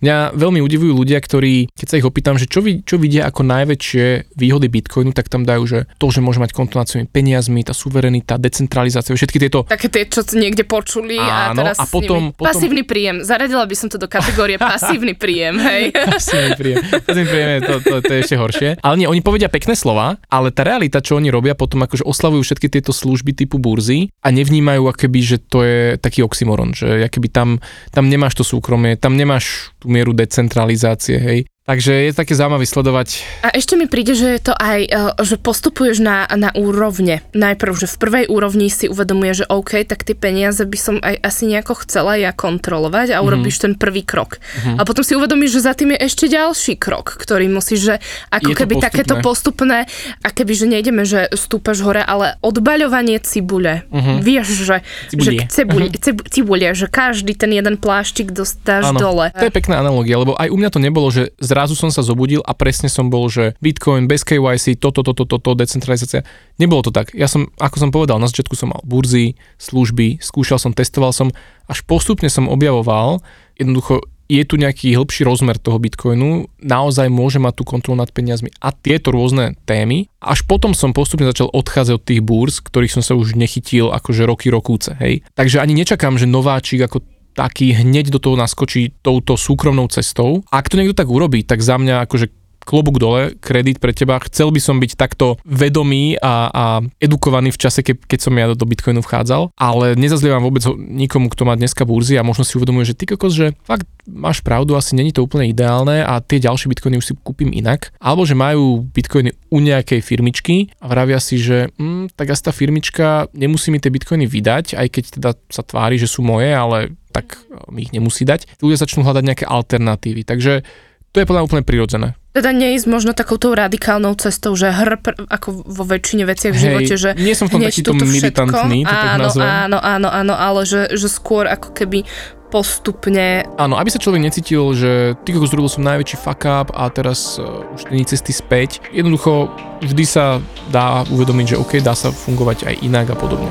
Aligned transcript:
Mňa 0.00 0.32
veľmi 0.32 0.60
udivujú 0.60 0.92
ľudia, 0.96 1.20
ktorí, 1.20 1.68
keď 1.70 1.86
sa 1.86 1.96
ich 1.96 2.04
opýtam, 2.04 2.34
že 2.34 2.44
čo, 2.44 2.60
vid- 2.60 2.82
čo 2.82 2.96
vidia 2.96 3.24
ako 3.24 3.44
najväčšie 3.44 4.32
výhody 4.32 4.66
Bitcoinu, 4.66 5.12
tak 5.12 5.28
tam 5.28 5.44
dajú, 5.44 5.62
že 5.64 5.78
to, 5.96 6.08
že 6.08 6.18
môže 6.18 6.38
mať 6.38 6.50
kontrolu 6.50 6.82
nad 6.82 6.88
svojimi 6.88 7.06
peniazmi, 7.06 7.60
tá 7.60 7.70
suverenita, 7.70 8.34
decentralizácia, 8.34 9.12
všetky 9.12 9.36
tieto 9.38 9.62
Také 9.62 9.86
tie, 9.86 10.04
čo 10.04 10.24
niekde 10.32 10.64
počuli 10.64 11.14
a 11.14 11.52
Áno, 11.52 11.60
teraz 11.60 11.76
a 11.76 11.84
s 11.84 11.92
potom- 11.92 12.32
nimi... 12.32 12.32
potom- 12.32 12.48
Pasívny 12.48 12.82
príjem. 12.82 13.20
Zaradila 13.20 13.62
by 13.62 13.76
som 13.76 13.86
to 13.86 13.96
do 13.96 14.06
kategórie 14.06 14.56
pasívny 14.72 15.12
príjem, 15.12 15.60
hej. 15.60 15.92
Pasívny 16.16 16.56
príjem. 16.56 16.80
Pasívny 16.80 17.26
príjem 17.26 17.50
je 17.50 17.60
to, 17.60 17.74
to, 17.78 17.94
to 18.00 18.10
je 18.10 18.18
ešte 18.24 18.36
horšie. 18.36 18.68
Ale 18.80 18.94
nie, 18.96 19.04
oni 19.04 19.20
povedia 19.20 19.46
pekné 19.46 19.74
slova, 19.74 20.16
ale 20.26 20.48
tá 20.48 20.62
realita, 20.62 20.98
čo 20.98 21.14
oni 21.14 21.28
robia, 21.28 21.52
potom 21.52 21.84
akože 21.84 22.02
oslavujú 22.02 22.40
všetky 22.40 22.66
tieto 22.70 22.90
služby 22.90 23.36
typu 23.36 23.60
burzy 23.60 24.08
a 24.18 24.32
nevnímajú 24.32 24.86
akoby, 24.86 25.20
že 25.20 25.36
to 25.38 25.60
je 25.60 25.78
taký 25.96 26.24
oxymoron, 26.24 26.72
že 26.72 27.04
akoby 27.04 27.28
tam, 27.28 27.60
tam 27.90 28.08
nemáš 28.08 28.32
to 28.34 28.44
súkromie, 28.46 28.96
tam 28.96 29.12
nemáš 29.12 29.76
tú 29.76 29.89
mieru 29.90 30.12
decentralizácie, 30.12 31.18
hej. 31.18 31.44
Takže 31.60 31.92
je 32.08 32.16
také 32.16 32.32
zaujímavé 32.32 32.64
sledovať. 32.64 33.20
A 33.44 33.52
ešte 33.52 33.76
mi 33.76 33.84
príde, 33.84 34.16
že 34.16 34.32
je 34.32 34.42
to 34.42 34.56
aj, 34.56 34.80
e, 34.80 34.96
že 35.20 35.36
postupuješ 35.36 36.00
na, 36.00 36.24
na 36.32 36.48
úrovne. 36.50 37.20
Najprv, 37.30 37.76
že 37.76 37.86
v 37.86 37.96
prvej 38.00 38.24
úrovni 38.26 38.66
si 38.66 38.88
uvedomuje, 38.88 39.44
že 39.44 39.46
OK, 39.46 39.84
tak 39.84 40.02
tie 40.02 40.16
peniaze 40.16 40.64
by 40.64 40.78
som 40.80 40.96
aj 40.98 41.20
asi 41.20 41.44
nejako 41.46 41.84
chcela 41.84 42.16
ja 42.16 42.32
kontrolovať 42.32 43.12
a 43.12 43.20
urobíš 43.20 43.60
ten 43.60 43.76
prvý 43.76 44.02
krok. 44.02 44.40
A 44.74 44.88
potom 44.88 45.04
si 45.04 45.12
uvedomíš, 45.12 45.60
že 45.60 45.68
za 45.68 45.76
tým 45.76 45.92
je 45.92 46.00
ešte 46.00 46.26
ďalší 46.26 46.74
krok, 46.74 47.20
ktorý 47.20 47.46
musíš, 47.46 47.80
že 47.84 47.94
ako 48.32 48.50
Je 48.50 48.56
keby 48.56 48.74
postupné. 48.74 48.88
takéto 48.88 49.14
postupné, 49.20 49.78
a 50.24 50.28
keby, 50.32 50.52
že 50.56 50.66
nejdeme, 50.66 51.02
že 51.04 51.28
stúpaš 51.30 51.84
hore, 51.84 52.00
ale 52.00 52.40
odbaľovanie 52.40 53.20
cibule. 53.20 53.84
Vieš, 54.24 54.48
že, 54.64 54.76
že 55.12 55.12
Cibulie. 55.12 55.44
cibuli, 55.46 55.86
cib- 55.92 56.24
cibulie, 56.24 56.72
že 56.72 56.88
každý 56.88 57.36
ten 57.36 57.52
jeden 57.52 57.76
pláštik 57.76 58.32
dostáš 58.32 58.90
Áno, 58.90 58.98
dole. 58.98 59.28
to 59.36 59.44
je 59.44 59.52
pekná 59.52 59.78
analogia, 59.78 60.16
lebo 60.16 60.34
aj 60.34 60.48
u 60.48 60.56
mňa 60.56 60.70
to 60.72 60.80
nebolo, 60.80 61.12
že 61.12 61.30
zrazu 61.50 61.74
som 61.74 61.90
sa 61.90 62.06
zobudil 62.06 62.38
a 62.46 62.54
presne 62.54 62.86
som 62.86 63.10
bol, 63.10 63.26
že 63.26 63.58
Bitcoin 63.58 64.06
bez 64.06 64.22
KYC, 64.22 64.78
toto, 64.78 65.02
toto, 65.02 65.26
toto, 65.26 65.42
to, 65.42 65.50
decentralizácia. 65.58 66.22
Nebolo 66.62 66.86
to 66.86 66.94
tak. 66.94 67.10
Ja 67.18 67.26
som, 67.26 67.50
ako 67.58 67.76
som 67.82 67.90
povedal, 67.90 68.22
na 68.22 68.30
začiatku 68.30 68.54
som 68.54 68.70
mal 68.70 68.82
burzy, 68.86 69.34
služby, 69.58 70.22
skúšal 70.22 70.62
som, 70.62 70.70
testoval 70.70 71.10
som, 71.10 71.34
až 71.66 71.82
postupne 71.82 72.30
som 72.30 72.46
objavoval, 72.46 73.18
jednoducho 73.58 74.06
je 74.30 74.46
tu 74.46 74.54
nejaký 74.54 74.94
hĺbší 74.94 75.26
rozmer 75.26 75.58
toho 75.58 75.82
Bitcoinu, 75.82 76.46
naozaj 76.62 77.10
môže 77.10 77.42
mať 77.42 77.58
tú 77.58 77.64
kontrolu 77.66 77.98
nad 77.98 78.14
peniazmi 78.14 78.54
a 78.62 78.70
tieto 78.70 79.10
rôzne 79.10 79.58
témy. 79.66 80.06
Až 80.22 80.46
potom 80.46 80.70
som 80.70 80.94
postupne 80.94 81.26
začal 81.26 81.50
odchádzať 81.50 81.94
od 81.98 82.06
tých 82.06 82.22
búrz, 82.22 82.62
ktorých 82.62 82.94
som 82.94 83.02
sa 83.02 83.18
už 83.18 83.34
nechytil 83.34 83.90
akože 83.90 84.22
roky 84.22 84.46
rokúce, 84.46 84.94
hej. 85.02 85.26
Takže 85.34 85.58
ani 85.58 85.74
nečakám, 85.74 86.14
že 86.14 86.30
nováčik 86.30 86.78
ako 86.86 87.02
taký 87.40 87.72
hneď 87.72 88.12
do 88.12 88.20
toho 88.20 88.36
naskočí 88.36 88.92
touto 89.00 89.40
súkromnou 89.40 89.88
cestou. 89.88 90.44
Ak 90.52 90.68
to 90.68 90.76
niekto 90.76 91.00
tak 91.00 91.08
urobí, 91.08 91.40
tak 91.40 91.64
za 91.64 91.80
mňa 91.80 92.04
akože 92.04 92.28
klobúk 92.60 93.00
dole, 93.00 93.34
kredit 93.40 93.80
pre 93.80 93.96
teba. 93.96 94.20
Chcel 94.20 94.52
by 94.52 94.60
som 94.60 94.76
byť 94.76 94.92
takto 94.94 95.40
vedomý 95.48 96.20
a, 96.20 96.52
a 96.52 96.64
edukovaný 97.00 97.50
v 97.50 97.60
čase, 97.60 97.80
ke, 97.80 97.96
keď 97.96 98.20
som 98.20 98.36
ja 98.36 98.52
do, 98.52 98.54
do 98.54 98.68
Bitcoinu 98.68 99.00
vchádzal, 99.00 99.56
ale 99.56 99.96
nezazlievam 99.96 100.44
vôbec 100.44 100.62
nikomu, 100.76 101.32
kto 101.32 101.48
má 101.48 101.56
dneska 101.56 101.88
burzy 101.88 102.20
a 102.20 102.26
možno 102.26 102.44
si 102.44 102.60
uvedomuje, 102.60 102.92
že 102.92 102.96
ty 102.96 103.08
kokos, 103.08 103.32
že 103.32 103.56
fakt 103.64 103.88
máš 104.06 104.44
pravdu, 104.44 104.76
asi 104.76 104.92
není 104.92 105.10
to 105.10 105.24
úplne 105.24 105.48
ideálne 105.48 106.04
a 106.04 106.20
tie 106.20 106.36
ďalšie 106.36 106.68
bitcoiny 106.68 107.00
už 107.00 107.06
si 107.10 107.14
kúpim 107.16 107.50
inak. 107.50 107.90
Alebo 107.96 108.28
že 108.28 108.36
majú 108.36 108.84
bitcoiny 108.92 109.32
u 109.50 109.58
nejakej 109.58 110.00
firmičky 110.04 110.70
a 110.78 110.86
vravia 110.92 111.18
si, 111.18 111.40
že 111.40 111.72
hm, 111.80 112.12
tak 112.12 112.30
asi 112.30 112.42
tá 112.44 112.52
firmička 112.52 113.32
nemusí 113.32 113.72
mi 113.72 113.80
tie 113.80 113.90
bitcoiny 113.90 114.28
vydať, 114.28 114.76
aj 114.76 114.86
keď 114.92 115.04
teda 115.18 115.30
sa 115.48 115.62
tvári, 115.64 115.96
že 115.96 116.06
sú 116.06 116.20
moje, 116.20 116.52
ale 116.52 116.94
tak 117.10 117.42
mi 117.70 117.86
ich 117.86 117.92
nemusí 117.92 118.22
dať. 118.24 118.62
Ľudia 118.62 118.78
začnú 118.78 119.02
hľadať 119.02 119.22
nejaké 119.26 119.44
alternatívy. 119.46 120.22
Takže 120.24 120.62
to 121.10 121.16
je 121.18 121.26
podľa 121.26 121.42
úplne 121.46 121.66
prirodzené. 121.66 122.14
Teda 122.30 122.54
neísť 122.54 122.86
možno 122.86 123.10
takouto 123.10 123.50
radikálnou 123.50 124.14
cestou, 124.14 124.54
že 124.54 124.70
hrp, 124.70 125.26
ako 125.26 125.66
vo 125.66 125.82
väčšine 125.82 126.22
veciach 126.22 126.54
v 126.54 126.62
živote, 126.62 126.94
že 126.94 127.10
nie 127.18 127.34
som 127.34 127.50
v 127.50 127.58
tom 127.58 127.66
takýto 127.66 127.90
militantný, 127.90 128.86
to 128.86 128.94
všetko. 128.94 129.02
tak 129.02 129.18
áno, 129.18 129.28
áno, 129.34 129.78
áno, 129.82 130.08
áno, 130.14 130.34
ale 130.38 130.62
že, 130.62 130.94
že 130.94 131.10
skôr 131.10 131.50
ako 131.50 131.74
keby 131.74 132.06
postupne 132.50 133.46
Áno, 133.58 133.78
aby 133.78 133.90
sa 133.90 134.02
človek 134.02 134.22
necítil, 134.22 134.74
že 134.74 135.14
ty 135.22 135.30
kokos 135.34 135.54
zrobil 135.54 135.70
som 135.70 135.86
najväčší 135.86 136.18
fuck 136.18 136.42
up 136.46 136.68
a 136.74 136.90
teraz 136.90 137.38
uh, 137.38 137.66
už 137.74 137.90
není 137.94 138.06
cesty 138.06 138.34
späť. 138.34 138.82
Jednoducho 138.90 139.50
vždy 139.82 140.04
sa 140.06 140.42
dá 140.70 141.06
uvedomiť, 141.10 141.54
že 141.54 141.60
OK, 141.62 141.82
dá 141.82 141.94
sa 141.94 142.10
fungovať 142.10 142.66
aj 142.66 142.74
inak 142.82 143.06
a 143.14 143.16
podobne. 143.18 143.50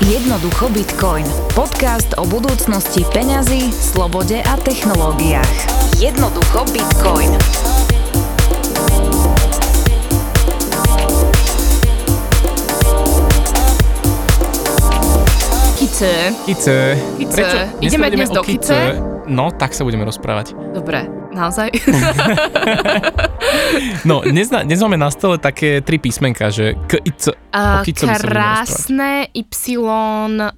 Jednoducho 0.00 0.68
Bitcoin. 0.70 1.26
Podcast 1.58 2.14
o 2.16 2.22
budúcnosti 2.22 3.02
peňazí, 3.10 3.74
slobode 3.74 4.38
a 4.38 4.54
technológiách. 4.62 5.50
Jednoducho 5.98 6.62
Bitcoin. 6.70 7.34
kice. 15.78 16.34
Kice. 16.46 16.98
Kice. 17.18 17.70
Ideme 17.82 18.10
dnes 18.10 18.30
do 18.30 18.42
kice? 18.42 19.17
No, 19.28 19.50
tak 19.50 19.70
sa 19.70 19.84
budeme 19.84 20.02
rozprávať. 20.02 20.56
Dobre, 20.72 21.04
naozaj? 21.30 21.68
No, 24.02 24.20
dnes, 24.20 24.50
na, 24.50 24.62
dnes 24.62 24.78
máme 24.78 24.96
na 24.96 25.08
stole 25.08 25.38
také 25.38 25.80
tri 25.80 25.96
písmenka, 25.96 26.50
že 26.50 26.74
K, 26.86 26.98
I, 26.98 27.12
C. 27.12 27.32
Budeme 27.84 28.18
krásne 28.18 29.10
Y 29.32 29.78
uh, 29.78 30.50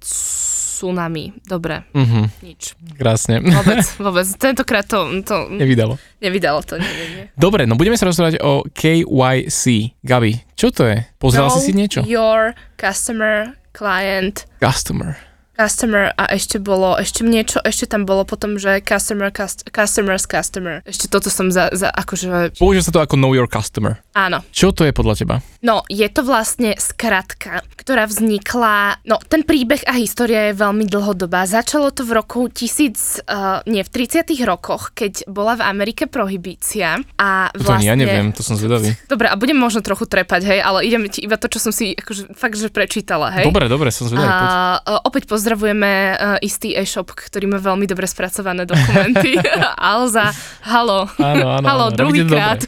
tsunami. 0.00 1.34
Dobre, 1.42 1.84
Mhm, 1.92 2.22
nič. 2.40 2.74
krásne. 2.96 3.42
Vôbec, 3.42 3.82
vôbec. 4.04 4.26
Tentokrát 4.36 4.86
to, 4.86 5.02
to 5.22 5.50
Nevydalo. 5.50 5.98
nevydalo 6.18 6.62
to. 6.62 6.78
Nie, 6.78 6.88
nie, 6.88 7.08
nie. 7.10 7.24
Dobre, 7.34 7.66
no 7.66 7.74
budeme 7.74 7.98
sa 7.98 8.06
rozprávať 8.06 8.40
o 8.40 8.64
KYC. 8.66 9.94
Gabi, 10.00 10.40
čo 10.54 10.70
to 10.70 10.86
je? 10.86 11.04
Pozrel 11.18 11.46
Know 11.46 11.56
si 11.58 11.70
si 11.70 11.72
niečo? 11.74 12.00
Your 12.06 12.54
customer, 12.76 13.54
client, 13.72 14.46
Customer. 14.58 15.18
Customer 15.60 16.16
a 16.16 16.24
ešte 16.32 16.56
bolo, 16.56 16.96
ešte 16.96 17.20
niečo, 17.20 17.60
ešte 17.60 17.84
tam 17.84 18.08
bolo 18.08 18.24
potom, 18.24 18.56
že 18.56 18.80
customer, 18.80 19.28
cust, 19.28 19.68
customer's 19.68 20.24
customer. 20.24 20.80
Ešte 20.88 21.12
toto 21.12 21.28
som 21.28 21.52
za, 21.52 21.68
za 21.76 21.92
akože, 21.92 22.56
Používa 22.56 22.84
sa 22.88 22.92
to 22.96 23.04
ako 23.04 23.20
know 23.20 23.36
your 23.36 23.44
customer. 23.44 24.00
áno. 24.16 24.40
Čo 24.56 24.72
to 24.72 24.88
je 24.88 24.92
podľa 24.96 25.14
teba? 25.20 25.36
No, 25.60 25.84
je 25.92 26.08
to 26.08 26.24
vlastne 26.24 26.72
skratka, 26.80 27.60
ktorá 27.76 28.08
vznikla, 28.08 29.04
no 29.04 29.20
ten 29.20 29.44
príbeh 29.44 29.84
a 29.84 30.00
história 30.00 30.48
je 30.48 30.54
veľmi 30.56 30.88
dlhodobá. 30.88 31.44
Začalo 31.44 31.92
to 31.92 32.08
v 32.08 32.16
roku 32.16 32.48
tisíc, 32.48 33.20
uh, 33.28 33.60
nie, 33.68 33.84
v 33.84 33.90
30 33.92 34.32
rokoch, 34.48 34.96
keď 34.96 35.28
bola 35.28 35.60
v 35.60 35.68
Amerike 35.68 36.08
prohibícia 36.08 36.96
a 37.20 37.52
To 37.52 37.68
vlastne... 37.68 37.92
ja 37.92 37.94
neviem, 37.98 38.32
to 38.32 38.40
som 38.40 38.56
zvedavý. 38.56 38.96
Dobre, 39.04 39.28
a 39.28 39.36
budem 39.36 39.60
možno 39.60 39.84
trochu 39.84 40.08
trepať, 40.08 40.48
hej, 40.48 40.60
ale 40.64 40.88
idem 40.88 41.04
ti 41.12 41.20
iba 41.20 41.36
to, 41.36 41.52
čo 41.52 41.60
som 41.60 41.72
si 41.74 41.92
akože 41.92 42.32
fakt, 42.32 42.56
že 42.56 42.72
prečítala, 42.72 43.28
hej. 43.36 43.44
Dobre, 43.44 43.68
dobre, 43.68 43.92
som 43.92 44.08
zvedavý. 44.08 44.30
uh, 44.30 45.04
opäť 45.04 45.28
pozdravujeme 45.50 45.90
uh, 46.14 46.14
istý 46.46 46.78
e-shop, 46.78 47.10
ktorý 47.10 47.50
má 47.50 47.58
veľmi 47.58 47.82
dobre 47.90 48.06
spracované 48.06 48.62
dokumenty. 48.62 49.34
Alza, 49.74 50.30
halo. 50.62 51.10
Áno, 51.18 51.58
áno, 51.58 51.66
halo, 51.66 51.84
áno, 51.90 51.96
druhýkrát. 51.98 52.62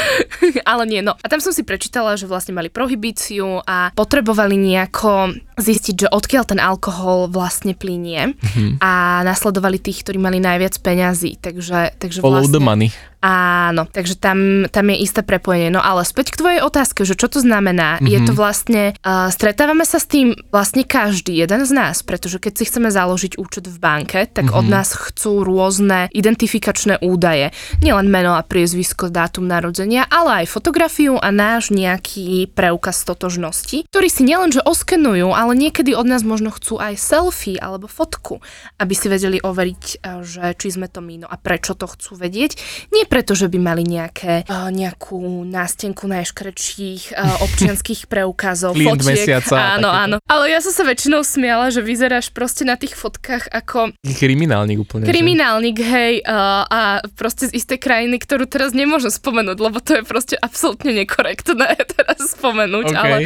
Ale 0.70 0.84
nie, 0.84 1.00
no. 1.00 1.16
A 1.16 1.26
tam 1.32 1.40
som 1.40 1.56
si 1.56 1.64
prečítala, 1.64 2.20
že 2.20 2.28
vlastne 2.28 2.52
mali 2.52 2.68
prohibíciu 2.68 3.64
a 3.64 3.88
potrebovali 3.96 4.60
nejako 4.60 5.32
zistiť, 5.56 5.94
že 5.96 6.08
odkiaľ 6.12 6.44
ten 6.44 6.60
alkohol 6.60 7.32
vlastne 7.32 7.72
plinie 7.72 8.36
Mhm. 8.36 8.84
a 8.84 9.24
nasledovali 9.24 9.80
tých, 9.80 10.04
ktorí 10.04 10.20
mali 10.20 10.44
najviac 10.44 10.76
peňazí. 10.84 11.40
Takže, 11.40 11.96
takže 11.96 12.20
Follow 12.20 12.44
vlastne... 12.44 12.52
the 12.52 12.60
money. 12.60 12.88
Áno, 13.20 13.84
takže 13.84 14.16
tam, 14.16 14.64
tam 14.72 14.88
je 14.88 15.04
isté 15.04 15.20
prepojenie. 15.20 15.68
No 15.68 15.84
ale 15.84 16.08
späť 16.08 16.32
k 16.32 16.40
tvojej 16.40 16.60
otázke, 16.64 17.04
že 17.04 17.12
čo 17.12 17.28
to 17.28 17.44
znamená? 17.44 18.00
Mm-hmm. 18.00 18.08
Je 18.08 18.20
to 18.24 18.32
vlastne, 18.32 18.82
uh, 19.04 19.28
stretávame 19.28 19.84
sa 19.84 20.00
s 20.00 20.08
tým 20.08 20.32
vlastne 20.48 20.88
každý 20.88 21.36
jeden 21.36 21.68
z 21.68 21.72
nás, 21.76 22.00
pretože 22.00 22.40
keď 22.40 22.52
si 22.56 22.64
chceme 22.64 22.88
založiť 22.88 23.36
účet 23.36 23.68
v 23.68 23.76
banke, 23.76 24.24
tak 24.24 24.48
mm-hmm. 24.48 24.56
od 24.56 24.66
nás 24.72 24.96
chcú 24.96 25.44
rôzne 25.44 26.08
identifikačné 26.16 27.04
údaje. 27.04 27.52
Nielen 27.84 28.08
meno 28.08 28.40
a 28.40 28.40
priezvisko, 28.40 29.12
dátum 29.12 29.44
narodenia, 29.44 30.08
ale 30.08 30.44
aj 30.44 30.56
fotografiu 30.56 31.20
a 31.20 31.28
náš 31.28 31.68
nejaký 31.76 32.48
preukaz 32.56 33.04
totožnosti, 33.04 33.84
ktorý 33.92 34.08
si 34.08 34.24
nielenže 34.24 34.64
oskenujú, 34.64 35.36
ale 35.36 35.52
niekedy 35.52 35.92
od 35.92 36.08
nás 36.08 36.24
možno 36.24 36.48
chcú 36.48 36.80
aj 36.80 36.96
selfie 36.96 37.60
alebo 37.60 37.84
fotku, 37.84 38.40
aby 38.80 38.94
si 38.96 39.12
vedeli 39.12 39.36
overiť, 39.44 39.84
eh, 40.00 40.24
že 40.24 40.56
či 40.56 40.72
sme 40.72 40.88
to 40.88 41.04
my, 41.04 41.20
no 41.20 41.28
a 41.28 41.36
prečo 41.36 41.76
to 41.76 41.84
chcú 41.84 42.16
vedieť. 42.16 42.56
Nie 42.96 43.09
preto, 43.10 43.34
že 43.34 43.50
by 43.50 43.58
mali 43.58 43.82
nejaké, 43.82 44.46
uh, 44.46 44.70
nejakú 44.70 45.42
nástenku 45.50 46.06
najškrečích 46.06 47.18
uh, 47.18 47.42
občianských 47.50 48.06
preukazov, 48.06 48.78
Klient 48.78 49.02
fotiek. 49.02 49.18
mesiaca 49.18 49.74
Áno, 49.74 49.90
áno. 49.90 50.16
Ale 50.30 50.46
ja 50.46 50.62
som 50.62 50.70
sa 50.70 50.86
väčšinou 50.86 51.26
smiala, 51.26 51.74
že 51.74 51.82
vyzeráš 51.82 52.30
proste 52.30 52.62
na 52.62 52.78
tých 52.78 52.94
fotkách 52.94 53.50
ako 53.50 53.90
Kriminálnik 54.06 54.78
úplne. 54.86 55.02
že? 55.02 55.10
kriminálnik, 55.10 55.82
hej, 55.82 56.22
uh, 56.22 56.62
a 56.70 56.80
proste 57.18 57.50
z 57.50 57.58
istej 57.58 57.82
krajiny, 57.82 58.22
ktorú 58.22 58.46
teraz 58.46 58.70
nemôžem 58.70 59.10
spomenúť, 59.10 59.58
lebo 59.58 59.82
to 59.82 59.98
je 59.98 60.02
proste 60.06 60.38
absolútne 60.38 60.94
nekorektné 60.94 61.66
teraz 61.98 62.38
spomenúť, 62.38 62.94
OK. 62.94 62.94
ale 62.94 63.16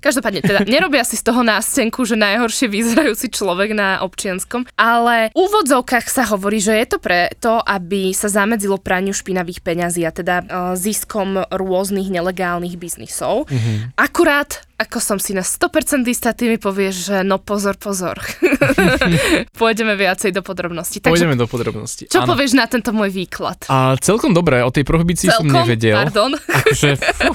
každopádne 0.00 0.40
teda 0.40 0.64
nerobia 0.64 1.04
si 1.04 1.20
z 1.20 1.28
toho 1.28 1.44
nástenku, 1.44 2.00
že 2.08 2.16
najhoršie 2.16 2.72
vyzerajúci 2.72 3.28
človek 3.28 3.76
na 3.76 4.00
občianskom, 4.00 4.64
ale 4.78 5.28
v 5.34 5.36
úvodzovkách 5.36 6.06
sa 6.08 6.24
hovorí, 6.32 6.62
že 6.62 6.72
je 6.78 6.86
to 6.96 6.98
preto, 7.02 7.60
aby 7.60 8.16
sa 8.16 8.32
zamedzilo 8.32 8.80
praniu 8.80 9.17
špinavých 9.18 9.60
peňazí 9.66 10.06
a 10.06 10.14
teda 10.14 10.36
uh, 10.42 10.46
ziskom 10.78 11.42
rôznych 11.50 12.08
nelegálnych 12.08 12.78
biznisov. 12.78 13.50
Mhm. 13.50 13.98
Akurát 13.98 14.67
ako 14.78 15.02
som 15.02 15.18
si 15.18 15.34
na 15.34 15.42
100% 15.42 16.06
istá, 16.06 16.30
ty 16.30 16.46
mi 16.46 16.54
povieš, 16.54 16.94
že 17.10 17.16
no 17.26 17.42
pozor, 17.42 17.74
pozor. 17.74 18.14
Pôjdeme 19.58 19.98
viacej 19.98 20.30
do 20.30 20.38
podrobností. 20.38 21.02
Takže 21.02 21.10
Pôjdeme 21.10 21.34
do 21.34 21.50
podrobností. 21.50 22.06
čo 22.06 22.22
Áno. 22.22 22.30
povieš 22.30 22.54
na 22.54 22.70
tento 22.70 22.94
môj 22.94 23.10
výklad? 23.10 23.66
A 23.66 23.98
celkom 23.98 24.30
dobre, 24.30 24.62
o 24.62 24.70
tej 24.70 24.86
prohibícii 24.86 25.34
som 25.34 25.42
Celkom? 25.42 25.66
nevedel. 25.66 25.98
Pardon. 25.98 26.30
Akože, 26.62 26.94
fú, 26.94 27.34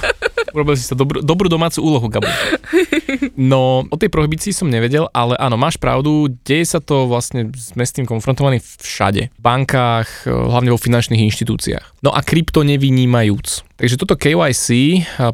urobil 0.55 0.79
si 0.79 0.87
to 0.87 0.95
dobrú, 0.95 1.19
dobrú 1.19 1.51
domácu 1.51 1.83
úlohu, 1.83 2.07
Gabo. 2.07 2.31
No, 3.35 3.83
o 3.91 3.97
tej 3.99 4.07
prohibícii 4.07 4.55
som 4.55 4.71
nevedel, 4.71 5.11
ale 5.11 5.35
áno, 5.35 5.59
máš 5.59 5.75
pravdu, 5.75 6.31
deje 6.47 6.63
sa 6.63 6.79
to 6.79 7.11
vlastne, 7.11 7.51
sme 7.51 7.83
s 7.83 7.91
tým 7.91 8.07
konfrontovaní 8.07 8.63
všade. 8.63 9.35
V 9.35 9.41
bankách, 9.43 10.31
hlavne 10.31 10.71
vo 10.71 10.79
finančných 10.79 11.27
inštitúciách. 11.27 11.92
No 12.03 12.11
a 12.11 12.19
krypto 12.19 12.67
nevynímajúc. 12.67 13.63
Takže 13.79 13.95
toto 13.95 14.19
KYC, 14.19 14.67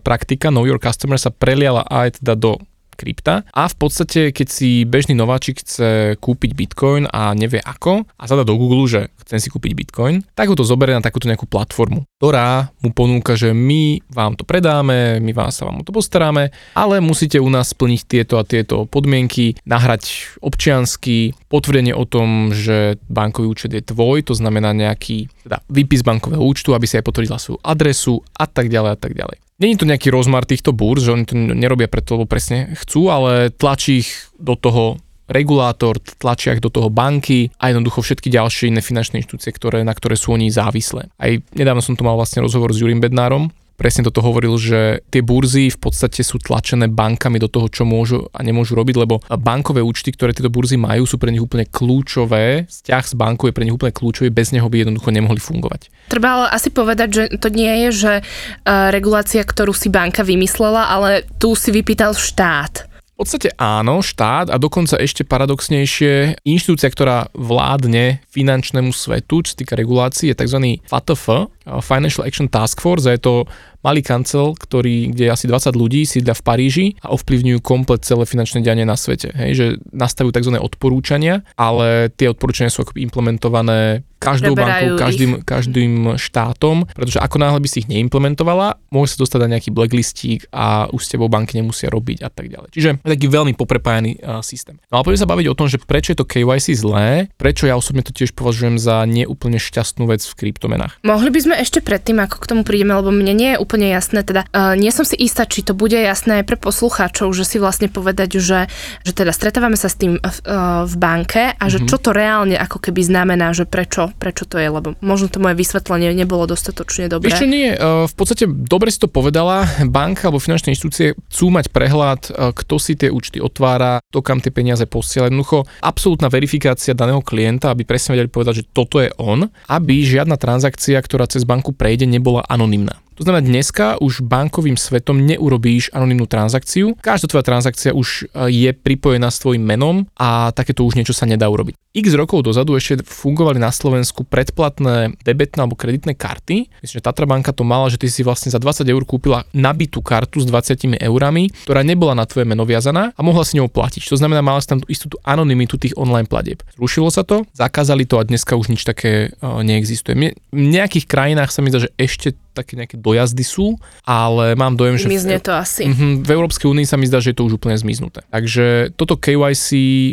praktika 0.06 0.54
Know 0.54 0.70
Your 0.70 0.78
Customer 0.78 1.18
sa 1.18 1.34
preliala 1.34 1.82
aj 1.90 2.22
teda 2.22 2.38
do 2.38 2.62
krypta 3.00 3.48
a 3.48 3.72
v 3.72 3.76
podstate, 3.80 4.36
keď 4.36 4.48
si 4.52 4.84
bežný 4.84 5.16
nováčik 5.16 5.64
chce 5.64 6.20
kúpiť 6.20 6.52
bitcoin 6.52 7.08
a 7.08 7.32
nevie 7.32 7.64
ako 7.64 8.04
a 8.04 8.24
zadá 8.28 8.44
do 8.44 8.60
Google, 8.60 8.84
že 8.92 9.08
chcem 9.24 9.40
si 9.40 9.48
kúpiť 9.48 9.72
bitcoin, 9.72 10.28
tak 10.36 10.52
ho 10.52 10.60
to 10.60 10.68
zoberie 10.68 10.92
na 10.92 11.06
takúto 11.06 11.32
nejakú 11.32 11.48
platformu, 11.48 12.04
ktorá 12.20 12.76
mu 12.84 12.92
ponúka, 12.92 13.40
že 13.40 13.56
my 13.56 14.04
vám 14.12 14.36
to 14.36 14.44
predáme, 14.44 15.24
my 15.24 15.32
vás 15.32 15.56
sa 15.56 15.64
vám 15.64 15.80
o 15.80 15.88
to 15.88 15.96
postaráme, 15.96 16.52
ale 16.76 17.00
musíte 17.00 17.40
u 17.40 17.48
nás 17.48 17.72
splniť 17.72 18.02
tieto 18.04 18.36
a 18.36 18.44
tieto 18.44 18.84
podmienky, 18.90 19.56
nahrať 19.64 20.36
občiansky, 20.44 21.38
potvrdenie 21.48 21.96
o 21.96 22.04
tom, 22.04 22.52
že 22.52 23.00
bankový 23.08 23.48
účet 23.48 23.72
je 23.72 23.86
tvoj, 23.86 24.28
to 24.28 24.34
znamená 24.36 24.76
nejaký 24.76 25.30
teda 25.46 25.62
výpis 25.70 26.02
bankového 26.02 26.42
účtu, 26.42 26.74
aby 26.74 26.90
si 26.90 26.98
aj 26.98 27.06
potvrdila 27.06 27.38
svoju 27.38 27.62
adresu 27.62 28.20
a 28.34 28.50
tak 28.50 28.68
ďalej 28.68 28.92
a 28.94 29.00
tak 29.00 29.14
ďalej. 29.14 29.49
Není 29.60 29.76
to 29.76 29.84
nejaký 29.84 30.08
rozmar 30.08 30.48
týchto 30.48 30.72
búr, 30.72 31.04
že 31.04 31.12
oni 31.12 31.28
to 31.28 31.36
nerobia 31.36 31.92
preto, 31.92 32.16
lebo 32.16 32.32
presne 32.32 32.72
chcú, 32.80 33.12
ale 33.12 33.52
tlačí 33.52 34.08
ich 34.08 34.12
do 34.40 34.56
toho 34.56 34.96
regulátor, 35.28 36.00
tlačia 36.00 36.56
ich 36.56 36.64
do 36.64 36.72
toho 36.72 36.88
banky 36.88 37.52
a 37.62 37.70
jednoducho 37.70 38.02
všetky 38.02 38.32
ďalšie 38.34 38.72
iné 38.72 38.82
finančné 38.82 39.22
inštitúcie, 39.22 39.52
ktoré, 39.54 39.84
na 39.84 39.94
ktoré 39.94 40.16
sú 40.16 40.34
oni 40.34 40.50
závislé. 40.50 41.12
Aj 41.20 41.38
nedávno 41.54 41.84
som 41.84 41.94
tu 41.94 42.08
mal 42.08 42.18
vlastne 42.18 42.42
rozhovor 42.42 42.74
s 42.74 42.82
Jurim 42.82 43.04
Bednárom, 43.04 43.54
presne 43.80 44.04
toto 44.04 44.20
hovoril, 44.20 44.60
že 44.60 45.00
tie 45.08 45.24
burzy 45.24 45.72
v 45.72 45.80
podstate 45.80 46.20
sú 46.20 46.36
tlačené 46.44 46.92
bankami 46.92 47.40
do 47.40 47.48
toho, 47.48 47.72
čo 47.72 47.88
môžu 47.88 48.28
a 48.36 48.44
nemôžu 48.44 48.76
robiť, 48.76 48.96
lebo 49.00 49.24
bankové 49.40 49.80
účty, 49.80 50.12
ktoré 50.12 50.36
tieto 50.36 50.52
burzy 50.52 50.76
majú, 50.76 51.08
sú 51.08 51.16
pre 51.16 51.32
nich 51.32 51.40
úplne 51.40 51.64
kľúčové. 51.64 52.68
Vzťah 52.68 53.04
s 53.08 53.16
bankou 53.16 53.48
je 53.48 53.56
pre 53.56 53.64
nich 53.64 53.72
úplne 53.72 53.96
kľúčový, 53.96 54.28
bez 54.28 54.52
neho 54.52 54.68
by 54.68 54.84
jednoducho 54.84 55.16
nemohli 55.16 55.40
fungovať. 55.40 55.88
Treba 56.12 56.44
ale 56.44 56.48
asi 56.52 56.68
povedať, 56.68 57.10
že 57.10 57.24
to 57.40 57.48
nie 57.48 57.88
je, 57.88 57.90
že 57.96 58.14
uh, 58.20 58.92
regulácia, 58.92 59.40
ktorú 59.40 59.72
si 59.72 59.88
banka 59.88 60.28
vymyslela, 60.28 60.92
ale 60.92 61.24
tu 61.40 61.56
si 61.56 61.72
vypýtal 61.72 62.12
štát. 62.12 62.90
V 63.20 63.28
podstate 63.28 63.52
áno, 63.60 64.00
štát 64.00 64.48
a 64.48 64.56
dokonca 64.56 64.96
ešte 64.96 65.28
paradoxnejšie, 65.28 66.40
inštitúcia, 66.48 66.88
ktorá 66.88 67.28
vládne 67.36 68.24
finančnému 68.32 68.96
svetu, 68.96 69.44
čo 69.44 69.52
sa 69.52 69.60
týka 69.60 69.76
regulácií, 69.76 70.32
je 70.32 70.40
tzv. 70.40 70.80
FATF, 70.88 71.52
Financial 71.78 72.26
Action 72.26 72.50
Task 72.50 72.82
Force, 72.82 73.06
a 73.06 73.14
je 73.14 73.22
to 73.22 73.46
malý 73.86 74.04
kancel, 74.04 74.58
ktorý, 74.60 75.14
kde 75.16 75.30
je 75.30 75.32
asi 75.32 75.46
20 75.48 75.72
ľudí, 75.78 76.04
sídla 76.04 76.36
v 76.36 76.44
Paríži 76.44 76.88
a 77.00 77.16
ovplyvňujú 77.16 77.60
komplet 77.64 78.04
celé 78.04 78.28
finančné 78.28 78.60
dianie 78.60 78.84
na 78.84 79.00
svete. 79.00 79.32
Hej, 79.32 79.52
že 79.56 79.66
nastavujú 79.96 80.36
tzv. 80.36 80.60
odporúčania, 80.60 81.48
ale 81.56 82.12
tie 82.12 82.28
odporúčania 82.28 82.72
sú 82.72 82.84
akoby 82.84 83.08
implementované 83.08 84.04
každou 84.20 84.52
Preberajú 84.52 85.00
bankou, 85.00 85.00
ich. 85.00 85.00
každým, 85.00 85.32
každým 85.48 85.94
štátom, 86.20 86.84
pretože 86.92 87.24
ako 87.24 87.40
náhle 87.40 87.60
by 87.64 87.68
si 87.72 87.88
ich 87.88 87.88
neimplementovala, 87.88 88.76
môže 88.92 89.16
sa 89.16 89.24
dostať 89.24 89.40
na 89.48 89.52
nejaký 89.56 89.72
blacklistík 89.72 90.52
a 90.52 90.92
už 90.92 91.08
s 91.08 91.10
tebou 91.16 91.32
banky 91.32 91.56
nemusia 91.56 91.88
robiť 91.88 92.28
a 92.28 92.30
tak 92.30 92.52
ďalej. 92.52 92.70
Čiže 92.76 92.90
je 93.00 93.12
taký 93.16 93.32
veľmi 93.32 93.56
poprepájaný 93.56 94.20
uh, 94.20 94.44
systém. 94.44 94.76
No 94.92 95.00
ale 95.00 95.08
poďme 95.08 95.24
sa 95.24 95.32
baviť 95.32 95.48
o 95.48 95.56
tom, 95.56 95.72
že 95.72 95.80
prečo 95.80 96.12
je 96.12 96.20
to 96.20 96.28
KYC 96.28 96.76
zlé, 96.76 97.32
prečo 97.40 97.64
ja 97.64 97.80
osobne 97.80 98.04
to 98.04 98.12
tiež 98.12 98.36
považujem 98.36 98.76
za 98.76 99.08
neúplne 99.08 99.56
šťastnú 99.56 100.04
vec 100.12 100.20
v 100.20 100.36
kryptomenách. 100.36 101.00
Mohli 101.08 101.32
by 101.32 101.40
sme 101.40 101.56
ešte 101.60 101.84
predtým, 101.84 102.24
ako 102.24 102.40
k 102.40 102.50
tomu 102.56 102.62
prídeme, 102.64 102.96
lebo 102.96 103.12
mne 103.12 103.36
nie 103.36 103.50
je 103.56 103.62
úplne 103.62 103.92
jasné, 103.92 104.24
teda 104.24 104.48
uh, 104.48 104.80
nie 104.80 104.96
som 104.96 105.04
si 105.04 105.20
istá, 105.20 105.44
či 105.44 105.68
to 105.68 105.76
bude 105.76 106.00
jasné 106.00 106.42
aj 106.42 106.46
pre 106.48 106.56
poslucháčov, 106.56 107.36
že 107.36 107.44
si 107.44 107.60
vlastne 107.60 107.92
povedať, 107.92 108.40
že, 108.40 108.72
že 109.04 109.12
teda 109.12 109.36
stretávame 109.36 109.76
sa 109.76 109.92
s 109.92 110.00
tým 110.00 110.16
uh, 110.16 110.88
v 110.88 110.96
banke 110.96 111.52
a 111.60 111.66
že 111.68 111.84
Mhm. 111.84 111.88
čo 111.90 111.98
to 112.00 112.12
reálne 112.16 112.56
ako 112.56 112.78
keby 112.80 113.02
znamená, 113.04 113.52
že 113.52 113.66
prečo, 113.66 114.14
prečo 114.16 114.46
to 114.46 114.62
je, 114.62 114.70
lebo 114.70 114.96
možno 115.04 115.28
to 115.28 115.42
moje 115.42 115.58
vysvetlenie 115.58 116.14
nebolo 116.14 116.46
dostatočne 116.46 117.10
dobré. 117.10 117.34
Čo, 117.34 117.50
nie, 117.50 117.74
uh, 117.74 118.06
v 118.06 118.14
podstate 118.16 118.46
dobre 118.48 118.94
si 118.94 119.02
to 119.02 119.10
povedala, 119.10 119.66
banka 119.90 120.30
alebo 120.30 120.40
finančné 120.40 120.78
inštitúcie 120.78 121.18
chcú 121.34 121.46
mať 121.50 121.74
prehľad, 121.74 122.22
uh, 122.30 122.52
kto 122.54 122.76
si 122.78 122.94
tie 122.94 123.10
účty 123.10 123.42
otvára, 123.42 124.00
kto 124.14 124.20
kam 124.22 124.40
tie 124.40 124.54
peniaze 124.54 124.86
posiela. 124.86 125.28
Jednoducho, 125.28 125.66
absolútna 125.82 126.30
verifikácia 126.30 126.94
daného 126.94 127.26
klienta, 127.26 127.74
aby 127.74 127.84
presne 127.88 128.14
vedeli 128.16 128.30
povedať, 128.30 128.64
že 128.64 128.68
toto 128.70 129.02
je 129.02 129.10
on, 129.18 129.50
aby 129.72 130.06
žiadna 130.06 130.38
transakcia, 130.38 131.02
ktorá 131.02 131.26
cez 131.26 131.49
banku 131.50 131.74
prejde, 131.74 132.06
nebola 132.06 132.46
anonymná. 132.46 132.94
To 133.20 133.28
znamená, 133.28 133.44
dneska 133.44 134.00
už 134.00 134.24
bankovým 134.24 134.80
svetom 134.80 135.20
neurobíš 135.20 135.92
anonymnú 135.92 136.24
transakciu. 136.24 136.96
Každá 137.04 137.28
tvoja 137.28 137.44
transakcia 137.44 137.92
už 137.92 138.32
e, 138.32 138.48
je 138.48 138.72
pripojená 138.72 139.28
s 139.28 139.44
tvojim 139.44 139.60
menom 139.60 140.08
a 140.16 140.56
takéto 140.56 140.88
už 140.88 140.96
niečo 140.96 141.12
sa 141.12 141.28
nedá 141.28 141.52
urobiť. 141.52 141.76
X 141.92 142.16
rokov 142.16 142.48
dozadu 142.48 142.80
ešte 142.80 143.04
fungovali 143.04 143.60
na 143.60 143.76
Slovensku 143.76 144.24
predplatné 144.24 145.20
debetné 145.28 145.60
alebo 145.60 145.76
kreditné 145.76 146.16
karty. 146.16 146.72
Myslím, 146.80 146.96
že 146.96 147.04
Tatra 147.04 147.28
banka 147.28 147.52
to 147.52 147.68
mala, 147.68 147.92
že 147.92 148.00
ty 148.00 148.08
si 148.08 148.24
vlastne 148.24 148.56
za 148.56 148.62
20 148.62 148.88
eur 148.88 149.04
kúpila 149.04 149.44
nabitú 149.52 150.00
kartu 150.00 150.40
s 150.40 150.48
20 150.48 150.96
eurami, 151.04 151.52
ktorá 151.68 151.84
nebola 151.84 152.16
na 152.16 152.24
tvoje 152.24 152.48
meno 152.48 152.64
viazaná 152.64 153.12
a 153.12 153.20
mohla 153.20 153.44
si 153.44 153.60
ňou 153.60 153.68
platiť. 153.68 154.08
To 154.08 154.16
znamená, 154.16 154.40
mala 154.40 154.64
si 154.64 154.72
tam 154.72 154.80
tú 154.80 154.88
istú 154.88 155.12
tú 155.12 155.20
anonymitu 155.28 155.76
tých 155.76 155.98
online 156.00 156.30
platieb. 156.30 156.64
Zrušilo 156.80 157.12
sa 157.12 157.28
to, 157.28 157.44
zakázali 157.52 158.08
to 158.08 158.16
a 158.16 158.24
dneska 158.24 158.56
už 158.56 158.72
nič 158.72 158.88
také 158.88 159.36
uh, 159.44 159.60
neexistuje. 159.60 160.16
V 160.56 160.56
nejakých 160.56 161.04
krajinách 161.04 161.52
sa 161.52 161.60
mi 161.60 161.68
zdá, 161.68 161.84
že 161.84 161.92
ešte 162.00 162.38
také 162.52 162.76
nejaké 162.76 162.96
dojazdy 162.96 163.42
sú, 163.42 163.78
ale 164.04 164.54
mám 164.54 164.76
dojem, 164.76 164.98
že 164.98 165.08
Mizne 165.08 165.40
to 165.40 165.54
asi. 165.54 165.88
Mhm, 165.88 166.24
v 166.24 166.30
Európskej 166.30 166.68
únii 166.68 166.86
sa 166.86 166.96
mi 166.96 167.06
zdá, 167.06 167.20
že 167.20 167.32
je 167.32 167.38
to 167.38 167.46
už 167.46 167.58
úplne 167.58 167.76
zmiznuté. 167.76 168.22
Takže 168.30 168.94
toto 168.94 169.16
KYC 169.16 169.68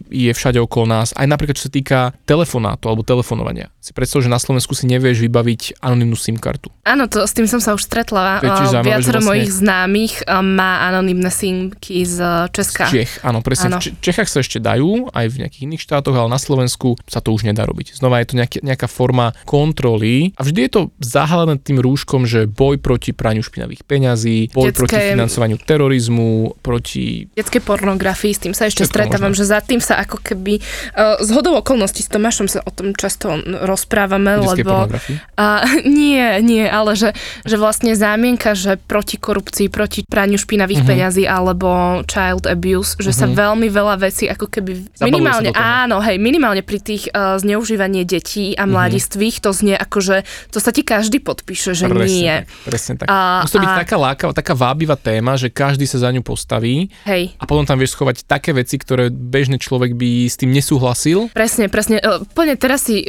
je 0.06 0.31
všade 0.33 0.59
okolo 0.59 0.87
nás, 0.87 1.12
aj 1.12 1.27
napríklad 1.27 1.56
čo 1.56 1.69
sa 1.69 1.73
týka 1.73 1.99
telefonátu 2.25 2.88
alebo 2.88 3.03
telefonovania. 3.03 3.69
Si 3.81 3.94
predstav, 3.94 4.21
že 4.21 4.29
na 4.29 4.38
Slovensku 4.38 4.75
si 4.75 4.85
nevieš 4.87 5.23
vybaviť 5.23 5.79
anonymnú 5.79 6.19
SIM 6.19 6.37
kartu. 6.37 6.75
Áno, 6.83 7.07
to, 7.07 7.23
s 7.23 7.33
tým 7.33 7.47
som 7.47 7.62
sa 7.62 7.73
už 7.73 7.87
stretla. 7.87 8.43
Viacero 8.43 8.83
vlastne- 8.83 9.23
mojich 9.23 9.50
známych 9.50 10.14
má 10.43 10.90
anonymné 10.90 11.31
simky 11.31 12.02
z 12.02 12.19
uh, 12.19 12.50
Česka. 12.50 12.90
Čech, 12.90 13.23
áno, 13.23 13.40
presne. 13.47 13.71
Áno. 13.71 13.78
V 13.78 13.90
Če- 13.90 13.95
Čechách 14.02 14.26
sa 14.26 14.43
ešte 14.43 14.59
dajú, 14.59 15.07
aj 15.14 15.26
v 15.31 15.37
nejakých 15.47 15.62
iných 15.71 15.83
štátoch, 15.83 16.19
ale 16.19 16.26
na 16.26 16.38
Slovensku 16.38 16.99
sa 17.07 17.23
to 17.23 17.31
už 17.31 17.47
nedá 17.47 17.62
robiť. 17.62 17.95
Znova 17.95 18.19
je 18.23 18.26
to 18.26 18.35
nejaký, 18.35 18.59
nejaká 18.66 18.90
forma 18.90 19.31
kontroly 19.47 20.35
a 20.35 20.43
vždy 20.43 20.61
je 20.66 20.71
to 20.71 20.81
zahalené 20.99 21.57
tým 21.57 21.78
rúškom, 21.78 22.25
že 22.26 22.45
boj 22.45 22.76
proti 22.76 23.11
praniu 23.11 23.40
špinavých 23.40 23.83
peňazí, 23.83 24.50
boj 24.50 24.68
Detské- 24.68 24.80
proti 24.83 24.99
financovaniu 25.14 25.56
terorizmu, 25.56 26.30
proti 26.61 27.30
detskej 27.33 27.62
pornografii, 27.62 28.33
s 28.33 28.40
tým 28.40 28.52
sa 28.52 28.66
ešte 28.66 28.83
Všetko 28.83 28.92
stretávam, 28.92 29.30
možné. 29.30 29.38
že 29.38 29.45
za 29.47 29.61
tým 29.61 29.78
sa 29.78 29.95
ako 29.97 30.18
keby 30.18 30.59
uh, 30.59 31.16
z 31.18 31.30
hodou 31.30 31.54
okolností 31.56 32.00
s 32.00 32.11
Tomášom 32.11 32.47
sa 32.47 32.61
o 32.61 32.71
tom 32.71 32.92
často 32.92 33.38
rozprávame, 33.62 34.38
detskej 34.38 34.62
lebo 34.62 34.90
a, 35.35 35.45
nie, 35.85 36.21
nie, 36.42 36.64
ale 36.64 36.95
že, 36.95 37.12
že 37.42 37.56
vlastne 37.56 37.92
zámienka, 37.92 38.52
že 38.52 38.76
proti 38.76 39.16
korupcii, 39.16 39.68
proti 39.68 40.02
praniu 40.02 40.37
špinavých 40.37 40.78
Mhm. 40.78 40.87
peňazí 40.87 41.25
alebo 41.25 41.68
child 42.04 42.45
abuse, 42.45 42.97
že 42.97 43.11
sa 43.11 43.25
Mhm. 43.25 43.35
veľmi 43.35 43.68
veľa 43.68 43.95
vecí 43.99 44.26
ako 44.26 44.47
keby 44.47 44.73
Zabaluje 44.92 45.04
minimálne, 45.06 45.50
áno, 45.52 46.00
hej, 46.00 46.16
minimálne 46.16 46.61
pri 46.61 46.78
tých 46.78 47.09
uh, 47.09 47.37
zneužívanie 47.37 48.02
detí 48.02 48.52
Mhm. 48.52 48.59
a 48.59 48.64
mladistvých 48.66 49.37
to 49.38 49.50
znie 49.50 49.76
ako, 49.76 49.99
že 50.00 50.16
to 50.49 50.59
sa 50.59 50.71
ti 50.71 50.83
každý 50.83 51.18
podpíše, 51.18 51.73
že 51.73 51.87
Presne 51.87 52.09
nie. 52.09 52.15
Tak, 52.25 52.49
presne 52.64 52.92
tak. 52.96 53.06
A, 53.12 53.44
Musí 53.44 53.58
to 53.58 53.64
byť 53.64 53.73
a... 53.73 53.80
taká 53.85 53.96
lákavá, 54.00 54.32
taká 54.32 54.54
vábivá 54.56 54.96
téma, 54.96 55.37
že 55.37 55.52
každý 55.52 55.85
sa 55.85 56.00
za 56.00 56.08
ňu 56.08 56.25
postaví. 56.25 56.88
Hej. 57.04 57.37
A 57.37 57.44
potom 57.44 57.68
tam 57.68 57.76
vieš 57.76 57.99
schovať 57.99 58.25
také 58.25 58.56
veci, 58.56 58.80
ktoré 58.80 59.12
bežný 59.12 59.61
človek 59.61 59.92
by 59.92 60.30
s 60.30 60.40
tým 60.40 60.54
nesúhlasil. 60.54 61.28
Presne, 61.37 61.68
presne. 61.68 62.00
E, 62.00 62.25
Plne 62.32 62.56
teraz 62.56 62.87
si 62.87 63.04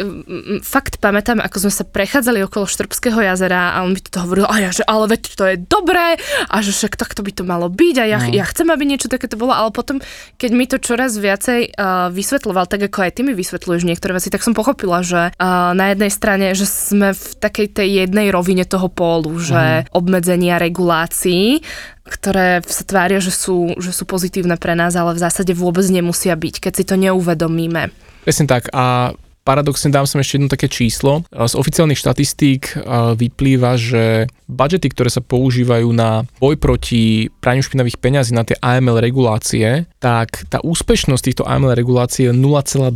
fakt 0.65 0.97
pamätám, 0.97 1.39
ako 1.43 1.67
sme 1.67 1.73
sa 1.73 1.83
prechádzali 1.85 2.41
okolo 2.47 2.65
Štrbského 2.65 3.19
jazera 3.21 3.77
a 3.77 3.85
on 3.85 3.93
by 3.93 4.01
to 4.01 4.19
hovoril, 4.23 4.45
a 4.49 4.57
ja, 4.59 4.71
že 4.73 4.83
ale 4.87 5.11
veď 5.11 5.21
to 5.35 5.43
je 5.45 5.55
dobré 5.59 6.17
a 6.47 6.55
že 6.63 6.71
však 6.73 6.97
takto 6.97 7.21
by 7.21 7.31
to 7.35 7.43
malo 7.43 7.67
byť 7.69 7.95
a 8.01 8.05
ja, 8.07 8.19
no. 8.23 8.33
ja 8.33 8.45
chcem, 8.47 8.67
aby 8.71 8.83
niečo 8.87 9.11
takéto 9.11 9.35
bolo, 9.37 9.53
ale 9.53 9.69
potom, 9.69 10.01
keď 10.39 10.51
mi 10.55 10.65
to 10.65 10.81
čoraz 10.81 11.19
viacej 11.19 11.75
uh, 11.75 12.09
vysvetľoval, 12.09 12.65
tak 12.65 12.87
ako 12.89 12.97
aj 13.05 13.11
ty 13.19 13.21
mi 13.21 13.33
vysvetľuješ 13.35 13.83
niektoré 13.85 14.17
veci, 14.17 14.31
tak 14.31 14.41
som 14.41 14.57
pochopila, 14.57 15.03
že 15.03 15.35
uh, 15.35 15.75
na 15.75 15.93
jednej 15.93 16.11
strane, 16.11 16.55
že 16.57 16.65
sme 16.65 17.13
v 17.13 17.25
takej 17.37 17.67
tej 17.77 17.89
jednej 18.07 18.31
rovine 18.31 18.63
toho 18.63 18.87
pólu, 18.97 19.37
že 19.37 19.85
mm. 19.85 19.93
obmedzenia 19.93 20.57
regulácií, 20.57 21.61
ktoré 22.09 22.65
sa 22.65 22.81
tvária, 22.81 23.21
že 23.21 23.29
sú, 23.29 23.77
že 23.77 23.93
sú 23.93 24.09
pozitívne 24.09 24.57
pre 24.57 24.73
nás, 24.73 24.97
ale 24.97 25.13
v 25.13 25.21
zásade 25.21 25.53
vôbec 25.53 25.85
nemusia 25.85 26.33
byť, 26.33 26.55
keď 26.57 26.73
si 26.73 26.83
to 26.89 26.97
neuvedomíme. 26.97 27.93
Presne 28.25 28.49
tak 28.49 28.73
a 28.73 29.13
paradoxne 29.47 29.87
dám 29.87 30.03
som 30.03 30.19
ešte 30.19 30.35
jedno 30.35 30.51
také 30.51 30.67
číslo. 30.67 31.23
Z 31.31 31.55
oficiálnych 31.55 31.95
štatistík 31.95 32.75
vyplýva, 33.15 33.79
že 33.79 34.27
budžety, 34.51 34.91
ktoré 34.91 35.07
sa 35.07 35.23
používajú 35.23 35.87
na 35.95 36.27
boj 36.43 36.59
proti 36.59 37.31
praniu 37.39 37.63
špinavých 37.63 37.95
peňazí, 37.95 38.35
na 38.35 38.43
tie 38.43 38.59
AML 38.59 38.99
regulácie, 38.99 39.87
tak 40.03 40.43
tá 40.51 40.59
úspešnosť 40.59 41.23
týchto 41.23 41.43
AML 41.47 41.79
regulácií 41.79 42.27
je 42.27 42.33
0,2%. 42.35 42.91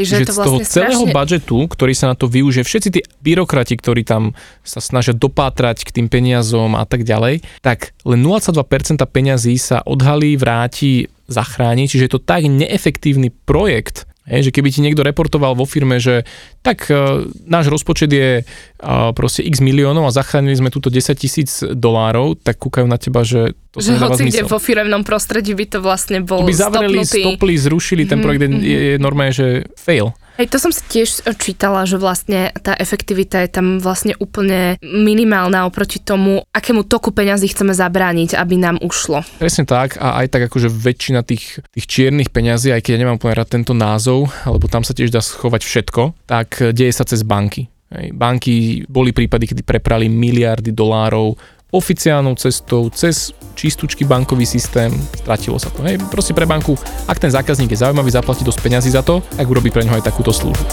Že 0.00 0.16
to 0.24 0.32
z 0.32 0.38
toho 0.40 0.58
vlastne 0.64 0.72
celého 0.72 1.04
strašne... 1.04 1.16
budžetu, 1.16 1.58
ktorý 1.68 1.92
sa 1.92 2.06
na 2.08 2.16
to 2.16 2.24
využije, 2.24 2.64
všetci 2.64 2.88
tí 2.88 3.00
byrokrati, 3.20 3.76
ktorí 3.76 4.08
tam 4.08 4.32
sa 4.64 4.80
snažia 4.80 5.12
dopátrať 5.12 5.84
k 5.84 6.00
tým 6.00 6.08
peniazom 6.08 6.72
a 6.72 6.88
tak 6.88 7.04
ďalej, 7.04 7.44
tak 7.60 7.92
len 8.08 8.24
0,2% 8.24 8.56
peňazí 9.04 9.60
sa 9.60 9.84
odhalí, 9.84 10.40
vráti, 10.40 11.12
zachráni, 11.30 11.86
čiže 11.86 12.10
je 12.10 12.12
to 12.18 12.20
tak 12.20 12.42
neefektívny 12.42 13.30
projekt, 13.30 14.09
Hej, 14.28 14.48
že 14.48 14.54
keby 14.54 14.68
ti 14.68 14.84
niekto 14.84 15.00
reportoval 15.00 15.56
vo 15.56 15.64
firme, 15.64 15.96
že 15.96 16.28
tak 16.60 16.86
uh, 16.92 17.24
náš 17.48 17.72
rozpočet 17.72 18.12
je 18.12 18.44
uh, 18.44 19.10
proste 19.16 19.40
x 19.40 19.64
miliónov 19.64 20.06
a 20.06 20.12
zachránili 20.12 20.60
sme 20.60 20.68
túto 20.68 20.92
10 20.92 21.16
tisíc 21.16 21.64
dolárov, 21.64 22.36
tak 22.36 22.60
kúkajú 22.60 22.84
na 22.84 23.00
teba, 23.00 23.24
že 23.24 23.56
to 23.72 23.80
že 23.80 23.96
hoci 23.96 24.28
kde 24.28 24.44
vo 24.44 24.60
firemnom 24.60 25.08
prostredí 25.08 25.56
by 25.56 25.66
to 25.72 25.78
vlastne 25.80 26.20
bol 26.20 26.44
to 26.44 26.52
by 26.52 26.54
zavreli, 26.54 27.00
stopnutý. 27.00 27.22
stopli, 27.24 27.54
zrušili, 27.56 28.02
ten 28.04 28.20
projekt 28.20 28.44
mm-hmm. 28.44 28.60
je, 28.60 28.78
je 28.92 28.96
normálne, 29.00 29.32
že 29.32 29.64
fail. 29.74 30.12
Hej, 30.40 30.56
to 30.56 30.56
som 30.56 30.72
si 30.72 30.80
tiež 30.88 31.28
čítala, 31.36 31.84
že 31.84 32.00
vlastne 32.00 32.48
tá 32.64 32.72
efektivita 32.72 33.44
je 33.44 33.52
tam 33.52 33.76
vlastne 33.76 34.16
úplne 34.16 34.80
minimálna 34.80 35.68
oproti 35.68 36.00
tomu, 36.00 36.48
akému 36.56 36.88
toku 36.88 37.12
peňazí 37.12 37.52
chceme 37.52 37.76
zabrániť, 37.76 38.40
aby 38.40 38.56
nám 38.56 38.80
ušlo. 38.80 39.20
Presne 39.36 39.68
tak 39.68 40.00
a 40.00 40.16
aj 40.24 40.32
tak 40.32 40.48
akože 40.48 40.72
väčšina 40.72 41.28
tých, 41.28 41.60
tých 41.76 41.84
čiernych 41.84 42.32
peňazí, 42.32 42.72
aj 42.72 42.80
keď 42.80 42.90
ja 42.96 43.00
nemám 43.04 43.20
úplne 43.20 43.36
rád 43.36 43.52
tento 43.52 43.76
názov, 43.76 44.32
lebo 44.48 44.64
tam 44.64 44.80
sa 44.80 44.96
tiež 44.96 45.12
dá 45.12 45.20
schovať 45.20 45.60
všetko, 45.60 46.24
tak 46.24 46.72
deje 46.72 46.96
sa 46.96 47.04
cez 47.04 47.20
banky. 47.20 47.68
Banky 47.92 48.88
boli 48.88 49.12
prípady, 49.12 49.44
kedy 49.44 49.60
preprali 49.60 50.08
miliardy 50.08 50.72
dolárov 50.72 51.36
oficiálnou 51.70 52.34
cestou, 52.34 52.90
cez 52.90 53.30
čistúčky 53.54 54.02
bankový 54.02 54.46
systém, 54.46 54.90
stratilo 55.14 55.58
sa 55.58 55.70
to. 55.70 55.82
Hej, 55.86 56.02
proste 56.10 56.34
pre 56.34 56.46
banku, 56.46 56.74
ak 57.06 57.18
ten 57.18 57.30
zákazník 57.30 57.70
je 57.70 57.82
zaujímavý, 57.82 58.10
zaplatí 58.10 58.42
dosť 58.42 58.60
peňazí 58.62 58.90
za 58.90 59.02
to, 59.06 59.22
tak 59.34 59.46
urobí 59.46 59.70
pre 59.70 59.86
neho 59.86 59.94
aj 59.94 60.06
takúto 60.06 60.34
službu. 60.34 60.64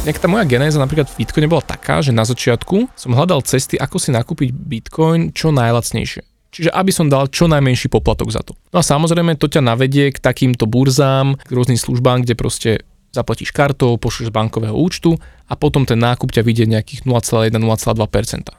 Nejak 0.00 0.16
tá 0.16 0.32
moja 0.32 0.48
genéza 0.48 0.80
napríklad 0.80 1.12
v 1.12 1.22
Bitcoine 1.22 1.44
bola 1.44 1.60
taká, 1.60 2.00
že 2.00 2.08
na 2.08 2.24
začiatku 2.24 2.88
som 2.96 3.12
hľadal 3.12 3.44
cesty, 3.44 3.76
ako 3.76 4.00
si 4.00 4.08
nakúpiť 4.10 4.48
Bitcoin 4.48 5.30
čo 5.36 5.52
najlacnejšie. 5.52 6.24
Čiže 6.50 6.74
aby 6.74 6.90
som 6.90 7.06
dal 7.06 7.30
čo 7.30 7.46
najmenší 7.46 7.86
poplatok 7.86 8.32
za 8.34 8.42
to. 8.42 8.58
No 8.74 8.82
a 8.82 8.84
samozrejme 8.84 9.38
to 9.38 9.46
ťa 9.46 9.62
navedie 9.62 10.10
k 10.10 10.18
takýmto 10.18 10.66
burzám, 10.66 11.38
k 11.38 11.50
rôznym 11.54 11.78
službám, 11.78 12.26
kde 12.26 12.34
proste 12.34 12.70
zaplatíš 13.10 13.50
kartou, 13.50 13.98
pošleš 13.98 14.30
z 14.30 14.34
bankového 14.34 14.74
účtu 14.74 15.18
a 15.50 15.58
potom 15.58 15.82
ten 15.82 15.98
nákup 15.98 16.30
ťa 16.30 16.46
vidie 16.46 16.64
nejakých 16.70 17.02
0,1-0,2%. 17.06 17.58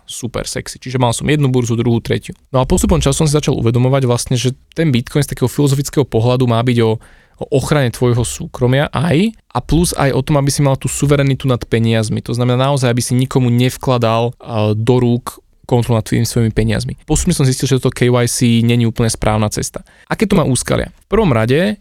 Super 0.04 0.44
sexy. 0.44 0.76
Čiže 0.76 1.00
mal 1.00 1.16
som 1.16 1.24
jednu 1.28 1.48
burzu, 1.48 1.80
druhú, 1.80 2.04
tretiu. 2.04 2.36
No 2.52 2.60
a 2.60 2.68
postupom 2.68 3.00
času 3.00 3.24
som 3.24 3.28
si 3.28 3.34
začal 3.36 3.56
uvedomovať 3.56 4.04
vlastne, 4.04 4.36
že 4.36 4.52
ten 4.76 4.92
Bitcoin 4.92 5.24
z 5.24 5.32
takého 5.32 5.48
filozofického 5.48 6.04
pohľadu 6.04 6.52
má 6.52 6.60
byť 6.60 6.78
o, 6.84 7.00
o 7.40 7.46
ochrane 7.56 7.96
tvojho 7.96 8.28
súkromia 8.28 8.92
aj 8.92 9.32
a 9.56 9.60
plus 9.64 9.96
aj 9.96 10.12
o 10.12 10.22
tom, 10.22 10.36
aby 10.44 10.52
si 10.52 10.60
mal 10.60 10.76
tú 10.76 10.92
suverenitu 10.92 11.48
nad 11.48 11.64
peniazmi. 11.64 12.20
To 12.28 12.36
znamená 12.36 12.76
naozaj, 12.76 12.92
aby 12.92 13.00
si 13.00 13.16
nikomu 13.16 13.48
nevkladal 13.48 14.36
do 14.76 14.96
rúk 15.00 15.40
kontrolu 15.72 16.04
nad 16.04 16.04
tými 16.04 16.28
svojimi 16.28 16.52
peniazmi. 16.52 17.00
Postupne 17.08 17.32
som 17.32 17.48
zistil, 17.48 17.72
že 17.72 17.80
toto 17.80 17.96
KYC 17.96 18.68
není 18.68 18.84
úplne 18.84 19.08
správna 19.08 19.48
cesta. 19.48 19.88
Aké 20.12 20.28
to 20.28 20.36
má 20.36 20.44
úskalia? 20.44 20.92
V 21.08 21.16
prvom 21.16 21.32
rade 21.32 21.80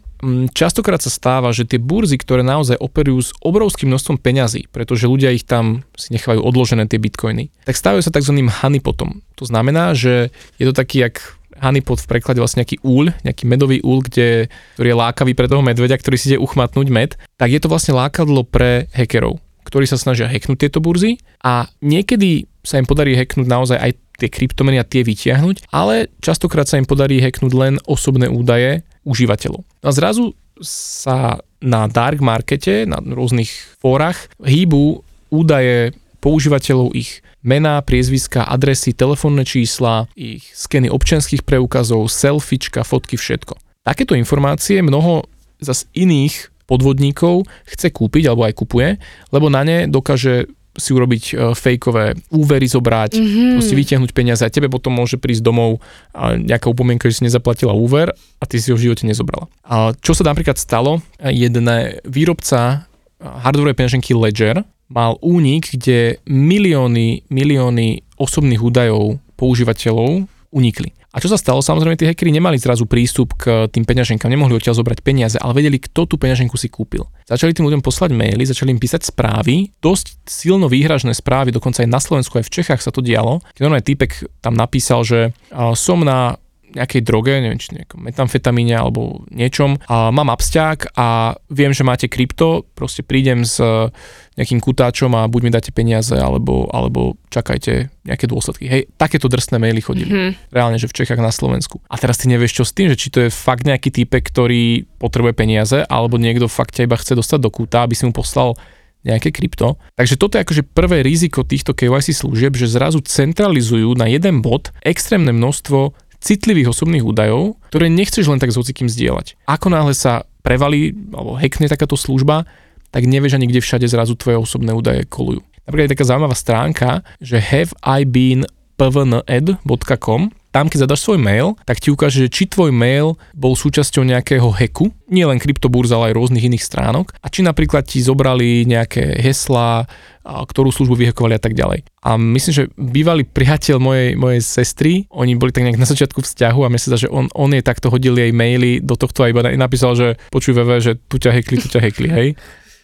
častokrát 0.53 1.01
sa 1.01 1.11
stáva, 1.11 1.49
že 1.51 1.65
tie 1.67 1.81
burzy, 1.81 2.15
ktoré 2.15 2.45
naozaj 2.45 2.77
operujú 2.77 3.19
s 3.19 3.31
obrovským 3.41 3.89
množstvom 3.89 4.21
peňazí, 4.21 4.69
pretože 4.69 5.09
ľudia 5.09 5.33
ich 5.33 5.43
tam 5.43 5.83
si 5.97 6.13
nechávajú 6.13 6.41
odložené 6.41 6.85
tie 6.85 7.01
bitcoiny, 7.01 7.49
tak 7.65 7.77
stávajú 7.77 8.01
sa 8.05 8.13
tzv. 8.13 8.33
honeypotom. 8.37 9.25
To 9.41 9.43
znamená, 9.45 9.97
že 9.97 10.29
je 10.61 10.65
to 10.69 10.73
taký 10.73 11.03
jak 11.03 11.41
honeypot 11.61 12.01
v 12.01 12.09
preklade 12.09 12.41
vlastne 12.41 12.65
nejaký 12.65 12.81
úľ, 12.81 13.13
nejaký 13.21 13.43
medový 13.45 13.77
úľ, 13.85 13.99
kde, 14.09 14.49
ktorý 14.77 14.87
je 14.89 14.97
lákavý 14.97 15.33
pre 15.37 15.45
toho 15.45 15.61
medveďa, 15.61 16.01
ktorý 16.01 16.17
si 16.17 16.33
ide 16.33 16.41
uchmatnúť 16.41 16.87
med, 16.89 17.13
tak 17.37 17.53
je 17.53 17.61
to 17.61 17.69
vlastne 17.69 17.93
lákadlo 17.93 18.41
pre 18.41 18.89
hackerov, 18.97 19.37
ktorí 19.67 19.85
sa 19.85 20.01
snažia 20.01 20.25
hacknúť 20.25 20.67
tieto 20.67 20.81
burzy 20.81 21.21
a 21.45 21.69
niekedy 21.85 22.49
sa 22.65 22.81
im 22.81 22.89
podarí 22.89 23.13
hacknúť 23.13 23.45
naozaj 23.45 23.77
aj 23.77 23.91
tie 24.21 24.29
kryptomeny 24.29 24.77
a 24.77 24.85
tie 24.85 25.01
vytiahnuť, 25.01 25.73
ale 25.73 26.13
častokrát 26.21 26.69
sa 26.69 26.77
im 26.77 26.85
podarí 26.85 27.17
hacknúť 27.17 27.53
len 27.57 27.73
osobné 27.89 28.29
údaje 28.29 28.85
užívateľov. 29.07 29.65
A 29.81 29.89
zrazu 29.93 30.37
sa 30.61 31.41
na 31.61 31.89
dark 31.89 32.21
markete, 32.21 32.85
na 32.85 33.01
rôznych 33.01 33.49
fórach 33.81 34.29
hýbu 34.41 35.01
údaje 35.33 35.93
používateľov, 36.21 36.93
ich 36.93 37.25
mená, 37.41 37.81
priezviska, 37.81 38.45
adresy, 38.45 38.93
telefónne 38.93 39.41
čísla, 39.41 40.05
ich 40.13 40.45
skeny 40.53 40.89
občanských 40.93 41.41
preukazov, 41.41 42.05
selfiečka, 42.13 42.85
fotky, 42.85 43.17
všetko. 43.17 43.57
Takéto 43.81 44.13
informácie 44.13 44.85
mnoho 44.85 45.25
zas 45.57 45.89
iných 45.97 46.53
podvodníkov 46.69 47.49
chce 47.65 47.89
kúpiť 47.89 48.29
alebo 48.29 48.45
aj 48.45 48.53
kupuje, 48.53 48.89
lebo 49.33 49.49
na 49.49 49.65
ne 49.65 49.89
dokáže 49.89 50.45
si 50.75 50.95
urobiť 50.95 51.23
uh, 51.33 51.51
fejkové 51.51 52.15
úvery 52.31 52.67
zobrať, 52.67 53.19
mm-hmm. 53.19 53.49
proste 53.59 53.75
vytiahnuť 53.75 54.11
peniaze 54.15 54.43
a 54.43 54.53
tebe 54.53 54.71
potom 54.71 54.95
môže 54.95 55.19
prísť 55.19 55.43
domov 55.43 55.83
a 56.15 56.39
nejaká 56.39 56.71
upomienka, 56.71 57.11
že 57.11 57.21
si 57.21 57.27
nezaplatila 57.27 57.75
úver 57.75 58.11
a 58.39 58.43
ty 58.47 58.59
si 58.59 58.71
ho 58.71 58.79
v 58.79 58.91
živote 58.91 59.03
nezobrala. 59.03 59.51
A 59.67 59.91
čo 59.99 60.15
sa 60.15 60.23
napríklad 60.23 60.55
stalo, 60.55 61.03
jeden 61.19 61.67
výrobca 62.07 62.87
hardware 63.21 63.77
peňaženky 63.77 64.15
Ledger 64.15 64.63
mal 64.91 65.15
únik, 65.23 65.71
kde 65.71 66.19
milióny, 66.27 67.31
milióny 67.31 68.03
osobných 68.19 68.59
údajov 68.59 69.23
používateľov 69.39 70.27
unikli. 70.51 70.91
A 71.11 71.19
čo 71.19 71.27
sa 71.27 71.35
stalo? 71.35 71.59
Samozrejme, 71.59 71.99
tí 71.99 72.07
hackeri 72.07 72.31
nemali 72.31 72.55
zrazu 72.55 72.87
prístup 72.87 73.35
k 73.35 73.67
tým 73.67 73.83
peňaženkám, 73.83 74.31
nemohli 74.31 74.55
odtiaľ 74.55 74.79
zobrať 74.79 75.03
peniaze, 75.03 75.35
ale 75.35 75.55
vedeli, 75.55 75.75
kto 75.75 76.07
tú 76.07 76.15
peňaženku 76.15 76.55
si 76.55 76.71
kúpil. 76.71 77.03
Začali 77.27 77.51
tým 77.51 77.67
ľuďom 77.67 77.83
poslať 77.83 78.15
maily, 78.15 78.47
začali 78.47 78.71
im 78.71 78.79
písať 78.79 79.11
správy, 79.11 79.75
dosť 79.83 80.23
silno 80.23 80.71
výhražné 80.71 81.11
správy, 81.11 81.51
dokonca 81.51 81.83
aj 81.83 81.89
na 81.91 81.99
Slovensku, 81.99 82.39
aj 82.39 82.47
v 82.47 82.53
Čechách 82.59 82.79
sa 82.79 82.95
to 82.95 83.03
dialo. 83.03 83.43
Keď 83.55 83.61
normálne 83.63 83.83
týpek 83.83 84.27
tam 84.39 84.55
napísal, 84.55 85.03
že 85.03 85.35
som 85.75 85.99
na 86.03 86.39
nejakej 86.71 87.01
droge, 87.03 87.35
neviem, 87.37 87.59
či 87.59 87.75
nejakom 87.75 88.01
metamfetamíne 88.01 88.75
alebo 88.75 89.23
niečom 89.29 89.79
a 89.87 90.09
mám 90.09 90.31
absťák 90.31 90.95
a 90.95 91.35
viem, 91.51 91.75
že 91.75 91.83
máte 91.83 92.07
krypto, 92.07 92.63
proste 92.75 93.03
prídem 93.03 93.43
s 93.43 93.59
e, 93.59 93.91
nejakým 94.39 94.63
kutáčom 94.63 95.11
a 95.13 95.27
buď 95.27 95.41
mi 95.43 95.51
dáte 95.51 95.71
peniaze, 95.75 96.15
alebo, 96.15 96.71
alebo 96.71 97.19
čakajte 97.27 97.91
nejaké 98.07 98.25
dôsledky. 98.25 98.65
Hej, 98.71 98.81
takéto 98.95 99.27
drsné 99.27 99.59
maily 99.59 99.83
chodili. 99.83 100.11
Mm-hmm. 100.11 100.55
Reálne, 100.55 100.79
že 100.79 100.87
v 100.87 100.97
Čechách 101.03 101.19
na 101.19 101.35
Slovensku. 101.35 101.83
A 101.91 101.99
teraz 101.99 102.17
ty 102.17 102.31
nevieš 102.31 102.57
čo 102.57 102.63
s 102.63 102.71
tým, 102.71 102.87
že 102.87 102.97
či 102.97 103.11
to 103.11 103.27
je 103.27 103.29
fakt 103.29 103.67
nejaký 103.67 103.91
typek, 103.91 104.23
ktorý 104.23 104.87
potrebuje 104.97 105.33
peniaze, 105.35 105.77
alebo 105.85 106.15
niekto 106.15 106.47
fakt 106.47 106.79
ťa 106.79 106.87
iba 106.87 106.97
chce 106.97 107.19
dostať 107.19 107.39
do 107.43 107.49
kúta, 107.51 107.83
aby 107.83 107.93
si 107.93 108.07
mu 108.07 108.15
poslal 108.15 108.55
nejaké 109.01 109.33
krypto. 109.33 109.81
Takže 109.97 110.15
toto 110.17 110.37
je 110.37 110.45
akože 110.45 110.63
prvé 110.77 111.01
riziko 111.01 111.41
týchto 111.41 111.73
KYC 111.73 112.13
služieb, 112.13 112.53
že 112.53 112.69
zrazu 112.69 113.01
centralizujú 113.01 113.97
na 113.97 114.05
jeden 114.05 114.45
bod 114.45 114.69
extrémne 114.85 115.33
množstvo 115.33 116.10
citlivých 116.21 116.69
osobných 116.69 117.03
údajov, 117.03 117.57
ktoré 117.73 117.89
nechceš 117.89 118.29
len 118.29 118.37
tak 118.37 118.53
s 118.53 118.59
hocikým 118.61 118.87
zdieľať. 118.87 119.41
Ako 119.49 119.73
náhle 119.73 119.97
sa 119.97 120.23
prevalí 120.45 120.93
alebo 121.11 121.35
hackne 121.35 121.67
takáto 121.67 121.97
služba, 121.97 122.45
tak 122.93 123.09
nevieš 123.09 123.35
ani 123.35 123.49
kde 123.49 123.63
všade 123.63 123.87
zrazu 123.89 124.13
tvoje 124.15 124.37
osobné 124.37 124.71
údaje 124.71 125.07
kolujú. 125.09 125.41
Napríklad 125.65 125.85
je 125.89 125.93
taká 125.97 126.05
zaujímavá 126.05 126.35
stránka, 126.37 126.89
že 127.21 127.37
have 127.41 127.73
been 128.09 128.45
pvned.com 128.77 130.40
tam, 130.51 130.67
keď 130.67 130.85
zadaš 130.85 131.07
svoj 131.07 131.19
mail, 131.19 131.55
tak 131.63 131.79
ti 131.79 131.89
ukáže, 131.89 132.27
že 132.27 132.29
či 132.29 132.43
tvoj 132.45 132.75
mail 132.75 133.15
bol 133.31 133.55
súčasťou 133.55 134.03
nejakého 134.03 134.51
hacku, 134.51 134.91
nie 135.07 135.23
len 135.23 135.39
kryptoburz, 135.39 135.91
ale 135.95 136.11
aj 136.11 136.17
rôznych 136.19 136.47
iných 136.47 136.63
stránok, 136.63 137.15
a 137.23 137.27
či 137.31 137.43
napríklad 137.43 137.87
ti 137.87 138.03
zobrali 138.03 138.67
nejaké 138.67 139.15
heslá, 139.23 139.87
ktorú 140.21 140.69
službu 140.69 140.93
vyhekovali 140.93 141.39
a 141.39 141.41
tak 141.41 141.57
ďalej. 141.57 141.87
A 142.05 142.19
myslím, 142.19 142.53
že 142.53 142.63
bývalý 142.77 143.25
priateľ 143.25 143.81
mojej, 143.81 144.09
mojej 144.19 144.41
sestry, 144.43 144.93
oni 145.09 145.33
boli 145.39 145.55
tak 145.55 145.65
nejak 145.65 145.81
na 145.81 145.89
začiatku 145.89 146.21
vzťahu 146.21 146.67
a 146.67 146.69
myslím 146.69 146.89
že 146.91 147.07
on, 147.07 147.31
on 147.31 147.55
jej 147.55 147.63
takto 147.63 147.87
hodil 147.87 148.19
jej 148.19 148.35
maily 148.35 148.83
do 148.83 148.99
tohto 148.99 149.23
a 149.23 149.31
iba 149.31 149.41
napísal, 149.55 149.95
že 149.95 150.19
počuj 150.29 150.53
VV, 150.53 150.69
že 150.83 150.91
tu 151.07 151.17
ťa 151.17 151.31
hekli, 151.39 151.55
tu 151.57 151.71
ťa 151.71 151.79
hekli, 151.79 152.09
hej. 152.11 152.29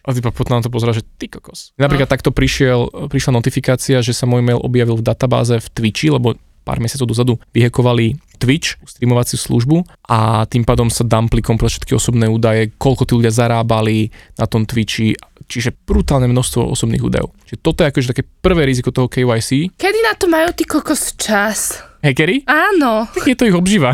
A 0.08 0.16
ty 0.16 0.24
potom 0.24 0.56
na 0.56 0.64
to 0.64 0.72
pozerá, 0.72 0.96
že 0.96 1.04
ty 1.20 1.28
kokos. 1.28 1.76
Napríklad 1.76 2.08
no. 2.08 2.14
takto 2.16 2.32
prišiel, 2.32 3.12
prišla 3.12 3.36
notifikácia, 3.36 4.00
že 4.00 4.16
sa 4.16 4.24
môj 4.24 4.40
mail 4.40 4.56
objavil 4.64 4.96
v 4.96 5.04
databáze 5.04 5.60
v 5.60 5.68
Twitchi, 5.68 6.08
lebo 6.08 6.40
pár 6.68 6.84
mesiacov 6.84 7.08
dozadu 7.08 7.34
vyhekovali 7.56 8.20
Twitch, 8.38 8.76
streamovaciu 8.84 9.40
službu 9.40 9.88
a 10.12 10.44
tým 10.46 10.68
pádom 10.68 10.92
sa 10.92 11.08
dumpli 11.08 11.40
komplet 11.40 11.72
všetky 11.72 11.96
osobné 11.96 12.28
údaje, 12.28 12.76
koľko 12.76 13.08
tí 13.08 13.14
ľudia 13.16 13.32
zarábali 13.32 14.12
na 14.36 14.46
tom 14.46 14.68
Twitchi, 14.68 15.16
čiže 15.48 15.74
brutálne 15.74 16.30
množstvo 16.30 16.68
osobných 16.70 17.02
údajov. 17.02 17.34
Čiže 17.48 17.60
toto 17.64 17.82
je 17.82 17.90
akože 17.90 18.12
také 18.12 18.24
prvé 18.28 18.68
riziko 18.68 18.92
toho 18.92 19.08
KYC. 19.10 19.74
Kedy 19.80 20.00
na 20.04 20.14
to 20.14 20.28
majú 20.28 20.52
ty 20.54 20.68
kokos 20.68 21.16
čas? 21.18 21.88
Hackery? 21.98 22.46
Áno. 22.46 23.10
Tak 23.10 23.26
je 23.26 23.38
to 23.38 23.50
ich 23.50 23.58
obživa. 23.58 23.90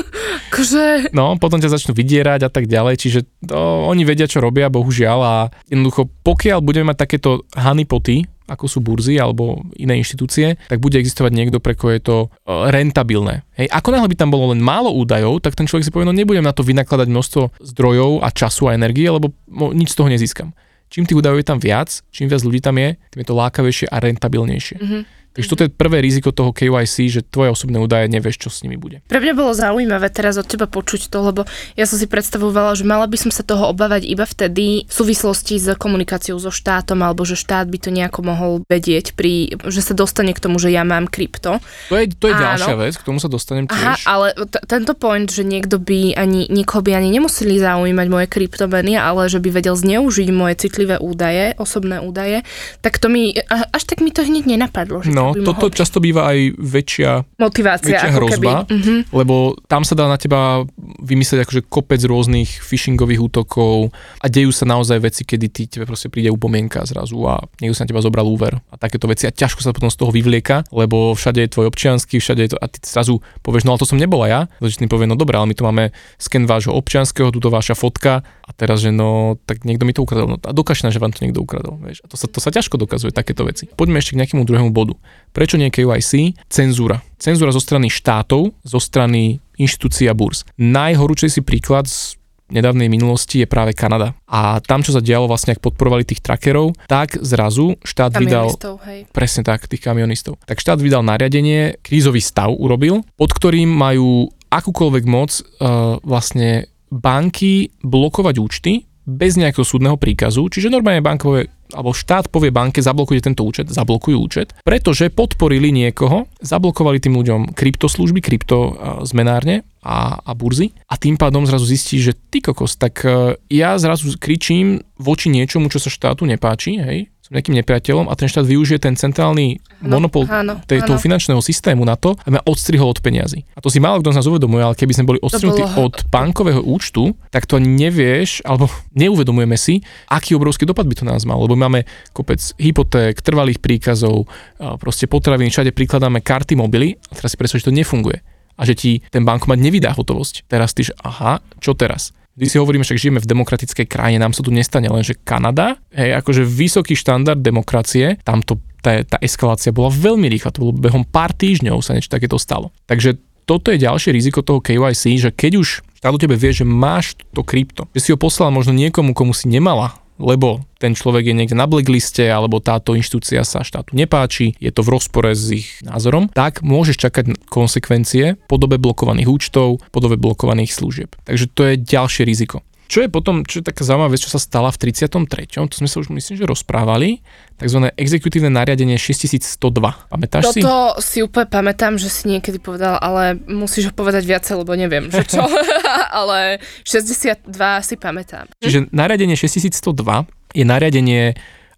Akože... 0.50 1.14
No, 1.14 1.38
potom 1.38 1.62
ťa 1.62 1.70
začnú 1.70 1.94
vydierať 1.94 2.46
a 2.46 2.50
tak 2.50 2.66
ďalej, 2.66 2.98
čiže 2.98 3.20
to, 3.46 3.54
oni 3.86 4.02
vedia, 4.02 4.26
čo 4.26 4.42
robia, 4.42 4.66
bohužiaľ 4.66 5.18
a 5.22 5.34
jednoducho, 5.70 6.10
pokiaľ 6.26 6.58
budeme 6.60 6.90
mať 6.90 7.06
takéto 7.06 7.46
honeypoty, 7.54 8.26
ako 8.44 8.64
sú 8.68 8.78
burzy 8.84 9.16
alebo 9.16 9.64
iné 9.76 9.96
inštitúcie, 9.96 10.60
tak 10.68 10.80
bude 10.80 11.00
existovať 11.00 11.32
niekto, 11.32 11.58
pre 11.60 11.72
koho 11.72 11.96
je 11.96 12.02
to 12.04 12.16
e, 12.24 12.28
rentabilné. 12.68 13.44
Hej, 13.56 13.72
ako 13.72 13.88
náhle 13.92 14.08
by 14.12 14.16
tam 14.20 14.30
bolo 14.30 14.52
len 14.52 14.60
málo 14.60 14.92
údajov, 14.92 15.40
tak 15.40 15.56
ten 15.56 15.64
človek 15.64 15.88
si 15.88 15.92
povie, 15.92 16.04
no 16.04 16.12
nebudem 16.12 16.44
na 16.44 16.52
to 16.52 16.60
vynakladať 16.60 17.08
množstvo 17.08 17.42
zdrojov 17.60 18.20
a 18.20 18.28
času 18.28 18.68
a 18.68 18.76
energie, 18.76 19.08
lebo 19.08 19.32
nič 19.72 19.92
z 19.92 19.98
toho 19.98 20.12
nezískam. 20.12 20.52
Čím 20.92 21.08
tých 21.08 21.18
údajov 21.18 21.40
je 21.40 21.48
tam 21.48 21.58
viac, 21.58 21.90
čím 22.12 22.30
viac 22.30 22.44
ľudí 22.44 22.60
tam 22.60 22.76
je, 22.78 22.94
tým 23.10 23.20
je 23.24 23.28
to 23.28 23.34
lákavejšie 23.34 23.86
a 23.90 23.96
rentabilnejšie. 23.98 24.76
Mm-hmm. 24.78 25.02
Takže 25.34 25.50
toto 25.50 25.62
je 25.66 25.70
prvé 25.70 25.98
riziko 25.98 26.30
toho 26.30 26.54
KYC, 26.54 27.10
že 27.10 27.20
tvoje 27.26 27.50
osobné 27.50 27.82
údaje 27.82 28.06
nevieš, 28.06 28.46
čo 28.46 28.48
s 28.54 28.62
nimi 28.62 28.78
bude. 28.78 29.02
Pre 29.10 29.18
mňa 29.18 29.34
bolo 29.34 29.50
zaujímavé 29.50 30.06
teraz 30.14 30.38
od 30.38 30.46
teba 30.46 30.70
počuť 30.70 31.10
to, 31.10 31.18
lebo 31.26 31.42
ja 31.74 31.90
som 31.90 31.98
si 31.98 32.06
predstavovala, 32.06 32.78
že 32.78 32.86
mala 32.86 33.10
by 33.10 33.18
som 33.18 33.34
sa 33.34 33.42
toho 33.42 33.74
obávať 33.74 34.06
iba 34.06 34.22
vtedy 34.22 34.86
v 34.86 34.92
súvislosti 34.94 35.58
s 35.58 35.74
komunikáciou 35.74 36.38
so 36.38 36.54
štátom, 36.54 37.02
alebo 37.02 37.26
že 37.26 37.34
štát 37.34 37.66
by 37.66 37.78
to 37.82 37.90
nejako 37.90 38.22
mohol 38.22 38.52
vedieť, 38.70 39.18
pri, 39.18 39.58
že 39.66 39.82
sa 39.82 39.98
dostane 39.98 40.30
k 40.30 40.38
tomu, 40.38 40.62
že 40.62 40.70
ja 40.70 40.86
mám 40.86 41.10
krypto. 41.10 41.58
To 41.90 41.98
je, 41.98 42.14
to 42.14 42.30
je 42.30 42.34
ďalšia 42.38 42.76
vec, 42.78 42.94
k 42.94 43.02
tomu 43.02 43.18
sa 43.18 43.26
dostanem 43.26 43.66
tiež. 43.66 43.74
Aha, 43.74 43.94
ale 44.06 44.38
t- 44.38 44.62
tento 44.70 44.94
point, 44.94 45.26
že 45.26 45.42
niekto 45.42 45.82
by 45.82 46.14
ani, 46.14 46.46
niekoho 46.46 46.78
by 46.78 46.94
ani 46.94 47.10
nemuseli 47.10 47.58
zaujímať 47.58 48.06
moje 48.06 48.26
kryptomeny, 48.30 48.94
ale 48.94 49.26
že 49.26 49.42
by 49.42 49.50
vedel 49.50 49.74
zneužiť 49.74 50.28
moje 50.30 50.62
citlivé 50.62 51.02
údaje, 51.02 51.58
osobné 51.58 51.98
údaje, 51.98 52.46
tak 52.86 53.02
to 53.02 53.10
mi, 53.10 53.34
až 53.50 53.82
tak 53.82 53.98
mi 53.98 54.14
to 54.14 54.22
hneď 54.22 54.46
nenapadlo. 54.46 55.02
Že 55.02 55.10
no, 55.10 55.23
No, 55.32 55.46
toto 55.46 55.72
mohol... 55.72 55.78
často 55.78 55.98
býva 56.04 56.28
aj 56.28 56.38
väčšia, 56.60 57.10
Motivácia, 57.40 57.96
väčšia 57.96 58.10
hrozba, 58.12 58.52
uh-huh. 58.68 59.00
lebo 59.14 59.56
tam 59.64 59.86
sa 59.86 59.96
dá 59.96 60.04
na 60.04 60.20
teba 60.20 60.68
vymyslieť 61.00 61.48
akože 61.48 61.60
kopec 61.72 62.02
rôznych 62.04 62.60
phishingových 62.60 63.24
útokov 63.24 63.94
a 64.20 64.26
dejú 64.28 64.52
sa 64.52 64.68
naozaj 64.68 65.00
veci, 65.00 65.22
kedy 65.24 65.46
ty 65.48 65.62
tebe 65.70 65.88
proste 65.88 66.12
príde 66.12 66.28
upomienka 66.28 66.84
zrazu 66.84 67.16
a 67.24 67.40
niekto 67.62 67.78
sa 67.78 67.88
na 67.88 67.90
teba 67.94 68.04
zobral 68.04 68.28
úver 68.28 68.60
a 68.68 68.76
takéto 68.76 69.08
veci 69.08 69.24
a 69.24 69.32
ťažko 69.32 69.64
sa 69.64 69.72
potom 69.72 69.88
z 69.88 69.96
toho 69.96 70.10
vyvlieka, 70.12 70.68
lebo 70.74 71.16
všade 71.16 71.40
je 71.40 71.52
tvoj 71.54 71.72
občiansky, 71.72 72.20
všade 72.20 72.42
je 72.44 72.50
to 72.52 72.58
a 72.60 72.66
ty 72.68 72.82
zrazu 72.84 73.22
povieš, 73.40 73.64
no 73.64 73.72
ale 73.72 73.80
to 73.80 73.88
som 73.88 73.96
nebola 73.96 74.26
ja, 74.26 74.40
začne 74.58 74.90
povie, 74.90 75.08
no 75.08 75.14
dobré, 75.14 75.38
ale 75.38 75.48
my 75.48 75.56
tu 75.56 75.62
máme 75.62 75.94
sken 76.18 76.44
vášho 76.50 76.74
občianského, 76.74 77.30
túto 77.30 77.52
vaša 77.52 77.78
fotka 77.78 78.26
a 78.44 78.50
teraz, 78.52 78.82
že 78.82 78.90
no, 78.90 79.40
tak 79.46 79.64
niekto 79.64 79.84
mi 79.88 79.92
to 79.96 80.02
ukradol. 80.04 80.34
No, 80.34 80.36
a 80.40 80.52
dokažte, 80.52 80.90
že 80.90 81.00
vám 81.00 81.12
to 81.12 81.24
niekto 81.24 81.40
ukradol. 81.40 81.80
Vieš. 81.80 82.04
A 82.04 82.06
to 82.10 82.16
sa, 82.16 82.26
to 82.28 82.38
sa 82.40 82.50
ťažko 82.50 82.76
dokazuje, 82.76 83.14
takéto 83.14 83.44
veci. 83.46 83.70
Poďme 83.70 84.00
ešte 84.00 84.16
k 84.16 84.20
nejakému 84.24 84.42
druhému 84.44 84.70
bodu. 84.74 84.98
Prečo 85.34 85.58
nie 85.58 85.72
KYC? 85.72 86.38
Cenzúra. 86.46 87.02
Cenzúra 87.18 87.50
zo 87.50 87.58
strany 87.58 87.90
štátov, 87.90 88.54
zo 88.62 88.80
strany 88.80 89.42
inštitúcií 89.58 90.06
a 90.06 90.14
burz. 90.14 90.46
Najhorúčejší 90.58 91.42
príklad 91.42 91.90
z 91.90 92.14
nedávnej 92.52 92.86
minulosti 92.92 93.42
je 93.42 93.48
práve 93.48 93.74
Kanada. 93.74 94.14
A 94.28 94.62
tam, 94.62 94.84
čo 94.84 94.94
sa 94.94 95.02
dialo 95.02 95.26
vlastne, 95.26 95.56
ak 95.56 95.64
podporovali 95.64 96.04
tých 96.06 96.22
trackerov, 96.22 96.76
tak 96.86 97.18
zrazu 97.18 97.74
štát 97.82 98.14
vydal... 98.14 98.52
Hej. 98.86 99.10
Presne 99.10 99.42
tak, 99.42 99.66
tých 99.66 99.82
kamionistov. 99.82 100.38
Tak 100.44 100.60
štát 100.60 100.78
vydal 100.78 101.02
nariadenie, 101.02 101.80
krízový 101.80 102.20
stav 102.20 102.52
urobil, 102.54 103.02
pod 103.18 103.34
ktorým 103.34 103.70
majú 103.70 104.30
akúkoľvek 104.52 105.04
moc 105.08 105.34
uh, 105.34 105.98
vlastne 106.06 106.70
banky 106.94 107.74
blokovať 107.82 108.34
účty 108.38 108.86
bez 109.04 109.36
nejakého 109.36 109.66
súdneho 109.66 109.98
príkazu, 110.00 110.48
čiže 110.48 110.72
normálne 110.72 111.04
bankové 111.04 111.52
alebo 111.74 111.92
štát 111.92 112.30
povie 112.30 112.54
banke, 112.54 112.78
zablokujte 112.80 113.26
tento 113.28 113.42
účet, 113.42 113.68
zablokujú 113.68 114.16
účet, 114.16 114.54
pretože 114.62 115.10
podporili 115.10 115.74
niekoho, 115.74 116.30
zablokovali 116.40 117.02
tým 117.02 117.18
ľuďom 117.18 117.40
kryptoslužby, 117.52 118.22
krypto 118.22 118.78
zmenárne 119.04 119.66
a, 119.84 120.18
a 120.24 120.32
burzy. 120.32 120.72
A 120.88 120.96
tým 120.96 121.20
pádom 121.20 121.44
zrazu 121.44 121.68
zistí, 121.68 122.00
že 122.00 122.16
ty 122.16 122.40
kokos, 122.40 122.80
tak 122.80 123.04
e, 123.04 123.36
ja 123.52 123.76
zrazu 123.76 124.16
kričím 124.16 124.80
voči 124.96 125.28
niečomu, 125.28 125.68
čo 125.68 125.76
sa 125.76 125.92
štátu 125.92 126.24
nepáči, 126.24 126.80
hej, 126.80 127.12
som 127.24 127.32
nejakým 127.32 127.56
nepriateľom 127.56 128.12
a 128.12 128.14
ten 128.20 128.28
štát 128.28 128.44
využije 128.44 128.84
ten 128.84 129.00
centrálny 129.00 129.56
ano, 129.80 129.96
monopol 129.96 130.28
áno, 130.28 130.60
tej, 130.68 130.84
toho 130.84 131.00
finančného 131.00 131.40
systému 131.40 131.80
na 131.80 131.96
to, 131.96 132.12
aby 132.28 132.36
ma 132.36 132.44
odstrihol 132.44 132.92
od 132.92 133.00
peňazí. 133.00 133.48
A 133.56 133.64
to 133.64 133.72
si 133.72 133.80
málo 133.80 134.04
kto 134.04 134.12
z 134.12 134.18
nás 134.20 134.28
uvedomuje, 134.28 134.60
ale 134.60 134.76
keby 134.76 134.92
sme 134.92 135.08
boli 135.08 135.20
odstrihnutí 135.24 135.64
od 135.80 136.04
bankového 136.12 136.60
účtu, 136.60 137.16
tak 137.32 137.48
to 137.48 137.56
nevieš, 137.56 138.44
alebo 138.44 138.68
neuvedomujeme 138.92 139.56
si, 139.56 139.80
aký 140.12 140.36
obrovský 140.36 140.68
dopad 140.68 140.84
by 140.84 141.00
to 141.00 141.08
nás 141.08 141.24
mal, 141.24 141.40
lebo 141.40 141.56
máme 141.56 141.88
kopec 142.12 142.44
hypoték, 142.60 143.24
trvalých 143.24 143.56
príkazov, 143.56 144.28
proste 144.76 145.08
potraviny, 145.08 145.48
všade 145.48 145.72
prikladáme 145.72 146.20
karty, 146.20 146.60
mobily 146.60 147.00
a 147.08 147.16
teraz 147.16 147.32
si 147.32 147.40
predstav, 147.40 147.56
že 147.64 147.72
to 147.72 147.74
nefunguje 147.74 148.20
a 148.54 148.62
že 148.68 148.76
ti 148.76 148.92
ten 149.08 149.24
bankomat 149.24 149.58
nevydá 149.58 149.96
hotovosť. 149.96 150.44
Teraz 150.46 150.76
ty, 150.76 150.86
že 150.86 150.94
aha, 151.00 151.40
čo 151.58 151.72
teraz? 151.72 152.12
Vy 152.34 152.50
si 152.50 152.58
hovoríme, 152.58 152.82
že 152.82 152.98
žijeme 152.98 153.22
v 153.22 153.30
demokratickej 153.30 153.86
krajine, 153.86 154.18
nám 154.18 154.34
sa 154.34 154.42
tu 154.42 154.50
nestane 154.50 154.90
len, 154.90 155.06
že 155.06 155.14
Kanada, 155.14 155.78
hej, 155.94 156.18
akože 156.18 156.42
vysoký 156.42 156.98
štandard 156.98 157.38
demokracie, 157.38 158.18
tam 158.26 158.42
to, 158.42 158.58
tá, 158.82 159.06
tá 159.06 159.22
eskalácia 159.22 159.70
bola 159.70 159.94
veľmi 159.94 160.26
rýchla, 160.26 160.50
to 160.50 160.66
bolo 160.66 160.74
behom 160.74 161.06
pár 161.06 161.30
týždňov 161.30 161.78
sa 161.78 161.94
niečo 161.94 162.10
takéto 162.10 162.34
stalo. 162.34 162.74
Takže 162.90 163.22
toto 163.46 163.70
je 163.70 163.78
ďalšie 163.78 164.10
riziko 164.10 164.42
toho 164.42 164.58
KYC, 164.58 165.20
že 165.20 165.30
keď 165.30 165.62
už 165.62 165.68
štát 166.00 166.10
o 166.10 166.18
tebe 166.18 166.34
vie, 166.34 166.50
že 166.50 166.66
máš 166.66 167.14
to 167.30 167.46
krypto, 167.46 167.86
že 167.94 168.00
si 168.02 168.10
ho 168.10 168.18
poslal 168.18 168.50
možno 168.50 168.74
niekomu, 168.74 169.14
komu 169.14 169.30
si 169.30 169.46
nemala 169.46 169.94
lebo 170.18 170.62
ten 170.78 170.94
človek 170.94 171.30
je 171.30 171.34
niekde 171.34 171.56
na 171.58 171.66
blackliste 171.66 172.22
alebo 172.26 172.62
táto 172.62 172.94
inštitúcia 172.94 173.42
sa 173.42 173.66
štátu 173.66 173.96
nepáči, 173.96 174.54
je 174.60 174.70
to 174.70 174.84
v 174.84 174.92
rozpore 174.98 175.30
s 175.32 175.44
ich 175.50 175.68
názorom, 175.82 176.30
tak 176.30 176.60
môžeš 176.62 177.08
čakať 177.08 177.24
konsekvencie 177.48 178.36
v 178.36 178.46
podobe 178.50 178.78
blokovaných 178.78 179.28
účtov, 179.30 179.80
v 179.80 179.90
podobe 179.90 180.20
blokovaných 180.20 180.74
služieb. 180.74 181.10
Takže 181.24 181.46
to 181.50 181.62
je 181.70 181.74
ďalšie 181.80 182.22
riziko. 182.26 182.62
Čo 182.84 183.04
je 183.04 183.08
potom, 183.08 183.42
čo 183.48 183.60
je 183.60 183.64
taká 183.64 183.82
zaujímavá 183.82 184.12
vec, 184.12 184.20
čo 184.20 184.32
sa 184.32 184.40
stala 184.40 184.68
v 184.68 184.76
33. 184.92 185.08
To 185.56 185.74
sme 185.74 185.88
sa 185.88 185.96
už 186.04 186.12
myslím, 186.12 186.34
že 186.36 186.44
rozprávali, 186.44 187.24
tzv. 187.56 187.90
exekutívne 187.96 188.52
nariadenie 188.52 189.00
6102. 189.00 190.12
Pamätáš 190.12 190.52
si? 190.52 190.60
Toto 190.60 191.00
si 191.00 191.24
úplne 191.24 191.48
pamätám, 191.48 191.96
že 191.96 192.12
si 192.12 192.28
niekedy 192.28 192.60
povedal, 192.60 193.00
ale 193.00 193.40
musíš 193.48 193.90
ho 193.90 193.92
povedať 193.96 194.28
viacej, 194.28 194.54
lebo 194.60 194.76
neviem, 194.76 195.08
že 195.08 195.24
čo. 195.24 195.42
ale 196.20 196.60
62 196.84 197.48
si 197.80 197.94
pamätám. 197.96 198.52
Čiže 198.60 198.92
nariadenie 198.92 199.34
6102 199.34 200.28
je 200.54 200.64
nariadenie 200.64 201.34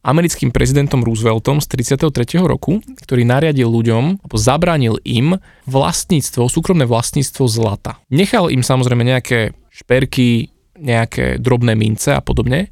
americkým 0.07 0.55
prezidentom 0.55 1.03
Rooseveltom 1.03 1.59
z 1.59 1.67
33. 1.99 2.39
roku, 2.47 2.79
ktorý 3.03 3.27
nariadil 3.27 3.67
ľuďom, 3.67 4.23
alebo 4.23 4.37
zabránil 4.39 5.03
im 5.03 5.43
vlastníctvo, 5.67 6.47
súkromné 6.47 6.87
vlastníctvo 6.87 7.51
zlata. 7.51 7.99
Nechal 8.15 8.55
im 8.55 8.63
samozrejme 8.63 9.03
nejaké 9.03 9.59
šperky, 9.75 10.56
nejaké 10.79 11.41
drobné 11.41 11.75
mince 11.75 12.13
a 12.13 12.21
podobne, 12.21 12.71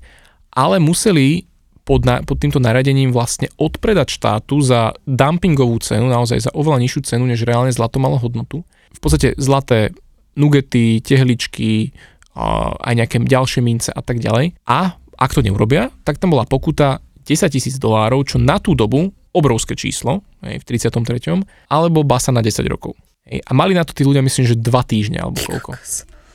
ale 0.54 0.78
museli 0.78 1.44
pod, 1.84 2.04
na, 2.08 2.24
pod 2.24 2.40
týmto 2.40 2.58
naradením 2.58 3.12
vlastne 3.12 3.52
odpredať 3.60 4.08
štátu 4.16 4.64
za 4.64 4.96
dumpingovú 5.04 5.76
cenu, 5.84 6.08
naozaj 6.08 6.48
za 6.48 6.50
oveľa 6.56 6.80
nižšiu 6.80 7.00
cenu, 7.04 7.24
než 7.28 7.44
reálne 7.44 7.70
zlato 7.70 8.00
malo 8.00 8.16
hodnotu. 8.16 8.64
V 8.94 9.00
podstate 9.00 9.36
zlaté 9.36 9.92
nugety, 10.34 11.04
tehličky, 11.04 11.92
aj 12.34 12.94
nejaké 12.98 13.22
ďalšie 13.22 13.60
mince 13.62 13.90
a 13.94 14.02
tak 14.02 14.18
ďalej. 14.18 14.58
A 14.66 14.98
ak 15.14 15.30
to 15.30 15.44
neurobia, 15.44 15.94
tak 16.02 16.18
tam 16.18 16.34
bola 16.34 16.48
pokuta 16.48 16.98
10 17.24 17.52
tisíc 17.52 17.78
dolárov, 17.78 18.26
čo 18.26 18.36
na 18.42 18.58
tú 18.58 18.74
dobu 18.74 19.14
obrovské 19.34 19.74
číslo, 19.74 20.22
hej, 20.42 20.62
v 20.62 20.64
33. 20.66 21.42
alebo 21.70 22.06
basa 22.06 22.30
na 22.30 22.42
10 22.42 22.66
rokov. 22.66 22.94
Hej, 23.26 23.42
a 23.42 23.50
mali 23.54 23.72
na 23.74 23.82
to 23.86 23.96
tí 23.96 24.02
ľudia, 24.06 24.22
myslím, 24.22 24.44
že 24.46 24.58
2 24.58 24.90
týždne 24.90 25.18
alebo 25.22 25.38
koľko. 25.40 25.78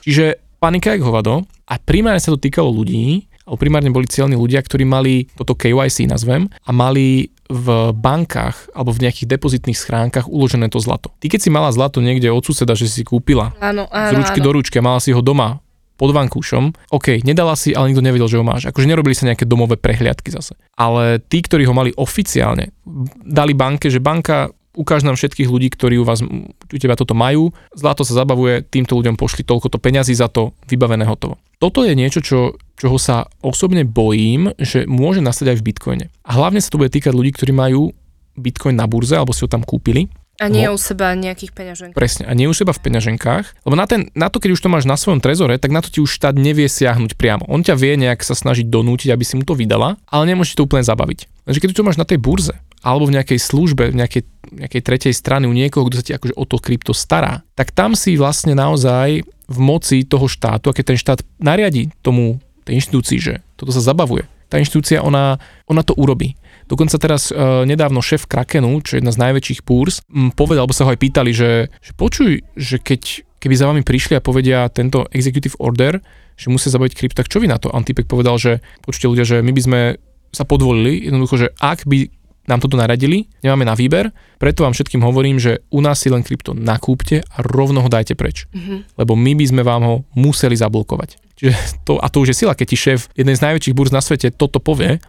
Čiže 0.04 0.40
panika 0.60 0.96
jak 0.96 1.04
hovado 1.04 1.44
a 1.70 1.78
primárne 1.78 2.18
sa 2.18 2.34
to 2.34 2.42
týkalo 2.42 2.74
ľudí, 2.74 3.30
primárne 3.54 3.90
boli 3.90 4.06
cieľní 4.06 4.38
ľudia, 4.38 4.62
ktorí 4.62 4.86
mali 4.86 5.26
toto 5.34 5.54
KYC 5.58 6.06
nazvem 6.10 6.50
a 6.66 6.70
mali 6.70 7.30
v 7.50 7.90
bankách 7.90 8.70
alebo 8.74 8.94
v 8.94 9.02
nejakých 9.06 9.26
depozitných 9.26 9.74
schránkach 9.74 10.30
uložené 10.30 10.70
to 10.70 10.78
zlato. 10.78 11.10
Ty 11.18 11.34
keď 11.34 11.40
si 11.42 11.50
mala 11.50 11.74
zlato 11.74 11.98
niekde 11.98 12.30
od 12.30 12.46
suseda, 12.46 12.78
že 12.78 12.86
si 12.86 13.02
kúpila 13.02 13.50
áno, 13.58 13.90
áno, 13.90 14.10
z 14.14 14.22
ručky 14.22 14.38
áno. 14.38 14.46
do 14.46 14.50
ručky 14.54 14.76
a 14.78 14.86
mala 14.86 15.02
si 15.02 15.10
ho 15.10 15.18
doma 15.18 15.58
pod 15.98 16.16
vankúšom, 16.16 16.72
OK, 16.96 17.20
nedala 17.28 17.52
si, 17.58 17.76
ale 17.76 17.92
nikto 17.92 18.00
nevedel, 18.00 18.24
že 18.24 18.40
ho 18.40 18.46
máš. 18.46 18.64
Akože 18.72 18.88
nerobili 18.88 19.12
sa 19.12 19.28
nejaké 19.28 19.44
domové 19.44 19.76
prehliadky 19.76 20.32
zase. 20.32 20.56
Ale 20.72 21.20
tí, 21.20 21.44
ktorí 21.44 21.68
ho 21.68 21.76
mali 21.76 21.92
oficiálne, 21.92 22.72
dali 23.20 23.52
banke, 23.52 23.92
že 23.92 24.00
banka 24.00 24.48
ukáž 24.72 25.04
nám 25.04 25.20
všetkých 25.20 25.52
ľudí, 25.52 25.68
ktorí 25.68 26.00
u 26.00 26.08
vás, 26.08 26.24
u 26.24 26.78
teba 26.80 26.96
toto 26.96 27.12
majú, 27.12 27.52
zlato 27.76 28.00
sa 28.08 28.16
zabavuje, 28.16 28.64
týmto 28.64 28.96
ľuďom 28.96 29.20
pošli 29.20 29.44
toľko 29.44 29.68
to 29.68 29.76
peňazí 29.76 30.16
za 30.16 30.32
to, 30.32 30.56
vybavené 30.72 31.04
hotovo. 31.04 31.36
Toto 31.60 31.84
je 31.84 31.92
niečo, 31.92 32.24
čo, 32.24 32.56
čoho 32.80 32.96
sa 32.96 33.28
osobne 33.44 33.84
bojím, 33.84 34.56
že 34.56 34.88
môže 34.88 35.20
nastať 35.20 35.52
aj 35.52 35.56
v 35.60 35.66
Bitcoine. 35.68 36.06
A 36.24 36.40
hlavne 36.40 36.56
sa 36.56 36.72
to 36.72 36.80
bude 36.80 36.88
týkať 36.88 37.12
ľudí, 37.12 37.36
ktorí 37.36 37.52
majú 37.52 37.92
Bitcoin 38.32 38.80
na 38.80 38.88
burze, 38.88 39.12
alebo 39.12 39.36
si 39.36 39.44
ho 39.44 39.52
tam 39.52 39.60
kúpili, 39.60 40.08
a 40.40 40.48
nie 40.48 40.64
u 40.72 40.80
seba 40.80 41.12
nejakých 41.12 41.52
peňaženk. 41.52 41.92
Presne, 41.92 42.24
a 42.24 42.32
nie 42.32 42.48
u 42.48 42.56
seba 42.56 42.72
v 42.72 42.80
peňaženkách, 42.80 43.60
lebo 43.60 43.76
na, 43.76 43.84
ten, 43.84 44.08
na 44.16 44.32
to, 44.32 44.40
keď 44.40 44.56
už 44.56 44.64
to 44.64 44.72
máš 44.72 44.88
na 44.88 44.96
svojom 44.96 45.20
trezore, 45.20 45.60
tak 45.60 45.68
na 45.68 45.84
to 45.84 45.92
ti 45.92 46.00
už 46.00 46.16
štát 46.16 46.32
nevie 46.32 46.64
siahnuť 46.64 47.20
priamo. 47.20 47.44
On 47.44 47.60
ťa 47.60 47.76
vie 47.76 48.00
nejak 48.00 48.24
sa 48.24 48.32
snažiť 48.32 48.64
donútiť, 48.72 49.12
aby 49.12 49.20
si 49.20 49.36
mu 49.36 49.44
to 49.44 49.52
vydala, 49.52 50.00
ale 50.08 50.24
nemôže 50.24 50.56
to 50.56 50.64
úplne 50.64 50.80
zabaviť. 50.80 51.28
Takže 51.44 51.60
keď 51.60 51.68
to 51.76 51.84
máš 51.84 52.00
na 52.00 52.08
tej 52.08 52.16
burze, 52.16 52.56
alebo 52.80 53.08
v 53.08 53.16
nejakej 53.20 53.38
službe, 53.40 53.92
v 53.92 53.98
nejakej, 54.00 54.22
nejakej 54.56 54.82
tretej 54.82 55.12
strany 55.12 55.44
u 55.44 55.52
niekoho, 55.52 55.86
kto 55.86 56.00
sa 56.00 56.06
ti 56.06 56.12
akože 56.16 56.34
o 56.36 56.44
to 56.48 56.56
krypto 56.56 56.96
stará, 56.96 57.44
tak 57.54 57.76
tam 57.76 57.92
si 57.92 58.16
vlastne 58.16 58.56
naozaj 58.56 59.24
v 59.24 59.58
moci 59.58 60.06
toho 60.06 60.30
štátu, 60.30 60.70
a 60.70 60.76
keď 60.76 60.94
ten 60.94 60.98
štát 60.98 61.20
nariadi 61.42 61.92
tomu, 62.00 62.40
tej 62.64 62.80
inštitúcii, 62.80 63.18
že 63.18 63.34
toto 63.56 63.72
sa 63.72 63.82
zabavuje, 63.82 64.28
tá 64.50 64.58
inštitúcia, 64.58 65.00
ona, 65.00 65.38
ona 65.66 65.82
to 65.86 65.94
urobí. 65.94 66.36
Dokonca 66.70 67.02
teraz 67.02 67.30
e, 67.30 67.34
nedávno 67.66 67.98
šéf 67.98 68.30
Krakenu, 68.30 68.78
čo 68.82 68.94
je 68.94 68.98
jedna 69.02 69.10
z 69.10 69.22
najväčších 69.26 69.66
púrs, 69.66 70.06
m, 70.06 70.30
povedal, 70.30 70.66
alebo 70.66 70.76
sa 70.76 70.86
ho 70.86 70.94
aj 70.94 71.02
pýtali, 71.02 71.34
že, 71.34 71.66
že 71.82 71.92
počuj, 71.98 72.46
že 72.54 72.78
keď, 72.78 73.26
keby 73.42 73.54
za 73.58 73.66
vami 73.66 73.82
prišli 73.82 74.18
a 74.18 74.22
povedia 74.22 74.70
tento 74.70 75.06
executive 75.10 75.58
order, 75.58 75.98
že 76.38 76.46
musia 76.46 76.70
zabaviť 76.70 76.94
krypto, 76.94 77.18
tak 77.18 77.30
čo 77.30 77.42
vy 77.42 77.50
na 77.50 77.58
to? 77.58 77.74
Antipek 77.74 78.06
povedal, 78.06 78.38
že 78.38 78.62
počujte 78.86 79.10
ľudia, 79.10 79.26
že 79.26 79.36
my 79.42 79.50
by 79.50 79.62
sme 79.66 79.80
sa 80.30 80.46
podvolili, 80.46 81.10
jednoducho, 81.10 81.34
že 81.42 81.48
ak 81.58 81.90
by 81.90 82.06
nám 82.48 82.60
toto 82.64 82.80
naradili, 82.80 83.28
nemáme 83.44 83.68
na 83.68 83.76
výber, 83.76 84.10
preto 84.40 84.64
vám 84.64 84.72
všetkým 84.72 85.04
hovorím, 85.04 85.36
že 85.36 85.60
u 85.68 85.84
nás 85.84 86.00
si 86.00 86.08
len 86.08 86.24
krypto 86.24 86.56
nakúpte 86.56 87.20
a 87.20 87.36
rovno 87.44 87.84
ho 87.84 87.88
dajte 87.92 88.16
preč. 88.16 88.48
Mm-hmm. 88.50 88.96
Lebo 88.96 89.12
my 89.14 89.32
by 89.36 89.44
sme 89.44 89.62
vám 89.62 89.82
ho 89.84 89.94
museli 90.16 90.56
zablokovať. 90.56 91.20
Čiže 91.36 91.52
to, 91.84 92.00
a 92.00 92.06
to 92.08 92.24
už 92.24 92.32
je 92.32 92.40
sila, 92.44 92.56
keď 92.56 92.66
ti 92.68 92.76
šéf 92.76 93.00
jednej 93.16 93.36
z 93.36 93.44
najväčších 93.44 93.76
burz 93.76 93.92
na 93.92 94.00
svete 94.04 94.32
toto 94.32 94.60
povie, 94.60 95.00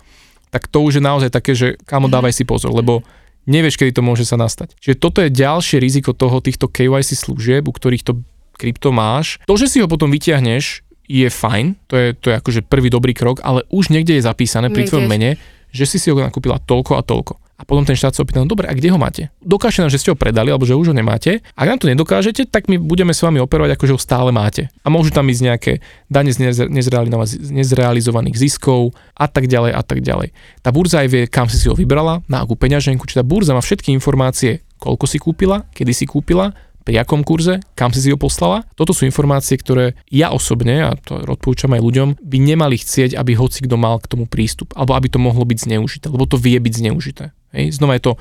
tak 0.51 0.67
to 0.67 0.83
už 0.83 0.99
je 0.99 1.03
naozaj 1.03 1.31
také, 1.31 1.55
že 1.55 1.79
kamo 1.87 2.11
dávaj 2.11 2.35
si 2.35 2.43
pozor, 2.43 2.75
lebo 2.75 3.03
nevieš, 3.47 3.79
kedy 3.79 3.95
to 3.95 4.03
môže 4.03 4.27
sa 4.27 4.35
nastať. 4.35 4.75
Čiže 4.77 4.95
toto 4.99 5.23
je 5.23 5.31
ďalšie 5.31 5.79
riziko 5.79 6.11
toho 6.11 6.43
týchto 6.43 6.67
KYC 6.67 7.15
služieb, 7.15 7.63
u 7.67 7.73
ktorých 7.73 8.03
to 8.03 8.13
krypto 8.59 8.93
máš. 8.93 9.39
To, 9.47 9.55
že 9.57 9.71
si 9.71 9.79
ho 9.81 9.87
potom 9.89 10.11
vyťahneš, 10.11 10.85
je 11.11 11.27
fajn, 11.27 11.75
to 11.91 11.95
je, 11.99 12.07
to 12.15 12.31
je 12.31 12.35
akože 12.39 12.61
prvý 12.63 12.87
dobrý 12.87 13.11
krok, 13.11 13.43
ale 13.43 13.67
už 13.67 13.91
niekde 13.91 14.15
je 14.15 14.23
zapísané 14.23 14.71
pri 14.71 14.87
tvojom 14.87 15.11
mene, 15.11 15.35
že 15.71 15.87
si 15.87 15.97
si 15.97 16.11
ho 16.11 16.19
nakúpila 16.19 16.59
toľko 16.59 16.99
a 16.99 17.01
toľko. 17.01 17.33
A 17.61 17.63
potom 17.63 17.85
ten 17.85 17.93
štát 17.93 18.17
sa 18.17 18.25
opýta, 18.25 18.41
no 18.41 18.49
dobre, 18.49 18.65
a 18.65 18.73
kde 18.73 18.89
ho 18.89 18.97
máte? 18.97 19.29
Dokážete 19.37 19.85
nám, 19.85 19.93
že 19.93 20.01
ste 20.01 20.09
ho 20.09 20.17
predali, 20.17 20.49
alebo 20.49 20.65
že 20.65 20.73
už 20.73 20.89
ho 20.89 20.95
nemáte. 20.97 21.45
Ak 21.53 21.69
nám 21.69 21.77
to 21.77 21.93
nedokážete, 21.93 22.49
tak 22.49 22.65
my 22.65 22.81
budeme 22.81 23.13
s 23.13 23.21
vami 23.21 23.37
operovať, 23.37 23.77
ako 23.77 23.85
že 23.85 23.93
ho 23.93 24.01
stále 24.01 24.33
máte. 24.33 24.73
A 24.81 24.89
môžu 24.89 25.13
tam 25.13 25.29
ísť 25.29 25.41
nejaké 25.45 25.77
dane 26.09 26.33
z 26.33 26.41
nezrealizovaných 27.53 28.33
ziskov 28.33 28.97
a 29.13 29.29
tak 29.29 29.45
ďalej 29.45 29.77
a 29.77 29.81
tak 29.85 30.01
ďalej. 30.01 30.33
Tá 30.65 30.73
burza 30.73 31.05
aj 31.05 31.09
vie, 31.13 31.29
kam 31.29 31.45
si 31.53 31.61
si 31.61 31.69
ho 31.69 31.77
vybrala, 31.77 32.25
na 32.25 32.41
akú 32.41 32.57
peňaženku, 32.57 33.05
či 33.05 33.21
tá 33.21 33.21
burza 33.21 33.53
má 33.53 33.61
všetky 33.61 33.93
informácie, 33.93 34.65
koľko 34.81 35.05
si 35.05 35.21
kúpila, 35.21 35.61
kedy 35.77 35.93
si 35.93 36.09
kúpila, 36.09 36.57
pri 36.81 37.01
akom 37.01 37.21
kurze, 37.21 37.61
kam 37.77 37.93
si 37.93 38.01
si 38.01 38.09
ho 38.09 38.17
poslala. 38.17 38.65
Toto 38.73 38.91
sú 38.91 39.05
informácie, 39.05 39.57
ktoré 39.57 39.93
ja 40.09 40.33
osobne, 40.33 40.81
a 40.81 40.97
to 40.97 41.21
odporúčam 41.21 41.71
aj 41.77 41.81
ľuďom, 41.81 42.07
by 42.21 42.37
nemali 42.41 42.77
chcieť, 42.81 43.13
aby 43.17 43.37
hoci 43.37 43.65
kto 43.65 43.77
mal 43.77 44.01
k 44.01 44.09
tomu 44.09 44.25
prístup, 44.25 44.73
alebo 44.73 44.97
aby 44.97 45.07
to 45.09 45.21
mohlo 45.21 45.45
byť 45.45 45.69
zneužité, 45.69 46.09
lebo 46.09 46.25
to 46.25 46.41
vie 46.41 46.57
byť 46.57 46.73
zneužité. 46.73 47.31
Hej. 47.53 47.77
Znova 47.77 47.97
je 47.97 48.05
to 48.09 48.13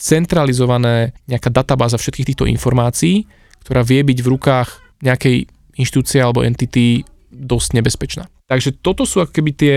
centralizované, 0.00 1.12
nejaká 1.28 1.52
databáza 1.52 2.00
všetkých 2.00 2.34
týchto 2.34 2.48
informácií, 2.48 3.28
ktorá 3.62 3.84
vie 3.84 4.00
byť 4.00 4.18
v 4.24 4.30
rukách 4.32 4.68
nejakej 5.04 5.36
inštitúcie 5.76 6.18
alebo 6.24 6.40
entity 6.40 7.04
dosť 7.30 7.68
nebezpečná. 7.76 8.24
Takže 8.50 8.80
toto 8.80 9.06
sú 9.06 9.22
ako 9.22 9.30
keby 9.30 9.50
tie, 9.54 9.76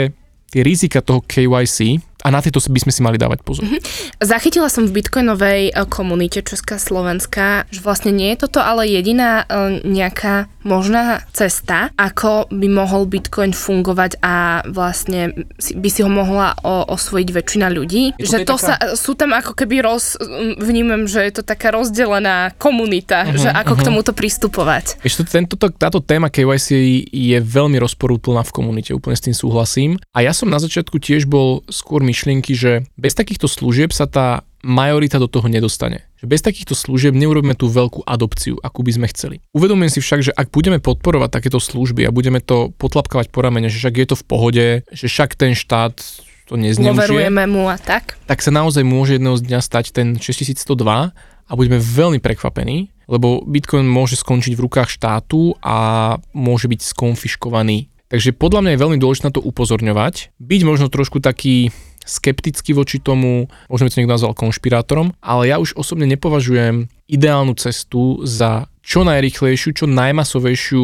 tie 0.50 0.62
rizika 0.66 1.04
toho 1.04 1.22
KYC, 1.22 2.02
a 2.24 2.28
na 2.32 2.40
tieto 2.40 2.64
by 2.64 2.80
sme 2.80 2.92
si 2.96 3.04
mali 3.04 3.20
dávať 3.20 3.44
pozor. 3.44 3.68
Mm-hmm. 3.68 4.24
Zachytila 4.24 4.72
som 4.72 4.88
v 4.88 5.04
bitcoinovej 5.04 5.62
e, 5.70 5.72
komunite 5.92 6.40
Česká 6.40 6.80
Slovenska, 6.80 7.68
že 7.68 7.84
vlastne 7.84 8.16
nie 8.16 8.32
je 8.32 8.48
toto 8.48 8.64
ale 8.64 8.88
jediná 8.88 9.44
e, 9.44 9.84
nejaká 9.84 10.48
možná 10.64 11.24
cesta, 11.32 11.92
ako 11.96 12.52
by 12.52 12.68
mohol 12.72 13.08
bitcoin 13.08 13.52
fungovať 13.52 14.20
a 14.24 14.66
vlastne 14.68 15.48
by 15.60 15.90
si 15.92 16.02
ho 16.02 16.12
mohla 16.12 16.56
osvojiť 16.64 17.30
väčšina 17.30 17.68
ľudí. 17.70 18.16
Je 18.18 18.28
to 18.28 18.32
že 18.32 18.38
to 18.48 18.56
taká... 18.58 18.68
sa, 18.68 18.74
sú 18.98 19.14
tam 19.16 19.36
ako 19.36 19.54
keby 19.54 19.84
roz, 19.84 20.18
vnímam, 20.60 21.06
že 21.06 21.24
je 21.24 21.34
to 21.40 21.44
taká 21.44 21.76
rozdelená 21.76 22.56
komunita, 22.56 23.28
uh-huh, 23.28 23.40
že 23.40 23.50
ako 23.52 23.76
uh-huh. 23.76 23.80
k 23.80 23.82
mhm. 23.84 23.88
tomuto 23.88 24.12
pristupovať. 24.16 24.86
Ešte 25.04 25.28
tento, 25.28 25.56
táto 25.60 26.00
téma 26.00 26.32
KYC 26.32 26.68
je 27.12 27.38
veľmi 27.40 27.78
rozporúplná 27.78 28.42
v 28.48 28.56
komunite, 28.56 28.96
úplne 28.96 29.20
s 29.20 29.24
tým 29.24 29.36
súhlasím. 29.36 30.00
A 30.16 30.24
ja 30.26 30.32
som 30.32 30.50
na 30.50 30.58
začiatku 30.58 30.98
tiež 30.98 31.28
bol 31.28 31.62
skôr 31.68 32.02
myšlienky, 32.02 32.56
že 32.56 32.88
bez 32.96 33.14
takýchto 33.14 33.46
služieb 33.46 33.92
sa 33.92 34.08
tá 34.08 34.48
majorita 34.64 35.20
do 35.20 35.28
toho 35.28 35.52
nedostane. 35.52 36.08
Že 36.24 36.32
bez 36.32 36.40
takýchto 36.40 36.72
služieb 36.72 37.12
neurobíme 37.12 37.52
tú 37.52 37.68
veľkú 37.68 38.08
adopciu, 38.08 38.56
akú 38.64 38.80
by 38.80 38.96
sme 38.96 39.12
chceli. 39.12 39.44
Uvedomujem 39.52 39.92
si 39.92 40.00
však, 40.00 40.20
že 40.24 40.32
ak 40.32 40.56
budeme 40.56 40.80
podporovať 40.80 41.36
takéto 41.36 41.60
služby 41.60 42.08
a 42.08 42.16
budeme 42.16 42.40
to 42.40 42.72
potlapkávať 42.80 43.28
po 43.28 43.44
ramene, 43.44 43.68
že 43.68 43.84
však 43.84 43.96
je 44.00 44.08
to 44.08 44.16
v 44.16 44.24
pohode, 44.24 44.66
že 44.88 45.06
však 45.12 45.36
ten 45.36 45.52
štát 45.52 46.00
to 46.48 46.56
nezneužije, 46.56 47.28
mu 47.28 47.68
a 47.68 47.76
tak. 47.76 48.16
Tak 48.24 48.40
sa 48.40 48.56
naozaj 48.56 48.88
môže 48.88 49.20
jedného 49.20 49.36
dňa 49.36 49.60
stať 49.60 49.92
ten 49.92 50.16
6102 50.16 51.12
a 51.44 51.52
budeme 51.60 51.76
veľmi 51.84 52.24
prekvapení, 52.24 52.88
lebo 53.12 53.44
Bitcoin 53.44 53.84
môže 53.84 54.16
skončiť 54.16 54.56
v 54.56 54.64
rukách 54.64 54.96
štátu 54.96 55.60
a 55.60 56.16
môže 56.32 56.72
byť 56.72 56.88
skonfiškovaný. 56.88 57.92
Takže 58.08 58.32
podľa 58.32 58.64
mňa 58.64 58.72
je 58.78 58.84
veľmi 58.86 58.98
dôležité 59.02 59.28
na 59.28 59.36
to 59.36 59.44
upozorňovať, 59.44 60.32
byť 60.40 60.62
možno 60.64 60.88
trošku 60.88 61.20
taký 61.20 61.74
skepticky 62.04 62.76
voči 62.76 63.00
tomu, 63.00 63.48
možno 63.72 63.88
by 63.88 63.90
to 63.90 64.00
niekto 64.00 64.16
nazval 64.16 64.36
konšpirátorom, 64.36 65.16
ale 65.24 65.52
ja 65.52 65.58
už 65.60 65.76
osobne 65.80 66.08
nepovažujem 66.08 66.92
ideálnu 67.08 67.56
cestu 67.56 68.24
za 68.28 68.68
čo 68.84 69.08
najrychlejšiu, 69.08 69.72
čo 69.72 69.86
najmasovejšiu 69.88 70.84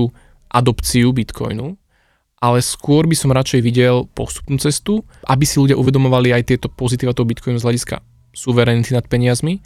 adopciu 0.50 1.12
Bitcoinu, 1.12 1.76
ale 2.40 2.64
skôr 2.64 3.04
by 3.06 3.16
som 3.16 3.36
radšej 3.36 3.60
videl 3.60 4.08
postupnú 4.16 4.56
cestu, 4.58 5.04
aby 5.28 5.44
si 5.44 5.60
ľudia 5.60 5.76
uvedomovali 5.76 6.32
aj 6.32 6.44
tieto 6.48 6.68
pozitíva 6.72 7.12
toho 7.12 7.28
Bitcoinu 7.28 7.60
z 7.60 7.68
hľadiska 7.68 8.00
suverenity 8.32 8.96
nad 8.96 9.04
peniazmi, 9.04 9.60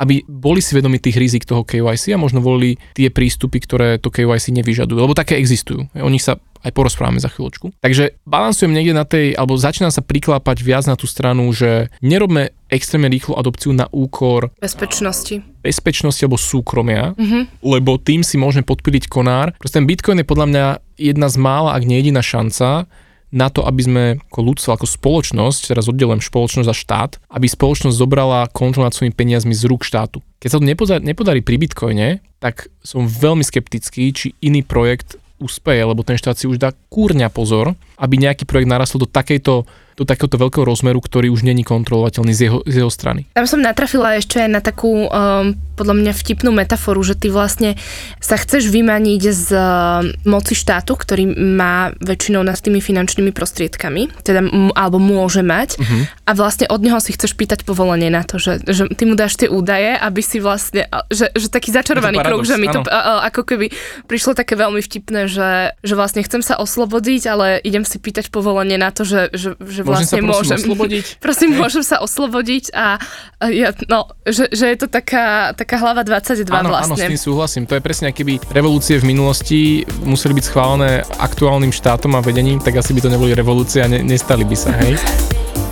aby 0.00 0.24
boli 0.26 0.64
si 0.64 0.74
vedomi 0.74 0.98
tých 0.98 1.16
rizik 1.20 1.44
toho 1.44 1.62
KYC 1.62 2.16
a 2.16 2.20
možno 2.20 2.40
volili 2.40 2.80
tie 2.96 3.12
prístupy, 3.12 3.60
ktoré 3.62 3.88
to 4.00 4.08
KYC 4.08 4.50
nevyžadujú, 4.50 4.98
lebo 4.98 5.14
také 5.14 5.36
existujú. 5.38 5.86
O 5.94 6.10
nich 6.10 6.24
sa 6.24 6.40
aj 6.64 6.72
porozprávame 6.72 7.20
za 7.20 7.28
chvíľočku. 7.28 7.76
Takže 7.84 8.16
balansujem 8.24 8.72
niekde 8.72 8.96
na 8.96 9.04
tej, 9.04 9.36
alebo 9.36 9.60
začínam 9.60 9.92
sa 9.92 10.00
priklápať 10.00 10.64
viac 10.64 10.88
na 10.88 10.96
tú 10.96 11.04
stranu, 11.04 11.52
že 11.52 11.92
nerobme 12.00 12.56
extrémne 12.72 13.12
rýchlu 13.12 13.36
adopciu 13.36 13.76
na 13.76 13.84
úkor 13.92 14.48
bezpečnosti. 14.58 15.44
Bezpečnosti 15.60 16.24
alebo 16.24 16.40
súkromia, 16.40 17.12
mm-hmm. 17.14 17.60
lebo 17.60 18.00
tým 18.00 18.24
si 18.24 18.40
môžeme 18.40 18.64
podpiliť 18.64 19.12
konár. 19.12 19.52
Proste 19.60 19.78
ten 19.78 19.86
Bitcoin 19.86 20.24
je 20.24 20.26
podľa 20.26 20.46
mňa 20.48 20.66
jedna 20.96 21.28
z 21.28 21.36
mála, 21.36 21.76
ak 21.76 21.84
nie 21.84 22.00
jediná 22.00 22.24
šanca, 22.24 22.88
na 23.34 23.50
to, 23.50 23.66
aby 23.66 23.82
sme 23.82 24.04
ako 24.30 24.40
ľudstvo, 24.46 24.70
ako 24.78 24.86
spoločnosť, 24.86 25.74
teraz 25.74 25.90
oddelujem 25.90 26.22
spoločnosť 26.22 26.70
a 26.70 26.74
štát, 26.74 27.12
aby 27.34 27.50
spoločnosť 27.50 27.98
zobrala 27.98 28.46
kontrolu 28.54 28.86
nad 28.86 28.94
svojimi 28.94 29.10
peniazmi 29.10 29.50
z 29.50 29.66
rúk 29.66 29.82
štátu. 29.82 30.22
Keď 30.38 30.48
sa 30.54 30.58
to 30.62 30.64
nepodarí, 30.64 31.02
nepodarí 31.02 31.40
pri 31.42 31.58
Bitcoine, 31.58 32.22
tak 32.38 32.70
som 32.86 33.10
veľmi 33.10 33.42
skeptický, 33.42 34.14
či 34.14 34.38
iný 34.38 34.62
projekt 34.62 35.18
úspeje, 35.42 35.82
lebo 35.82 36.06
ten 36.06 36.14
štát 36.14 36.38
si 36.38 36.46
už 36.46 36.62
dá 36.62 36.70
kúrňa 36.94 37.26
pozor, 37.34 37.74
aby 37.98 38.14
nejaký 38.22 38.46
projekt 38.46 38.70
narastol 38.70 39.02
do 39.02 39.10
takejto 39.10 39.66
do 39.94 40.02
takéhoto 40.02 40.36
veľkého 40.36 40.66
rozmeru, 40.66 40.98
ktorý 40.98 41.30
už 41.30 41.46
není 41.46 41.62
kontrolovateľný 41.62 42.34
z 42.34 42.40
jeho, 42.50 42.58
z 42.66 42.74
jeho 42.82 42.90
strany. 42.90 43.30
Tam 43.34 43.46
som 43.46 43.62
natrafila 43.62 44.18
ešte 44.18 44.42
aj 44.42 44.50
na 44.50 44.58
takú, 44.58 45.06
um, 45.06 45.54
podľa 45.78 45.94
mňa 45.94 46.12
vtipnú 46.12 46.50
metaforu, 46.50 46.98
že 47.06 47.14
ty 47.14 47.30
vlastne 47.30 47.78
sa 48.18 48.34
chceš 48.34 48.70
vymaniť 48.74 49.22
z 49.30 49.46
uh, 49.54 50.02
moci 50.26 50.58
štátu, 50.58 50.98
ktorý 50.98 51.30
má 51.34 51.94
väčšinou 52.02 52.42
nad 52.42 52.58
tými 52.58 52.82
finančnými 52.82 53.30
prostriedkami, 53.30 54.10
teda 54.26 54.42
m- 54.42 54.74
alebo 54.74 54.98
môže 54.98 55.46
mať 55.46 55.78
uh-huh. 55.78 56.02
a 56.26 56.30
vlastne 56.34 56.66
od 56.66 56.82
neho 56.82 56.98
si 56.98 57.14
chceš 57.14 57.38
pýtať 57.38 57.62
povolenie 57.62 58.10
na 58.10 58.26
to, 58.26 58.42
že, 58.42 58.66
že 58.66 58.90
ty 58.90 59.06
mu 59.06 59.14
dáš 59.14 59.38
tie 59.38 59.46
údaje, 59.46 59.94
aby 59.94 60.20
si 60.22 60.42
vlastne, 60.42 60.90
že, 61.14 61.30
že 61.34 61.46
taký 61.46 61.70
začarovaný 61.70 62.18
kruh, 62.18 62.42
že 62.42 62.58
mi 62.58 62.66
to 62.66 62.82
uh, 62.82 63.22
ako 63.22 63.46
keby 63.46 63.70
prišlo 64.10 64.34
také 64.34 64.58
veľmi 64.58 64.82
vtipné, 64.82 65.30
že, 65.30 65.78
že 65.86 65.94
vlastne 65.94 66.26
chcem 66.26 66.42
sa 66.42 66.58
oslobodiť, 66.58 67.22
ale 67.30 67.46
idem 67.62 67.86
si 67.86 68.02
pýtať 68.02 68.34
povolenie 68.34 68.74
na 68.74 68.90
to, 68.90 69.06
že, 69.06 69.30
že, 69.30 69.54
že 69.62 69.83
že 69.84 69.88
Môžem 69.92 70.06
sa 70.08 70.16
vlastne 70.16 70.18
prosím 70.18 70.32
môžem. 70.32 70.58
oslobodiť? 70.58 71.04
Prosím, 71.24 71.48
môžem 71.54 71.84
sa 71.84 71.96
oslobodiť 72.00 72.64
a, 72.72 72.86
ja, 73.52 73.68
no, 73.86 74.08
že, 74.24 74.48
že 74.48 74.72
je 74.72 74.76
to 74.80 74.88
taká, 74.88 75.52
taká 75.52 75.76
hlava 75.76 76.00
22 76.02 76.48
Áno, 76.48 76.72
áno, 76.72 76.96
s 76.96 76.96
vlastne. 76.96 77.12
tým 77.12 77.20
súhlasím. 77.20 77.62
To 77.68 77.76
je 77.76 77.82
presne, 77.84 78.08
keby 78.10 78.40
revolúcie 78.50 78.96
v 78.96 79.04
minulosti 79.04 79.60
museli 80.02 80.32
byť 80.34 80.44
schválené 80.44 80.90
aktuálnym 81.20 81.70
štátom 81.70 82.16
a 82.16 82.24
vedením, 82.24 82.58
tak 82.58 82.80
asi 82.80 82.96
by 82.96 83.04
to 83.04 83.12
neboli 83.12 83.36
revolúcie 83.36 83.84
a 83.84 83.88
ne, 83.88 84.00
nestali 84.00 84.42
by 84.42 84.56
sa, 84.56 84.72
hej? 84.80 84.96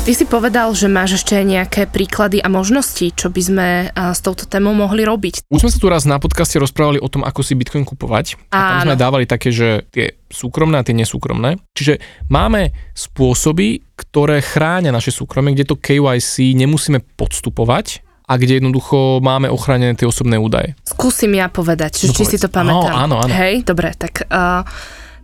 Ty 0.00 0.16
si 0.16 0.24
povedal, 0.24 0.72
že 0.72 0.88
máš 0.88 1.22
ešte 1.22 1.36
nejaké 1.38 1.84
príklady 1.84 2.40
a 2.40 2.48
možnosti, 2.48 3.12
čo 3.14 3.28
by 3.28 3.42
sme 3.44 3.68
s 3.92 4.18
touto 4.18 4.48
témou 4.48 4.72
mohli 4.72 5.04
robiť. 5.04 5.46
Už 5.46 5.60
sme 5.60 5.70
sa 5.70 5.78
tu 5.78 5.86
raz 5.86 6.02
na 6.02 6.16
podcaste 6.16 6.56
rozprávali 6.56 6.98
o 6.98 7.06
tom, 7.06 7.22
ako 7.22 7.44
si 7.44 7.52
Bitcoin 7.54 7.84
kupovať. 7.84 8.34
A 8.50 8.80
tam 8.80 8.90
sme 8.90 8.96
Áno. 8.96 8.98
dávali 8.98 9.28
také, 9.28 9.52
že 9.52 9.86
tie 9.92 10.16
súkromné 10.26 10.80
a 10.80 10.86
tie 10.86 10.96
nesúkromné. 10.96 11.60
Čiže 11.76 12.00
máme 12.26 12.72
spôsoby, 12.90 13.84
ktoré 13.94 14.40
chránia 14.40 14.90
naše 14.90 15.12
súkromie, 15.12 15.52
kde 15.52 15.68
to 15.68 15.76
KYC 15.76 16.56
nemusíme 16.56 17.04
podstupovať 17.14 18.00
a 18.24 18.34
kde 18.34 18.58
jednoducho 18.58 19.20
máme 19.20 19.52
ochránené 19.52 19.94
tie 19.94 20.08
osobné 20.08 20.40
údaje. 20.40 20.74
Skúsim 20.80 21.36
ja 21.36 21.46
povedať, 21.46 22.08
No 22.08 22.16
či 22.16 22.24
povedz. 22.24 22.30
si 22.34 22.38
to 22.40 22.48
pamätám. 22.48 22.88
Áno, 22.88 23.20
áno, 23.20 23.28
áno. 23.28 23.30
Hej, 23.30 23.62
dobre, 23.68 23.92
tak 23.94 24.26
uh, 24.26 24.64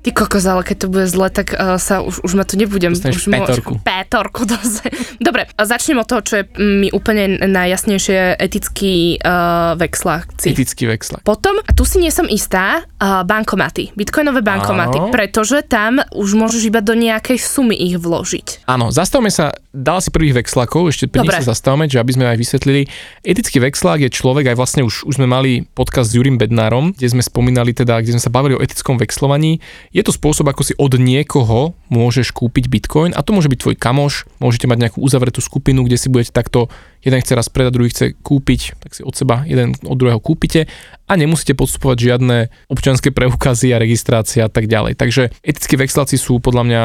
ty 0.07 0.15
kokos, 0.15 0.47
ale 0.47 0.63
keď 0.63 0.77
to 0.77 0.87
bude 0.87 1.11
zle, 1.11 1.27
tak 1.35 1.51
uh, 1.51 1.83
sa 1.83 1.99
už, 1.99 2.23
už 2.23 2.33
ma 2.39 2.47
tu 2.47 2.55
nebudem. 2.55 2.95
Dostaneš 2.95 3.27
už 3.27 3.35
pétorku. 3.35 3.73
Pétorku 3.91 4.47
dose. 4.47 4.87
Dobre, 5.19 5.51
a 5.51 5.63
začnem 5.67 5.99
od 5.99 6.07
toho, 6.07 6.23
čo 6.23 6.35
je 6.39 6.45
mm, 6.47 6.77
mi 6.79 6.89
úplne 6.95 7.43
najjasnejšie 7.43 8.39
etický 8.39 9.19
uh, 9.19 9.75
vexláci. 9.75 10.55
Etický 10.55 10.87
vexlak. 10.87 11.27
Potom, 11.27 11.59
a 11.59 11.71
tu 11.75 11.83
si 11.83 11.99
nie 11.99 12.15
som 12.15 12.31
istá, 12.31 12.87
uh, 12.87 13.27
bankomaty, 13.27 13.91
bitcoinové 13.99 14.47
bankomaty, 14.47 15.03
Áno. 15.03 15.11
pretože 15.11 15.67
tam 15.67 15.99
už 16.15 16.39
môžeš 16.39 16.63
iba 16.71 16.79
do 16.79 16.95
nejakej 16.95 17.43
sumy 17.43 17.75
ich 17.75 17.99
vložiť. 17.99 18.71
Áno, 18.71 18.95
zastavme 18.95 19.35
sa, 19.35 19.59
dala 19.75 19.99
si 19.99 20.15
prvých 20.15 20.47
vexlakov, 20.47 20.87
ešte 20.87 21.11
pri 21.11 21.27
sa 21.43 21.51
zastavme, 21.51 21.91
že 21.91 21.99
aby 21.99 22.15
sme 22.15 22.31
aj 22.31 22.39
vysvetlili. 22.39 22.87
Etický 23.27 23.59
vexlák 23.59 24.07
je 24.07 24.11
človek, 24.15 24.55
aj 24.55 24.57
vlastne 24.57 24.87
už, 24.87 25.03
už 25.03 25.19
sme 25.19 25.27
mali 25.27 25.67
podcast 25.75 26.15
s 26.15 26.17
Jurim 26.21 26.39
Bednárom, 26.39 26.95
kde 26.95 27.11
sme 27.11 27.23
spomínali 27.27 27.75
teda, 27.75 27.99
kde 27.99 28.15
sme 28.15 28.23
sa 28.23 28.31
bavili 28.31 28.55
o 28.55 28.63
etickom 28.63 29.01
vexlovaní. 29.01 29.59
Je 29.97 30.05
to 30.05 30.13
spôsob, 30.13 30.53
ako 30.53 30.61
si 30.61 30.77
od 30.77 30.93
niekoho 31.01 31.73
môžeš 31.89 32.29
kúpiť 32.37 32.69
bitcoin 32.69 33.17
a 33.17 33.25
to 33.25 33.33
môže 33.33 33.49
byť 33.49 33.65
tvoj 33.65 33.77
kamoš, 33.81 34.29
môžete 34.45 34.69
mať 34.69 34.79
nejakú 34.85 35.01
uzavretú 35.01 35.41
skupinu, 35.41 35.89
kde 35.89 35.97
si 35.97 36.13
budete 36.13 36.37
takto, 36.37 36.69
jeden 37.01 37.17
chce 37.17 37.33
raz 37.33 37.49
predať, 37.49 37.73
druhý 37.73 37.89
chce 37.89 38.13
kúpiť, 38.21 38.77
tak 38.77 38.93
si 38.93 39.01
od 39.01 39.17
seba 39.17 39.49
jeden 39.49 39.73
od 39.89 39.97
druhého 39.97 40.21
kúpite 40.21 40.69
a 41.09 41.13
nemusíte 41.17 41.57
podstupovať 41.57 42.13
žiadne 42.13 42.53
občianske 42.69 43.09
preukazy 43.09 43.73
a 43.73 43.81
registrácia 43.81 44.45
a 44.45 44.53
tak 44.53 44.69
ďalej. 44.69 45.01
Takže 45.01 45.33
etickí 45.41 45.81
vexláci 45.81 46.21
sú 46.21 46.45
podľa 46.45 46.63
mňa 46.69 46.83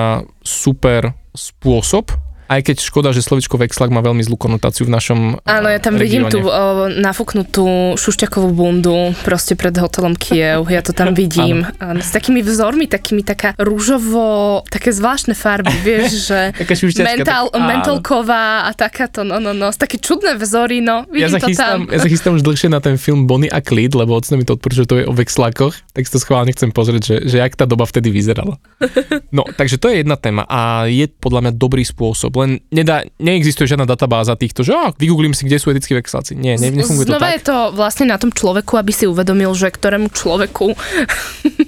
super 0.48 1.12
spôsob, 1.36 2.16
aj 2.52 2.62
keď 2.62 2.76
škoda, 2.82 3.10
že 3.10 3.22
slovičko 3.22 3.56
vexlak 3.56 3.88
má 3.88 4.00
veľmi 4.00 4.20
zlú 4.22 4.36
konotáciu 4.36 4.84
v 4.84 4.92
našom 4.92 5.20
Áno, 5.42 5.68
ja 5.68 5.80
tam 5.80 5.96
vidím 5.96 6.28
regióne. 6.28 6.34
tú 6.36 6.40
o, 6.44 6.52
nafúknutú 6.92 7.66
šušťakovú 7.96 8.52
bundu 8.52 9.16
proste 9.24 9.56
pred 9.56 9.72
hotelom 9.72 10.14
Kiev. 10.14 10.68
Ja 10.68 10.80
to 10.80 10.92
tam 10.92 11.16
vidím. 11.22 11.64
Áno. 11.80 12.04
S 12.04 12.12
takými 12.12 12.42
vzormi, 12.42 12.86
takými 12.86 13.24
taká 13.24 13.56
rúžovo, 13.56 14.62
také 14.68 14.92
zvláštne 14.92 15.32
farby, 15.32 15.72
vieš, 15.80 16.28
že 16.28 16.40
mental, 17.02 17.48
tak- 17.48 17.56
áno. 17.56 17.66
mentalková 17.66 18.68
a 18.68 18.72
takáto, 18.72 19.24
no, 19.24 19.38
no, 19.38 19.52
no, 19.52 19.72
také 19.72 19.96
čudné 19.96 20.36
vzory, 20.36 20.80
no, 20.80 21.08
Ja 21.10 21.28
vidím 21.28 21.32
sa, 21.32 21.40
to 21.40 21.48
chystám, 21.48 21.80
tam. 21.86 21.94
ja 21.94 22.00
sa 22.00 22.10
chystám 22.10 22.34
už 22.36 22.44
dlhšie 22.44 22.68
na 22.68 22.80
ten 22.80 22.96
film 22.96 23.26
Bonnie 23.26 23.48
a 23.48 23.60
Clyde, 23.60 23.96
lebo 23.96 24.14
ocno 24.14 24.36
mi 24.36 24.44
to 24.44 24.54
odporúča, 24.54 24.84
že 24.84 24.90
to 24.90 24.98
je 24.98 25.06
o 25.06 25.14
vexlákoch, 25.14 25.74
tak 25.94 26.04
si 26.04 26.12
to 26.12 26.20
schválne 26.20 26.52
chcem 26.52 26.70
pozrieť, 26.70 27.02
že, 27.02 27.16
že 27.26 27.38
jak 27.40 27.54
tá 27.54 27.64
doba 27.64 27.86
vtedy 27.86 28.10
vyzerala. 28.10 28.60
No, 29.32 29.48
takže 29.48 29.80
to 29.80 29.88
je 29.88 30.04
jedna 30.04 30.20
téma 30.20 30.44
a 30.44 30.84
je 30.86 31.08
podľa 31.08 31.48
mňa 31.48 31.52
dobrý 31.56 31.84
spôsob, 31.84 32.36
len 32.42 32.52
nedá, 32.74 33.06
neexistuje 33.22 33.70
žiadna 33.70 33.86
databáza 33.86 34.34
týchto, 34.34 34.66
že 34.66 34.74
ah, 34.74 34.90
vygooglím 34.98 35.38
si, 35.38 35.46
kde 35.46 35.62
sú 35.62 35.70
etickí 35.70 35.94
vexláci. 35.94 36.34
Nie, 36.34 36.58
ne, 36.58 36.74
nefunguje 36.74 37.06
to 37.06 37.14
Znova 37.14 37.30
tak. 37.30 37.36
je 37.38 37.42
to 37.46 37.58
vlastne 37.78 38.06
na 38.10 38.18
tom 38.18 38.34
človeku, 38.34 38.76
aby 38.76 38.92
si 38.92 39.06
uvedomil, 39.06 39.54
že 39.54 39.70
ktorému 39.70 40.10
človeku 40.10 40.74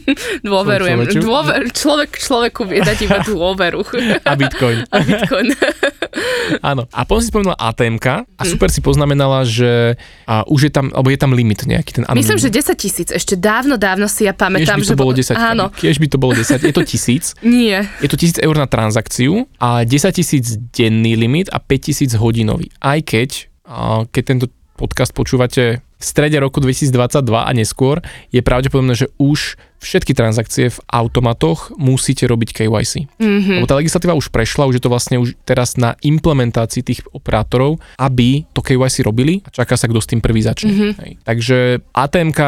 dôverujem. 0.43 0.97
Dôver, 1.17 1.69
človek 1.69 2.15
človeku 2.15 2.63
vie 2.63 2.79
dať 2.79 2.97
iba 3.03 3.19
dôveru. 3.25 3.81
A 4.21 4.33
Bitcoin. 4.33 4.83
A 4.93 4.97
Bitcoin. 4.99 5.47
Áno. 6.61 6.85
A 6.89 7.03
potom 7.03 7.19
si 7.19 7.29
spomínala 7.29 7.57
ATMK 7.57 8.05
Hm. 8.13 8.35
a 8.35 8.43
super 8.43 8.67
si 8.67 8.79
poznamenala, 8.79 9.41
že 9.43 9.95
a 10.25 10.43
už 10.45 10.67
je 10.67 10.71
tam, 10.71 10.91
alebo 10.91 11.07
je 11.07 11.15
tam 11.15 11.31
limit 11.31 11.63
nejaký 11.63 11.91
ten 11.93 12.03
Myslím, 12.11 12.35
že 12.35 12.51
anonymný. 12.51 12.75
10 12.75 12.77
tisíc. 12.77 13.07
Ešte 13.09 13.33
dávno, 13.33 13.75
dávno 13.75 14.05
si 14.05 14.23
ja 14.23 14.31
Kiež 14.31 14.41
pamätám, 14.43 14.77
by 14.77 14.83
to 14.83 14.89
že... 14.89 14.95
bolo 14.95 15.11
bo- 15.11 15.19
10. 15.19 15.33
Áno. 15.33 15.65
Kiež 15.71 15.97
by 15.97 16.07
to 16.07 16.17
bolo 16.17 16.33
10. 16.33 16.59
Je 16.61 16.73
to 16.73 16.83
tisíc. 16.83 17.23
Nie. 17.41 17.87
Je 17.99 18.07
to 18.07 18.15
1000 18.15 18.37
eur 18.39 18.55
na 18.55 18.65
transakciu 18.65 19.47
a 19.57 19.81
10 19.81 19.89
tisíc 20.13 20.45
denný 20.69 21.15
limit 21.15 21.47
a 21.47 21.57
5 21.57 21.65
tisíc 21.81 22.11
hodinový. 22.13 22.67
Aj 22.77 22.99
keď, 22.99 23.47
keď 24.09 24.23
tento 24.25 24.45
podcast 24.75 25.11
počúvate 25.13 25.79
v 25.79 26.03
strede 26.03 26.35
roku 26.43 26.59
2022 26.59 27.23
a 27.31 27.51
neskôr, 27.55 28.03
je 28.29 28.43
pravdepodobné, 28.43 28.93
že 28.93 29.07
už 29.15 29.55
všetky 29.79 30.15
transakcie 30.15 30.71
v 30.71 30.79
automatoch 30.87 31.75
musíte 31.75 32.23
robiť 32.27 32.63
KYC. 32.63 33.07
Mhm. 33.19 33.63
Lebo 33.63 33.67
tá 33.67 33.75
legislatíva 33.79 34.15
už 34.15 34.31
prešla, 34.31 34.67
už 34.67 34.79
je 34.79 34.83
to 34.83 34.91
vlastne 34.91 35.19
už 35.19 35.35
teraz 35.43 35.75
na 35.75 35.95
implementácii 36.03 36.83
tých 36.83 37.01
operátorov, 37.11 37.79
aby 37.99 38.47
to 38.55 38.63
KYC 38.63 39.03
robili 39.03 39.43
a 39.43 39.49
čaká 39.51 39.75
sa, 39.75 39.87
kto 39.87 39.99
s 39.99 40.09
tým 40.09 40.23
prvý 40.23 40.43
začne. 40.43 40.71
Mhm. 40.71 40.89
Hej. 41.03 41.11
Takže 41.23 41.57
ATMK 41.91 42.39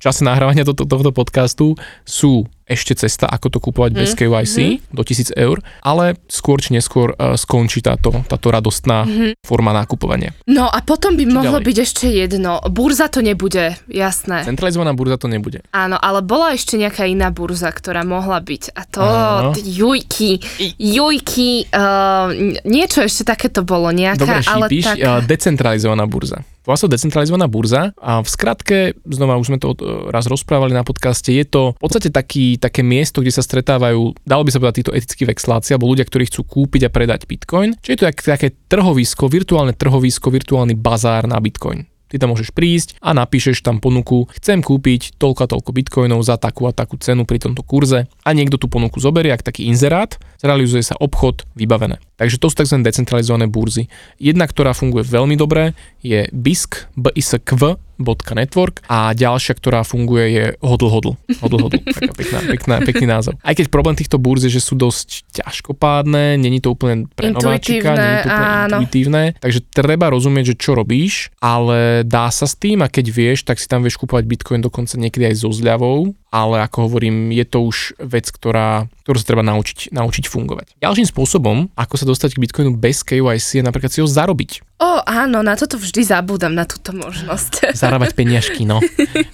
v 0.00 0.08
čase 0.08 0.24
nahrávania 0.24 0.64
tohto, 0.64 0.88
tohto 0.88 1.12
podcastu 1.12 1.76
sú 2.08 2.48
ešte 2.70 2.94
cesta, 2.94 3.26
ako 3.26 3.46
to 3.50 3.58
kúpovať 3.60 3.90
bez 3.92 4.10
Mhm. 4.10 4.16
KYC 4.16 4.56
do 4.88 5.02
1000 5.02 5.34
eur, 5.34 5.58
ale 5.80 6.14
skôr 6.26 6.56
či 6.56 6.70
neskôr 6.70 7.10
uh, 7.12 7.34
skončí 7.34 7.80
táto, 7.80 8.14
táto 8.24 8.46
radostná 8.48 9.02
Mhm. 9.02 9.42
forma 9.42 9.74
nákupovania. 9.74 10.30
No 10.46 10.64
a 10.64 10.78
potom 10.80 11.12
by 11.12 11.26
mohlo 11.26 11.58
ďalej? 11.58 11.66
byť 11.66 11.76
ešte 11.80 12.06
jedno. 12.06 12.62
Burza 12.64 13.06
to 13.06 13.20
nebude, 13.20 13.74
jasné. 13.86 14.44
Centralizovaná 14.44 14.92
burza 14.92 15.16
to 15.16 15.26
nebude. 15.26 15.66
Áno, 15.70 15.96
ale 15.96 16.22
bola 16.22 16.52
ešte 16.52 16.76
nejaká 16.76 17.04
iná 17.04 17.28
burza, 17.28 17.68
ktorá 17.68 18.02
mohla 18.02 18.38
byť. 18.38 18.62
A 18.70 18.82
to, 18.84 19.02
Áno. 19.02 19.50
t- 19.52 19.66
jujky, 19.66 20.38
jujky, 20.76 21.66
uh, 21.68 22.30
niečo 22.62 23.00
ešte 23.00 23.24
takéto 23.26 23.62
bolo, 23.62 23.90
nejaká, 23.90 24.20
Dobre, 24.20 24.40
ale 24.44 24.66
šípiš, 24.68 24.84
tak... 24.84 24.96
uh, 24.98 25.20
decentralizovaná 25.22 26.04
burza. 26.04 26.44
To 26.64 26.88
decentralizovaná 26.88 27.48
burza 27.48 27.96
a 27.96 28.20
v 28.20 28.28
skratke, 28.28 28.78
znova 29.08 29.40
už 29.40 29.48
sme 29.52 29.58
to 29.58 29.72
uh, 29.72 30.08
raz 30.12 30.28
rozprávali 30.28 30.76
na 30.76 30.84
podcaste, 30.84 31.32
je 31.32 31.44
to 31.48 31.72
v 31.76 31.80
podstate 31.80 32.12
taký, 32.12 32.60
také 32.60 32.84
miesto, 32.84 33.24
kde 33.24 33.32
sa 33.32 33.44
stretávajú, 33.44 34.16
dalo 34.24 34.42
by 34.44 34.50
sa 34.52 34.60
povedať, 34.60 34.84
títo 34.84 34.94
etickí 34.94 35.24
vexláci 35.24 35.72
alebo 35.72 35.88
ľudia, 35.88 36.04
ktorí 36.04 36.28
chcú 36.28 36.44
kúpiť 36.44 36.88
a 36.88 36.90
predať 36.92 37.24
bitcoin. 37.24 37.76
Čiže 37.80 37.92
je 37.92 38.00
to 38.00 38.06
také 38.22 38.48
trhovisko, 38.68 39.28
virtuálne 39.32 39.72
trhovisko, 39.72 40.28
virtuálny 40.28 40.76
bazár 40.76 41.24
na 41.24 41.40
bitcoin. 41.40 41.88
Ty 42.10 42.26
tam 42.26 42.34
môžeš 42.34 42.50
prísť 42.50 42.98
a 42.98 43.14
napíšeš 43.14 43.62
tam 43.62 43.78
ponuku, 43.78 44.26
chcem 44.34 44.66
kúpiť 44.66 45.14
toľko 45.14 45.40
a 45.46 45.50
toľko 45.54 45.70
bitcoinov 45.70 46.26
za 46.26 46.34
takú 46.42 46.66
a 46.66 46.74
takú 46.74 46.98
cenu 46.98 47.22
pri 47.22 47.38
tomto 47.38 47.62
kurze 47.62 48.10
a 48.26 48.28
niekto 48.34 48.58
tú 48.58 48.66
ponuku 48.66 48.98
zoberie, 48.98 49.30
ak 49.30 49.46
taký 49.46 49.70
inzerát, 49.70 50.18
zrealizuje 50.40 50.80
sa 50.80 50.96
obchod, 50.96 51.44
vybavené. 51.52 52.00
Takže 52.16 52.40
to 52.40 52.48
sú 52.48 52.64
tzv. 52.64 52.80
decentralizované 52.80 53.48
burzy. 53.48 53.88
Jedna, 54.16 54.48
ktorá 54.48 54.72
funguje 54.72 55.04
veľmi 55.04 55.36
dobre, 55.36 55.76
je 56.00 56.28
BISK, 56.32 56.92
BISKV, 56.96 57.76
.network 58.00 58.80
a 58.88 59.12
ďalšia, 59.12 59.52
ktorá 59.60 59.84
funguje 59.84 60.24
je 60.32 60.44
hodl 60.64 60.88
hodl. 60.88 61.12
Hodl 61.44 61.68
hodl. 61.68 61.78
Taká 61.96 62.12
pekná, 62.16 62.38
pekná, 62.48 62.74
pekný 62.80 63.06
názov. 63.06 63.36
Aj 63.44 63.52
keď 63.52 63.68
problém 63.68 63.92
týchto 63.92 64.16
burz 64.16 64.48
je, 64.48 64.52
že 64.56 64.64
sú 64.64 64.72
dosť 64.72 65.28
ťažkopádne, 65.44 66.40
není 66.40 66.64
to 66.64 66.72
úplne 66.72 67.06
pre 67.12 67.28
nováčika, 67.28 67.92
není 67.92 68.16
to 68.24 68.28
úplne 68.32 68.48
áno. 68.48 68.78
intuitívne, 68.80 69.22
takže 69.36 69.60
treba 69.68 70.08
rozumieť, 70.08 70.56
že 70.56 70.60
čo 70.60 70.72
robíš, 70.72 71.28
ale 71.44 72.02
dá 72.08 72.32
sa 72.32 72.48
s 72.48 72.56
tým 72.56 72.80
a 72.80 72.88
keď 72.88 73.06
vieš, 73.12 73.44
tak 73.44 73.60
si 73.60 73.68
tam 73.68 73.84
vieš 73.84 74.00
kúpovať 74.00 74.24
bitcoin 74.24 74.64
dokonca 74.64 74.96
niekedy 74.96 75.28
aj 75.28 75.44
so 75.44 75.52
zľavou, 75.52 76.16
ale 76.32 76.64
ako 76.64 76.88
hovorím, 76.88 77.34
je 77.34 77.44
to 77.44 77.58
už 77.66 78.00
vec, 78.00 78.30
ktorá, 78.30 78.88
ktorú 79.04 79.16
sa 79.20 79.26
treba 79.28 79.44
naučiť, 79.44 79.92
naučiť 79.92 80.24
fungovať. 80.30 80.78
Ďalším 80.78 81.10
spôsobom, 81.10 81.66
ako 81.74 81.94
sa 81.98 82.06
dostať 82.06 82.38
k 82.38 82.42
bitcoinu 82.46 82.78
bez 82.78 83.02
KYC 83.02 83.60
je 83.60 83.64
napríklad 83.66 83.90
si 83.90 83.98
ho 83.98 84.06
zarobiť. 84.06 84.62
O, 84.78 85.02
áno, 85.04 85.42
na 85.42 85.58
toto 85.58 85.76
vždy 85.76 86.06
zabúdam, 86.06 86.54
na 86.54 86.64
túto 86.64 86.94
možnosť. 86.94 87.68
zarábať 87.82 88.14
peniažky, 88.14 88.62
no. 88.62 88.78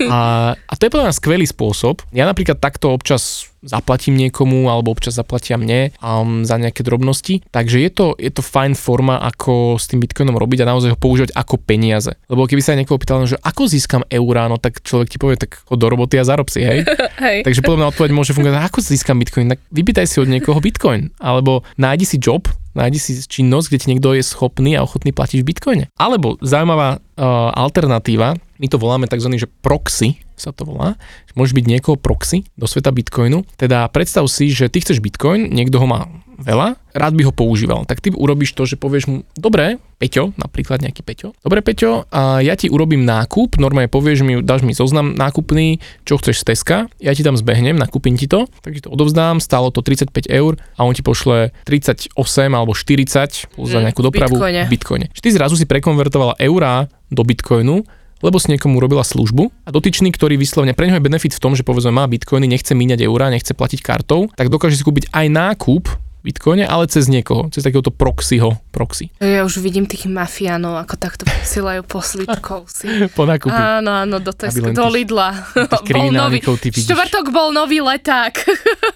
A, 0.07 0.55
a 0.55 0.73
to 0.79 0.87
je 0.87 0.93
podľa 0.93 1.11
mňa 1.11 1.19
skvelý 1.19 1.47
spôsob. 1.47 2.01
Ja 2.15 2.25
napríklad 2.25 2.63
takto 2.63 2.95
občas 2.95 3.51
zaplatím 3.67 4.17
niekomu, 4.17 4.71
alebo 4.71 4.95
občas 4.95 5.19
zaplatia 5.19 5.59
mne 5.59 5.93
um, 5.99 6.47
za 6.47 6.57
nejaké 6.57 6.87
drobnosti. 6.87 7.43
Takže 7.51 7.83
je 7.83 7.91
to, 7.91 8.07
je 8.17 8.31
to 8.31 8.41
fajn 8.41 8.79
forma, 8.79 9.19
ako 9.21 9.77
s 9.77 9.91
tým 9.91 10.01
bitcoinom 10.01 10.39
robiť 10.39 10.65
a 10.65 10.71
naozaj 10.71 10.95
ho 10.95 10.99
používať 10.99 11.35
ako 11.35 11.59
peniaze. 11.61 12.15
Lebo 12.31 12.47
keby 12.47 12.63
sa 12.63 12.79
niekoho 12.79 12.97
pýtal, 12.97 13.27
že 13.27 13.37
ako 13.43 13.67
získam 13.67 14.03
eurá, 14.09 14.47
no 14.47 14.57
tak 14.57 14.81
človek 14.81 15.13
ti 15.13 15.19
povie, 15.19 15.37
tak 15.37 15.61
chod 15.67 15.79
do 15.83 15.91
roboty 15.91 16.17
a 16.17 16.25
zarob 16.25 16.49
si, 16.49 16.63
hej. 16.63 16.87
Hej. 17.17 17.49
Takže 17.49 17.65
podľa 17.65 17.79
mňa 17.81 17.91
odpoveď 17.97 18.11
môže 18.13 18.37
fungovať, 18.37 18.61
ako 18.69 18.79
získam 18.85 19.17
bitcoin, 19.17 19.49
tak 19.49 19.61
vypýtaj 19.73 20.07
si 20.07 20.21
od 20.21 20.29
niekoho 20.29 20.61
bitcoin, 20.61 21.11
alebo 21.17 21.65
nájdi 21.81 22.05
si 22.05 22.17
job, 22.21 22.45
nájdi 22.77 23.01
si 23.01 23.13
činnosť, 23.25 23.67
kde 23.73 23.81
ti 23.81 23.89
niekto 23.89 24.13
je 24.13 24.23
schopný 24.23 24.77
a 24.77 24.85
ochotný 24.85 25.17
platiť 25.17 25.41
v 25.41 25.49
bitcoine. 25.49 25.85
Alebo 25.97 26.37
zaujímavá 26.45 27.01
uh, 27.01 27.51
alternatíva, 27.57 28.37
my 28.37 28.67
to 28.69 28.77
voláme 28.77 29.09
tzv. 29.09 29.33
že 29.41 29.49
proxy, 29.65 30.21
sa 30.37 30.53
to 30.53 30.69
volá. 30.69 31.01
Môžeš 31.35 31.57
byť 31.57 31.67
niekoho 31.67 31.97
proxy 31.97 32.45
do 32.55 32.69
sveta 32.69 32.93
Bitcoinu. 32.93 33.43
Teda 33.57 33.89
predstav 33.89 34.29
si, 34.29 34.53
že 34.53 34.69
ty 34.69 34.85
chceš 34.85 35.01
Bitcoin, 35.01 35.49
niekto 35.51 35.81
ho 35.81 35.87
má 35.89 36.07
veľa, 36.37 36.77
rád 36.93 37.17
by 37.17 37.23
ho 37.29 37.33
používal. 37.33 37.89
Tak 37.89 38.05
ty 38.05 38.13
urobíš 38.13 38.53
to, 38.53 38.69
že 38.69 38.77
povieš 38.77 39.05
mu, 39.09 39.17
dobre, 39.37 39.81
Peťo, 39.97 40.37
napríklad 40.37 40.85
nejaký 40.85 41.01
Peťo, 41.01 41.33
dobre 41.41 41.65
Peťo, 41.65 42.05
a 42.13 42.45
ja 42.45 42.53
ti 42.53 42.69
urobím 42.69 43.09
nákup, 43.09 43.57
normálne 43.57 43.89
povieš 43.89 44.21
mi, 44.21 44.45
dáš 44.45 44.61
mi 44.61 44.77
zoznam 44.77 45.17
nákupný, 45.17 45.81
čo 46.05 46.21
chceš 46.21 46.45
z 46.45 46.53
Teska, 46.53 46.77
ja 47.01 47.17
ti 47.17 47.25
tam 47.25 47.41
zbehnem, 47.41 47.81
nakúpim 47.81 48.21
ti 48.21 48.29
to, 48.29 48.45
tak 48.61 48.77
ti 48.77 48.85
to 48.85 48.93
odovzdám, 48.93 49.41
stálo 49.41 49.73
to 49.73 49.81
35 49.81 50.29
eur 50.29 50.61
a 50.77 50.85
on 50.85 50.93
ti 50.93 51.01
pošle 51.01 51.57
38 51.65 52.13
alebo 52.53 52.77
40 52.77 53.57
za 53.57 53.79
nejakú 53.81 54.05
dopravu 54.05 54.37
Bitcoine. 54.37 54.69
v 54.69 54.71
Bitcoine. 54.71 55.07
Čiže 55.17 55.25
ty 55.25 55.31
zrazu 55.33 55.57
si 55.57 55.65
prekonvertovala 55.65 56.37
eurá 56.37 56.85
do 57.09 57.25
Bitcoinu, 57.25 57.81
lebo 58.25 58.41
si 58.41 58.53
niekomu 58.53 58.81
urobila 58.81 59.05
službu 59.05 59.53
a 59.67 59.71
dotyčný, 59.73 60.13
ktorý 60.15 60.41
vyslovene 60.41 60.73
pre 60.73 60.89
neho 60.89 60.97
je 60.97 61.05
benefit 61.05 61.37
v 61.37 61.43
tom, 61.43 61.53
že 61.53 61.67
povedzme 61.67 61.93
má 61.93 62.09
bitcoiny, 62.09 62.49
nechce 62.49 62.73
míňať 62.73 63.05
eurá, 63.05 63.29
nechce 63.29 63.53
platiť 63.53 63.81
kartou, 63.85 64.33
tak 64.33 64.49
dokáže 64.49 64.79
si 64.79 64.87
kúpiť 64.87 65.13
aj 65.13 65.27
nákup 65.29 66.06
Bitcoine, 66.27 66.67
ale 66.67 66.91
cez 66.91 67.07
niekoho, 67.07 67.47
cez 67.55 67.63
takéhoto 67.63 67.95
proxyho, 67.95 68.59
proxy. 68.75 69.15
Ja 69.23 69.47
už 69.47 69.63
vidím 69.63 69.87
tých 69.87 70.11
mafiánov, 70.11 70.75
ako 70.83 70.99
takto 70.99 71.23
posielajú 71.23 71.87
poslitkov 71.87 72.67
si. 72.67 72.91
Po 73.17 73.23
nákupi. 73.23 73.55
Áno, 73.55 73.95
áno, 73.95 74.19
do 74.19 74.35
Tesco, 74.35 74.67
do 74.67 74.91
Lidla. 74.91 75.55
bol 75.95 76.11
nový, 76.11 76.43
štvrtok 76.43 77.31
bol 77.31 77.55
nový 77.55 77.79
leták. 77.79 78.35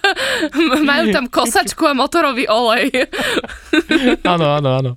Majú 0.91 1.15
tam 1.15 1.25
kosačku 1.25 1.87
a 1.87 1.95
motorový 1.95 2.51
olej. 2.51 2.91
áno, 4.27 4.47
áno, 4.51 4.69
áno. 4.75 4.91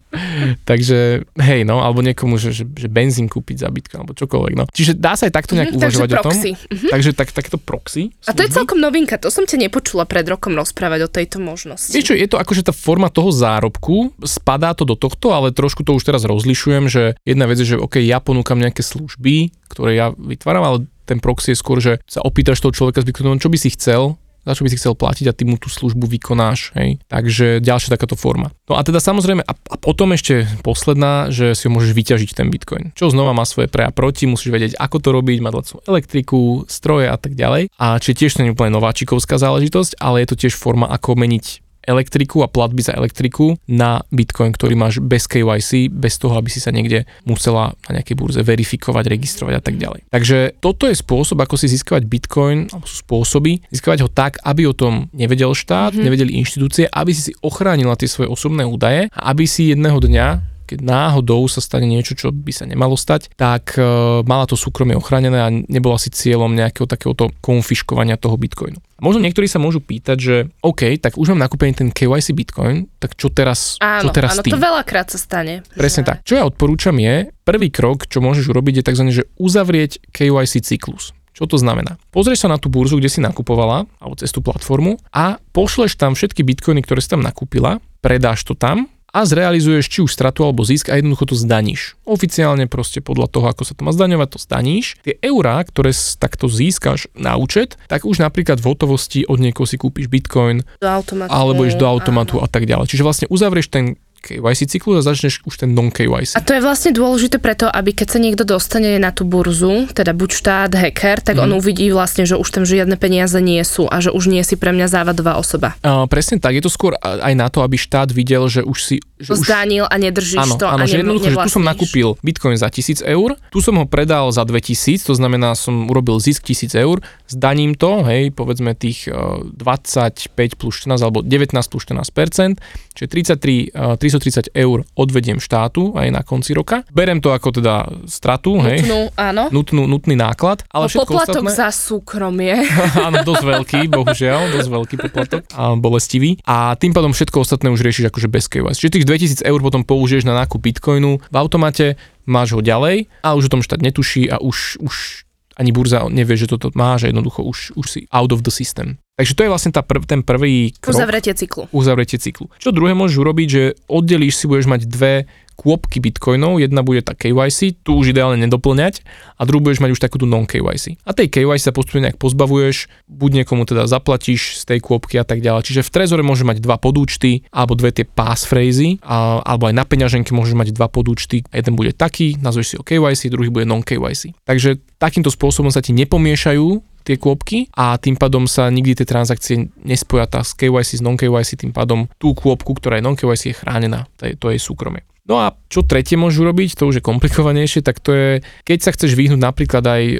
Takže, 0.64 1.22
hej, 1.38 1.60
no, 1.62 1.80
alebo 1.80 2.00
niekomu, 2.00 2.34
že, 2.34 2.50
že, 2.50 2.64
že 2.66 2.88
benzín 2.88 3.30
kúpiť 3.30 3.62
za 3.62 3.68
Bitcoin, 3.70 4.02
alebo 4.02 4.16
čokoľvek, 4.16 4.54
no. 4.56 4.64
Čiže 4.66 4.96
dá 4.96 5.14
sa 5.14 5.28
aj 5.28 5.34
takto 5.34 5.54
nejak 5.54 5.70
Mhm, 5.70 5.80
takže 5.80 5.98
uvažovať 6.00 6.10
o 6.10 6.14
tom. 6.14 6.22
proxy. 6.24 6.50
Mhm. 6.54 6.88
Takže 6.90 7.10
tak, 7.14 7.28
takéto 7.30 7.58
proxy. 7.58 8.02
A 8.24 8.32
to 8.32 8.42
je 8.42 8.48
služby. 8.48 8.56
celkom 8.56 8.78
novinka, 8.80 9.14
to 9.16 9.28
som 9.28 9.44
ťa 9.44 9.56
nepočula 9.60 10.04
pred 10.04 10.24
rokom 10.24 10.54
rozprávať 10.54 11.00
o 11.04 11.10
tejto 11.10 11.38
možnosti. 11.38 11.92
Vieš 11.92 12.04
čo, 12.10 12.14
je 12.24 12.32
to 12.32 12.40
akože 12.40 12.64
tá 12.64 12.72
forma 12.72 13.12
toho 13.12 13.28
zárobku, 13.28 14.16
spadá 14.24 14.72
to 14.72 14.88
do 14.88 14.96
tohto, 14.96 15.36
ale 15.36 15.52
trošku 15.52 15.84
to 15.84 15.92
už 15.92 16.08
teraz 16.08 16.24
rozlišujem, 16.24 16.88
že 16.88 17.20
jedna 17.28 17.44
vec 17.44 17.60
je, 17.60 17.76
že 17.76 17.80
OK, 17.80 18.00
ja 18.00 18.18
ponúkam 18.24 18.56
nejaké 18.56 18.80
služby, 18.80 19.52
ktoré 19.68 19.92
ja 19.92 20.06
vytváram, 20.16 20.64
ale 20.64 20.78
ten 21.04 21.20
proxy 21.20 21.52
je 21.52 21.60
skôr, 21.60 21.78
že 21.84 22.00
sa 22.08 22.24
opýtaš 22.24 22.64
toho 22.64 22.72
človeka 22.72 23.04
čo 23.04 23.52
by 23.52 23.58
si 23.60 23.76
chcel, 23.76 24.16
za 24.44 24.52
čo 24.52 24.62
by 24.64 24.68
si 24.70 24.78
chcel 24.78 24.94
platiť 24.94 25.26
a 25.28 25.36
ty 25.36 25.48
mu 25.48 25.56
tú 25.56 25.72
službu 25.72 26.04
vykonáš, 26.04 26.76
hej. 26.76 27.00
Takže 27.08 27.64
ďalšia 27.64 27.96
takáto 27.96 28.14
forma. 28.14 28.52
No 28.68 28.76
a 28.76 28.84
teda 28.84 29.00
samozrejme, 29.00 29.40
a, 29.40 29.52
a 29.56 29.76
potom 29.80 30.12
ešte 30.12 30.44
posledná, 30.60 31.32
že 31.32 31.56
si 31.56 31.66
ho 31.66 31.72
môžeš 31.72 31.96
vyťažiť 31.96 32.30
ten 32.36 32.52
Bitcoin. 32.52 32.92
Čo 32.92 33.08
znova 33.08 33.32
má 33.32 33.48
svoje 33.48 33.72
pre 33.72 33.88
a 33.88 33.90
proti, 33.90 34.28
musíš 34.28 34.52
vedieť, 34.52 34.72
ako 34.76 34.96
to 35.00 35.08
robiť, 35.16 35.38
mať 35.40 35.52
lacnú 35.56 35.78
elektriku, 35.88 36.68
stroje 36.68 37.08
a 37.08 37.16
tak 37.16 37.34
ďalej. 37.34 37.72
A 37.80 37.96
či 37.96 38.12
tiež 38.12 38.36
to 38.36 38.44
nie 38.44 38.52
úplne 38.52 38.76
nováčikovská 38.76 39.40
záležitosť, 39.40 39.96
ale 39.96 40.24
je 40.24 40.28
to 40.28 40.40
tiež 40.46 40.54
forma, 40.60 40.92
ako 40.92 41.16
meniť 41.16 41.63
elektriku 41.84 42.44
a 42.44 42.48
platby 42.48 42.80
za 42.84 42.92
elektriku 42.96 43.56
na 43.68 44.00
Bitcoin, 44.08 44.52
ktorý 44.52 44.74
máš 44.76 45.00
bez 45.00 45.28
KYC, 45.28 45.92
bez 45.92 46.16
toho, 46.16 46.36
aby 46.38 46.48
si 46.48 46.60
sa 46.60 46.72
niekde 46.72 47.04
musela 47.28 47.76
na 47.88 48.00
nejakej 48.00 48.16
burze 48.16 48.40
verifikovať, 48.40 49.04
registrovať 49.08 49.54
a 49.58 49.62
tak 49.62 49.76
ďalej. 49.76 50.08
Takže 50.08 50.58
toto 50.60 50.88
je 50.88 50.96
spôsob, 50.96 51.40
ako 51.42 51.60
si 51.60 51.68
získavať 51.68 52.02
Bitcoin, 52.08 52.70
alebo 52.72 52.86
sú 52.88 53.04
spôsoby, 53.04 53.60
získavať 53.68 53.98
ho 54.06 54.10
tak, 54.10 54.40
aby 54.42 54.68
o 54.68 54.74
tom 54.76 55.12
nevedel 55.12 55.52
štát, 55.52 55.92
mm-hmm. 55.92 56.04
nevedeli 56.04 56.32
inštitúcie, 56.40 56.88
aby 56.88 57.12
si 57.12 57.30
si 57.30 57.32
ochránila 57.40 57.96
tie 57.96 58.08
svoje 58.10 58.28
osobné 58.28 58.68
údaje 58.68 59.08
a 59.12 59.32
aby 59.32 59.44
si 59.48 59.72
jedného 59.72 59.96
dňa 60.00 60.53
keď 60.64 60.80
náhodou 60.80 61.44
sa 61.46 61.60
stane 61.60 61.84
niečo, 61.84 62.16
čo 62.16 62.32
by 62.32 62.50
sa 62.50 62.64
nemalo 62.64 62.96
stať, 62.96 63.30
tak 63.36 63.76
e, 63.76 63.84
mala 64.24 64.44
to 64.44 64.56
súkromie 64.56 64.96
ochránené 64.96 65.38
a 65.38 65.52
nebola 65.52 65.96
si 65.96 66.08
cieľom 66.08 66.50
nejakého 66.50 66.88
takéhoto 66.88 67.30
konfiškovania 67.38 68.16
toho 68.16 68.34
bitcoinu. 68.34 68.80
Možno 68.98 69.20
niektorí 69.20 69.44
sa 69.44 69.60
môžu 69.60 69.84
pýtať, 69.84 70.16
že 70.16 70.34
OK, 70.64 70.96
tak 70.96 71.20
už 71.20 71.36
mám 71.36 71.44
nakúpený 71.44 71.76
ten 71.76 71.88
KYC 71.92 72.32
bitcoin, 72.32 72.88
tak 72.96 73.14
čo 73.14 73.28
teraz, 73.28 73.76
Áno, 73.78 74.08
čo 74.08 74.16
teraz 74.16 74.38
áno, 74.38 74.42
tým? 74.42 74.56
to 74.56 74.60
veľakrát 74.62 75.12
sa 75.12 75.20
stane. 75.20 75.60
Presne 75.76 76.02
že- 76.02 76.08
tak. 76.08 76.16
Čo 76.24 76.34
ja 76.40 76.44
odporúčam 76.48 76.96
je, 76.96 77.28
prvý 77.44 77.68
krok, 77.68 78.08
čo 78.08 78.24
môžeš 78.24 78.48
urobiť, 78.48 78.80
je 78.80 78.86
tzv. 78.88 79.04
že 79.12 79.22
uzavrieť 79.36 80.00
KYC 80.10 80.64
cyklus. 80.64 81.12
Čo 81.34 81.50
to 81.50 81.58
znamená? 81.58 81.98
Pozrieš 82.14 82.46
sa 82.46 82.48
na 82.48 82.62
tú 82.62 82.70
burzu, 82.70 83.02
kde 83.02 83.10
si 83.10 83.18
nakupovala, 83.18 83.90
alebo 83.98 84.14
cez 84.14 84.30
tú 84.30 84.38
platformu 84.38 85.02
a 85.10 85.42
pošleš 85.50 85.98
tam 85.98 86.14
všetky 86.14 86.46
bitcoiny, 86.46 86.86
ktoré 86.86 87.02
si 87.02 87.10
tam 87.10 87.26
nakúpila, 87.26 87.82
predáš 87.98 88.46
to 88.46 88.54
tam 88.54 88.86
a 89.14 89.22
zrealizuješ 89.22 89.86
či 89.86 89.98
už 90.02 90.10
stratu 90.10 90.42
alebo 90.42 90.66
zisk 90.66 90.90
a 90.90 90.98
jednoducho 90.98 91.30
to 91.30 91.38
zdaníš. 91.38 91.94
Oficiálne 92.02 92.66
proste 92.66 92.98
podľa 92.98 93.30
toho, 93.30 93.46
ako 93.46 93.62
sa 93.62 93.78
to 93.78 93.86
má 93.86 93.94
zdaňovať, 93.94 94.28
to 94.34 94.38
zdaníš. 94.42 94.98
Tie 95.06 95.14
eurá, 95.22 95.62
ktoré 95.62 95.94
takto 96.18 96.50
získaš 96.50 97.06
na 97.14 97.38
účet, 97.38 97.78
tak 97.86 98.02
už 98.02 98.18
napríklad 98.18 98.58
v 98.58 98.66
hotovosti 98.74 99.22
od 99.22 99.38
niekoho 99.38 99.70
si 99.70 99.78
kúpiš 99.78 100.10
bitcoin, 100.10 100.66
Do 100.82 100.90
automatu. 100.90 101.30
alebo 101.30 101.62
ideš 101.62 101.78
do 101.78 101.86
automatu 101.86 102.42
áno. 102.42 102.44
a 102.44 102.48
tak 102.50 102.66
ďalej. 102.66 102.90
Čiže 102.90 103.06
vlastne 103.06 103.26
uzavrieš 103.30 103.70
ten 103.70 103.94
KYC 104.24 104.72
cyklus 104.72 105.04
a 105.04 105.12
začneš 105.12 105.44
už 105.44 105.54
ten 105.60 105.76
non-KYC. 105.76 106.32
A 106.32 106.40
to 106.40 106.56
je 106.56 106.64
vlastne 106.64 106.90
dôležité 106.90 107.36
preto, 107.36 107.68
aby 107.68 107.92
keď 107.92 108.08
sa 108.08 108.18
niekto 108.18 108.48
dostane 108.48 108.96
na 108.96 109.12
tú 109.12 109.28
burzu, 109.28 109.92
teda 109.92 110.16
buď 110.16 110.30
štát, 110.32 110.70
hacker, 110.72 111.20
tak 111.20 111.36
Mhm. 111.36 111.42
on 111.44 111.50
uvidí 111.60 111.92
vlastne, 111.92 112.24
že 112.24 112.34
už 112.34 112.48
tam 112.48 112.64
žiadne 112.64 112.96
peniaze 112.96 113.36
nie 113.38 113.60
sú 113.60 113.84
a 113.84 114.00
že 114.00 114.08
už 114.08 114.32
nie 114.32 114.40
si 114.40 114.56
pre 114.56 114.72
mňa 114.72 114.88
závadová 114.88 115.36
osoba. 115.36 115.76
Uh, 115.84 116.08
presne 116.08 116.40
tak, 116.40 116.56
je 116.56 116.64
to 116.64 116.72
skôr 116.72 116.96
aj 117.04 117.34
na 117.36 117.52
to, 117.52 117.60
aby 117.60 117.76
štát 117.76 118.08
videl, 118.08 118.48
že 118.48 118.64
už 118.64 118.78
si... 118.80 118.96
Že 119.26 119.44
zdanil 119.44 119.84
a 119.88 119.94
nedržíš 119.98 120.40
áno, 120.40 120.54
to 120.56 120.66
áno, 120.68 120.84
a 120.84 120.88
že 120.88 121.00
jednoducho, 121.02 121.32
že 121.32 121.38
tu 121.44 121.52
som 121.52 121.64
nakúpil 121.64 122.08
bitcoin 122.22 122.56
za 122.56 122.68
1000 122.70 123.04
eur, 123.04 123.36
tu 123.50 123.58
som 123.60 123.74
ho 123.80 123.84
predal 123.88 124.30
za 124.30 124.46
2000, 124.46 125.04
to 125.04 125.14
znamená, 125.16 125.52
som 125.58 125.90
urobil 125.90 126.22
zisk 126.22 126.46
1000 126.46 126.74
eur, 126.78 127.02
zdaním 127.26 127.74
to, 127.74 128.06
hej, 128.06 128.30
povedzme 128.30 128.72
tých 128.78 129.10
uh, 129.10 129.42
25 129.58 130.30
plus 130.54 130.74
14 130.86 131.02
alebo 131.02 131.20
19 131.24 131.50
plus 131.52 131.82
14% 131.88 132.60
čiže 132.94 133.08
33, 133.36 133.74
uh, 133.74 133.98
330 133.98 134.54
eur 134.54 134.86
odvediem 134.94 135.42
štátu 135.42 135.98
aj 135.98 136.08
na 136.14 136.22
konci 136.22 136.54
roka. 136.54 136.86
Berem 136.94 137.18
to 137.18 137.34
ako 137.34 137.58
teda 137.58 137.90
stratu, 138.06 138.62
hej, 138.62 138.86
Nutnú, 138.86 139.10
áno. 139.18 139.50
nutnú, 139.50 139.82
nutný 139.90 140.14
náklad, 140.14 140.62
ale 140.70 140.86
No, 140.86 140.90
všetko 140.92 141.10
poplatok 141.10 141.42
ostatné... 141.42 141.58
za 141.58 141.68
súkromie. 141.72 142.54
Áno, 143.06 143.24
dosť 143.24 143.44
veľký, 143.44 143.80
bohužiaľ, 143.90 144.40
dosť 144.54 144.68
veľký 144.68 144.94
poplatok 145.08 145.40
a 145.54 145.74
bolestivý. 145.78 146.38
A 146.44 146.76
tým 146.76 146.92
pádom 146.92 147.12
všetko 147.12 147.42
ostatné 147.42 147.68
už 147.72 147.80
riešiš 147.80 148.12
akože 148.12 148.28
bez 148.28 148.46
KYC. 148.50 148.76
Čiže 148.76 148.94
tých 149.00 149.08
2000 149.14 149.46
eur 149.46 149.60
potom 149.62 149.86
použiješ 149.86 150.26
na 150.26 150.34
nákup 150.34 150.58
bitcoinu 150.58 151.22
v 151.22 151.36
automate, 151.38 151.94
máš 152.26 152.58
ho 152.58 152.60
ďalej 152.60 153.06
a 153.22 153.38
už 153.38 153.46
o 153.48 153.52
tom 153.58 153.62
štát 153.62 153.80
netuší 153.80 154.26
a 154.26 154.42
už, 154.42 154.82
už 154.82 155.24
ani 155.54 155.70
burza 155.70 156.02
nevie, 156.10 156.34
že 156.34 156.50
toto 156.50 156.74
máš 156.74 157.06
a 157.06 157.10
jednoducho 157.14 157.46
už, 157.46 157.78
už 157.78 157.86
si 157.86 158.00
out 158.10 158.34
of 158.34 158.42
the 158.42 158.50
system. 158.50 158.98
Takže 159.14 159.38
to 159.38 159.42
je 159.46 159.52
vlastne 159.54 159.70
tá 159.70 159.86
prv, 159.86 160.02
ten 160.10 160.26
prvý 160.26 160.74
krok 160.82 160.98
Uzavretie 160.98 161.34
cyklu. 161.38 161.70
uzavretie 161.70 162.18
cyklu. 162.18 162.50
Čo 162.58 162.74
druhé 162.74 162.98
môžeš 162.98 163.22
urobiť, 163.22 163.48
že 163.48 163.62
oddelíš 163.86 164.42
si, 164.42 164.50
budeš 164.50 164.66
mať 164.66 164.90
dve 164.90 165.30
kôpky 165.54 166.02
bitcoinov, 166.02 166.60
jedna 166.60 166.84
bude 166.84 167.00
tá 167.00 167.14
KYC, 167.14 167.80
tu 167.80 167.98
už 167.98 168.12
ideálne 168.12 168.38
nedoplňať 168.44 169.06
a 169.38 169.42
druhú 169.46 169.64
budeš 169.64 169.80
mať 169.80 169.90
už 169.94 170.02
takú 170.02 170.20
tú 170.20 170.26
non-KYC. 170.26 171.00
A 171.06 171.14
tej 171.14 171.30
KYC 171.30 171.70
sa 171.70 171.72
postupne 171.72 172.10
nejak 172.10 172.18
pozbavuješ, 172.18 172.90
buď 173.08 173.42
niekomu 173.42 173.64
teda 173.64 173.86
zaplatíš 173.88 174.62
z 174.62 174.74
tej 174.74 174.80
kôpky 174.82 175.16
a 175.18 175.24
tak 175.24 175.40
ďalej. 175.40 175.70
Čiže 175.70 175.86
v 175.86 175.92
Trezore 175.94 176.26
môže 176.26 176.44
mať 176.44 176.60
dva 176.60 176.76
podúčty 176.76 177.46
alebo 177.54 177.78
dve 177.78 177.94
tie 177.94 178.04
passphrasy, 178.04 179.00
a, 179.00 179.40
alebo 179.40 179.70
aj 179.70 179.74
na 179.74 179.84
peňaženke 179.86 180.34
môžeš 180.34 180.54
mať 180.58 180.68
dva 180.74 180.90
podúčty. 180.90 181.46
Jeden 181.48 181.74
bude 181.78 181.96
taký, 181.96 182.36
nazveš 182.42 182.66
si 182.66 182.76
ho 182.76 182.84
KYC, 182.84 183.32
druhý 183.32 183.48
bude 183.48 183.64
non-KYC. 183.64 184.44
Takže 184.44 184.82
takýmto 184.98 185.32
spôsobom 185.32 185.70
sa 185.70 185.80
ti 185.80 185.94
nepomiešajú 185.96 186.94
tie 187.04 187.20
kôpky 187.20 187.68
a 187.76 188.00
tým 188.00 188.16
pádom 188.16 188.48
sa 188.48 188.72
nikdy 188.72 188.96
tie 188.96 189.06
transakcie 189.06 189.68
nespoja 189.84 190.24
tá 190.24 190.40
z 190.40 190.56
KYC, 190.56 190.98
z 190.98 191.02
non-KYC, 191.04 191.60
tým 191.60 191.72
pádom 191.76 192.08
tú 192.16 192.32
kôpku, 192.32 192.72
ktorá 192.80 192.98
je 192.98 193.04
non-KYC, 193.04 193.42
je 193.52 193.60
chránená, 193.60 194.08
to 194.16 194.32
je, 194.32 194.32
to 194.40 194.48
je 194.48 194.58
súkromie. 194.58 195.04
No 195.24 195.40
a 195.40 195.56
čo 195.72 195.80
tretie 195.80 196.20
môžu 196.20 196.44
robiť, 196.44 196.76
to 196.76 196.84
už 196.84 197.00
je 197.00 197.04
komplikovanejšie, 197.04 197.80
tak 197.80 197.96
to 197.96 198.12
je, 198.12 198.30
keď 198.68 198.78
sa 198.84 198.90
chceš 198.92 199.16
vyhnúť 199.16 199.40
napríklad 199.40 199.80
aj 199.80 200.02
e, 200.04 200.16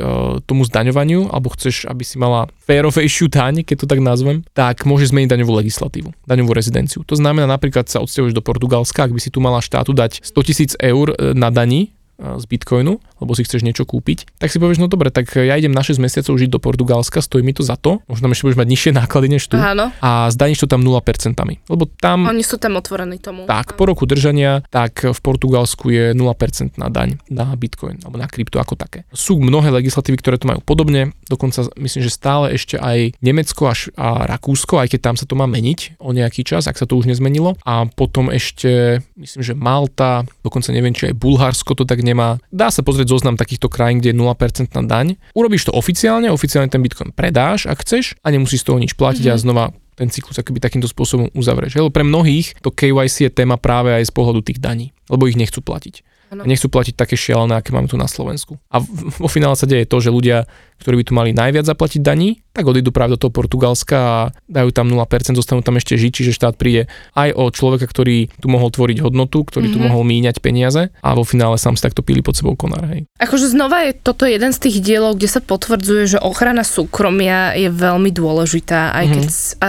tomu 0.49 0.65
zdaňovaniu, 0.65 1.29
alebo 1.29 1.53
chceš, 1.53 1.85
aby 1.85 2.01
si 2.03 2.17
mala 2.17 2.49
férovejšiu 2.65 3.29
daň, 3.29 3.69
keď 3.69 3.85
to 3.85 3.87
tak 3.87 4.01
nazvem, 4.01 4.41
tak 4.57 4.89
môžeš 4.89 5.13
zmeniť 5.13 5.29
daňovú 5.29 5.53
legislatívu, 5.61 6.09
daňovú 6.25 6.57
rezidenciu. 6.57 7.05
To 7.05 7.21
znamená 7.21 7.45
napríklad 7.45 7.85
sa 7.85 8.01
odsťahuješ 8.01 8.33
do 8.33 8.41
Portugalska, 8.41 9.05
ak 9.05 9.13
by 9.13 9.21
si 9.21 9.29
tu 9.29 9.45
mala 9.45 9.61
štátu 9.61 9.93
dať 9.93 10.25
100 10.25 10.49
tisíc 10.49 10.71
eur 10.81 11.13
e, 11.13 11.37
na 11.37 11.53
dani, 11.53 11.94
z 12.17 12.45
Bitcoinu, 12.47 13.03
lebo 13.21 13.33
si 13.35 13.43
chceš 13.43 13.67
niečo 13.67 13.83
kúpiť, 13.85 14.39
tak 14.39 14.53
si 14.53 14.63
povieš, 14.63 14.79
no 14.79 14.87
dobre, 14.87 15.11
tak 15.11 15.33
ja 15.35 15.55
idem 15.57 15.75
na 15.75 15.83
6 15.83 15.99
mesiacov 15.99 16.37
žiť 16.37 16.51
do 16.51 16.61
Portugalska, 16.63 17.19
stojí 17.19 17.43
mi 17.43 17.51
to 17.51 17.67
za 17.67 17.75
to, 17.75 17.99
možno 18.07 18.31
ešte 18.31 18.47
budeš 18.47 18.61
mať 18.61 18.69
nižšie 18.71 18.91
náklady 19.01 19.29
než 19.33 19.43
tu 19.51 19.57
Áno. 19.59 19.91
a 19.99 20.31
zdaníš 20.31 20.65
to 20.65 20.69
tam 20.71 20.87
0%, 20.87 20.95
lebo 21.69 21.85
tam 21.99 22.29
Oni 22.31 22.45
sú 22.47 22.61
tam 22.61 22.79
otvorení 22.79 23.19
tomu. 23.19 23.47
tak, 23.51 23.75
po 23.75 23.89
roku 23.89 24.07
držania, 24.07 24.63
tak 24.71 25.07
v 25.07 25.19
Portugalsku 25.19 25.91
je 25.91 26.05
0% 26.15 26.79
na 26.79 26.93
daň 26.93 27.19
na 27.33 27.51
Bitcoin 27.59 27.99
alebo 28.05 28.21
na 28.21 28.31
krypto 28.31 28.63
ako 28.63 28.79
také. 28.79 29.03
Sú 29.11 29.41
mnohé 29.41 29.75
legislatívy, 29.75 30.21
ktoré 30.21 30.37
to 30.39 30.47
majú 30.47 30.61
podobne, 30.63 31.17
dokonca 31.27 31.67
myslím, 31.81 32.03
že 32.05 32.11
stále 32.13 32.55
ešte 32.55 32.79
aj 32.79 33.19
Nemecko 33.19 33.67
až 33.67 33.91
a 33.99 34.29
Rakúsko, 34.29 34.79
aj 34.79 34.95
keď 34.95 35.01
tam 35.01 35.17
sa 35.19 35.25
to 35.27 35.35
má 35.35 35.49
meniť 35.49 35.99
o 35.99 36.13
nejaký 36.13 36.45
čas, 36.45 36.69
ak 36.69 36.79
sa 36.79 36.87
to 36.87 37.01
už 37.01 37.09
nezmenilo. 37.09 37.57
A 37.65 37.89
potom 37.89 38.29
ešte, 38.29 39.01
myslím, 39.17 39.43
že 39.43 39.55
Malta, 39.57 40.23
dokonca 40.45 40.71
neviem, 40.71 40.93
či 40.93 41.11
aj 41.11 41.19
Bulharsko 41.19 41.73
to 41.75 41.89
tak 41.89 42.04
nemá. 42.05 42.37
Dá 42.53 42.69
sa 42.69 42.85
pozrieť 42.85 43.17
zoznam 43.17 43.41
takýchto 43.41 43.73
krajín, 43.73 44.05
kde 44.05 44.13
je 44.13 44.21
0% 44.21 44.69
daň. 44.85 45.17
Urobíš 45.33 45.67
to 45.67 45.73
oficiálne, 45.73 46.29
oficiálne 46.29 46.69
ten 46.69 46.85
Bitcoin 46.85 47.17
predáš, 47.17 47.65
ak 47.65 47.81
chceš 47.81 48.15
a 48.21 48.29
nemusíš 48.29 48.63
z 48.63 48.67
toho 48.69 48.79
nič 48.79 48.93
platiť 48.93 49.25
mm-hmm. 49.25 49.41
a 49.41 49.43
znova 49.43 49.65
ten 49.95 50.11
cyklus 50.11 50.39
akoby 50.43 50.59
takýmto 50.59 50.91
spôsobom 50.91 51.31
uzavrieš. 51.33 51.79
Lebo 51.79 51.91
pre 51.95 52.03
mnohých 52.03 52.59
to 52.61 52.75
KYC 52.75 53.31
je 53.31 53.33
téma 53.33 53.57
práve 53.57 53.95
aj 53.95 54.11
z 54.11 54.13
pohľadu 54.13 54.43
tých 54.43 54.59
daní, 54.59 54.91
lebo 55.07 55.31
ich 55.31 55.39
nechcú 55.39 55.63
platiť. 55.63 56.14
Ano. 56.35 56.43
A 56.43 56.51
nechcú 56.51 56.67
platiť 56.67 56.99
také 56.99 57.15
šialené, 57.15 57.63
aké 57.63 57.71
máme 57.71 57.87
tu 57.87 57.95
na 57.95 58.11
Slovensku. 58.11 58.59
A 58.75 58.83
vo 59.23 59.31
finále 59.31 59.55
sa 59.55 59.71
deje 59.71 59.87
to, 59.87 60.03
že 60.03 60.11
ľudia, 60.11 60.51
ktorí 60.83 60.99
by 60.99 61.05
tu 61.07 61.13
mali 61.15 61.31
najviac 61.31 61.63
zaplatiť 61.63 62.03
daní, 62.03 62.43
tak 62.51 62.67
odídu 62.67 62.91
práve 62.91 63.15
do 63.15 63.23
toho 63.23 63.31
Portugalska 63.31 63.95
a 63.95 64.19
dajú 64.51 64.75
tam 64.75 64.91
0%, 64.91 65.39
zostanú 65.39 65.63
tam 65.63 65.79
ešte 65.79 65.95
žiť, 65.95 66.11
čiže 66.11 66.35
štát 66.35 66.59
príde 66.59 66.91
aj 67.15 67.31
o 67.39 67.47
človeka, 67.55 67.87
ktorý 67.87 68.35
tu 68.35 68.51
mohol 68.51 68.75
tvoriť 68.75 68.99
hodnotu, 68.99 69.47
ktorý 69.47 69.71
mm-hmm. 69.71 69.79
tu 69.79 69.79
mhm. 69.79 69.87
mohol 69.87 70.03
míňať 70.03 70.43
peniaze 70.43 70.91
a 70.91 71.09
vo 71.15 71.23
finále 71.23 71.55
sám 71.55 71.79
si 71.79 71.87
takto 71.87 72.03
píli 72.03 72.19
pod 72.19 72.35
sebou 72.35 72.59
konár. 72.59 72.83
Hej. 72.91 73.07
Akože 73.23 73.47
znova 73.55 73.87
je 73.87 73.95
toto 73.95 74.27
jeden 74.27 74.51
z 74.51 74.59
tých 74.59 74.83
dielov, 74.83 75.23
kde 75.23 75.31
sa 75.31 75.39
potvrdzuje, 75.39 76.19
že 76.19 76.19
ochrana 76.19 76.67
súkromia 76.67 77.55
je 77.55 77.71
veľmi 77.71 78.11
dôležitá, 78.11 78.91
aj 78.91 79.07
keď 79.07 79.25
mm-hmm. 79.31 79.63
a, 79.63 79.69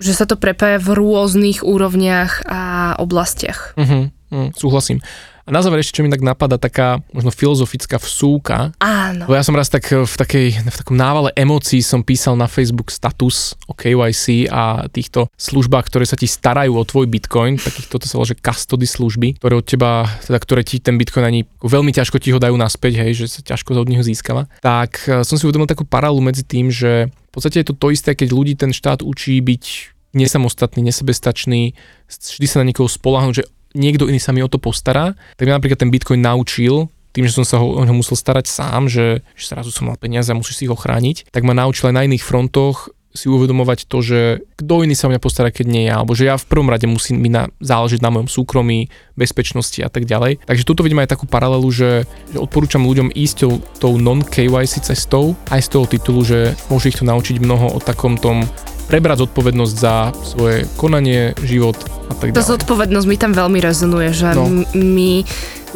že 0.00 0.12
sa 0.16 0.24
to 0.24 0.40
prepája 0.40 0.80
v 0.80 0.96
rôznych 0.96 1.60
úrovniach 1.60 2.48
a 2.48 2.60
oblastiach. 2.96 3.76
Mm-hmm. 3.76 4.02
Mm, 4.30 4.50
súhlasím. 4.56 4.98
A 5.44 5.50
na 5.50 5.60
záver 5.64 5.80
ešte, 5.80 6.00
čo 6.00 6.04
mi 6.04 6.12
tak 6.12 6.24
napadá, 6.24 6.60
taká 6.60 7.00
možno 7.10 7.32
filozofická 7.32 7.96
vsúka. 7.96 8.76
Áno. 8.80 9.24
Bo 9.24 9.34
ja 9.34 9.44
som 9.44 9.56
raz 9.56 9.72
tak 9.72 9.88
v, 9.88 10.04
takej, 10.08 10.46
v 10.60 10.76
takom 10.76 10.96
návale 10.96 11.32
emócií 11.34 11.80
som 11.80 12.04
písal 12.04 12.36
na 12.36 12.46
Facebook 12.46 12.92
status 12.92 13.56
o 13.64 13.72
KYC 13.72 14.50
a 14.52 14.86
týchto 14.88 15.32
službách, 15.40 15.88
ktoré 15.88 16.04
sa 16.04 16.18
ti 16.18 16.28
starajú 16.28 16.76
o 16.76 16.84
tvoj 16.84 17.08
Bitcoin, 17.08 17.56
takých 17.56 17.88
toto 17.88 18.04
sa 18.04 18.20
volá, 18.20 18.28
že 18.28 18.38
custody 18.38 18.86
služby, 18.86 19.40
ktoré 19.40 19.54
od 19.56 19.66
teba, 19.66 20.06
teda 20.24 20.38
ktoré 20.38 20.62
ti 20.62 20.78
ten 20.78 21.00
Bitcoin 21.00 21.24
ani 21.24 21.40
veľmi 21.60 21.90
ťažko 21.90 22.20
ti 22.20 22.32
ho 22.34 22.38
dajú 22.40 22.54
naspäť, 22.56 23.00
hej, 23.04 23.24
že 23.24 23.26
sa 23.28 23.40
ťažko 23.40 23.76
od 23.76 23.88
neho 23.88 24.04
získava. 24.04 24.46
Tak 24.60 24.90
e, 25.08 25.24
som 25.24 25.36
si 25.40 25.44
uvedomil 25.48 25.70
takú 25.70 25.88
paralelu 25.88 26.20
medzi 26.20 26.44
tým, 26.44 26.68
že 26.68 27.08
v 27.08 27.32
podstate 27.32 27.62
je 27.62 27.72
to 27.72 27.74
to 27.78 27.94
isté, 27.94 28.12
keď 28.12 28.28
ľudí 28.34 28.54
ten 28.58 28.74
štát 28.74 29.00
učí 29.00 29.38
byť 29.40 29.64
nesamostatný, 30.10 30.82
nesebestačný, 30.90 31.78
vždy 32.10 32.46
sa 32.50 32.60
na 32.62 32.66
niekoho 32.66 32.90
spolahnúť, 32.90 33.34
že 33.42 33.44
niekto 33.76 34.06
iný 34.10 34.18
sa 34.18 34.34
mi 34.34 34.42
o 34.42 34.50
to 34.50 34.58
postará, 34.58 35.14
tak 35.38 35.46
mňa 35.46 35.58
napríklad 35.58 35.80
ten 35.80 35.92
Bitcoin 35.92 36.22
naučil, 36.22 36.90
tým, 37.10 37.26
že 37.26 37.34
som 37.34 37.42
sa 37.42 37.58
ho, 37.58 37.82
ho 37.82 37.94
musel 37.94 38.14
starať 38.14 38.46
sám, 38.46 38.86
že, 38.86 39.26
že 39.34 39.44
zrazu 39.50 39.74
som 39.74 39.90
mal 39.90 39.98
peniaze 39.98 40.30
a 40.30 40.38
musíš 40.38 40.62
si 40.62 40.64
ich 40.70 40.74
ochrániť, 40.74 41.34
tak 41.34 41.42
ma 41.42 41.54
naučil 41.54 41.90
aj 41.90 41.94
na 41.98 42.06
iných 42.06 42.22
frontoch 42.22 42.94
si 43.10 43.26
uvedomovať 43.26 43.90
to, 43.90 43.98
že 44.06 44.20
kto 44.54 44.86
iný 44.86 44.94
sa 44.94 45.10
o 45.10 45.10
mňa 45.10 45.18
postará, 45.22 45.50
keď 45.50 45.66
nie 45.66 45.90
ja, 45.90 45.98
alebo 45.98 46.14
že 46.14 46.30
ja 46.30 46.38
v 46.38 46.46
prvom 46.46 46.70
rade 46.70 46.86
musím 46.86 47.18
mi 47.18 47.26
na, 47.26 47.50
záležiť 47.58 47.98
na 47.98 48.10
mojom 48.14 48.30
súkromí, 48.30 48.86
bezpečnosti 49.18 49.82
a 49.82 49.90
tak 49.90 50.06
ďalej. 50.06 50.46
Takže 50.46 50.62
tuto 50.66 50.86
vidím 50.86 51.02
aj 51.02 51.18
takú 51.18 51.26
paralelu, 51.26 51.66
že, 51.74 52.06
že 52.30 52.38
odporúčam 52.38 52.86
ľuďom 52.86 53.10
ísť 53.10 53.36
tou, 53.42 53.52
tou 53.82 53.92
non-KYC 53.98 54.86
cestou, 54.86 55.34
aj 55.50 55.60
z 55.66 55.68
toho 55.74 55.86
titulu, 55.90 56.22
že 56.22 56.54
môže 56.70 56.94
ich 56.94 56.98
to 57.02 57.04
naučiť 57.04 57.42
mnoho 57.42 57.74
o 57.74 57.78
takom 57.82 58.14
tom 58.14 58.46
prebrať 58.90 59.30
zodpovednosť 59.30 59.74
za 59.78 60.10
svoje 60.26 60.66
konanie, 60.74 61.38
život 61.46 61.78
a 62.10 62.14
tak 62.18 62.34
ďalej. 62.34 62.42
Tá 62.42 62.50
zodpovednosť 62.58 63.06
mi 63.06 63.16
tam 63.16 63.32
veľmi 63.32 63.58
rezonuje, 63.62 64.10
že 64.10 64.34
no. 64.34 64.66
my 64.74 65.22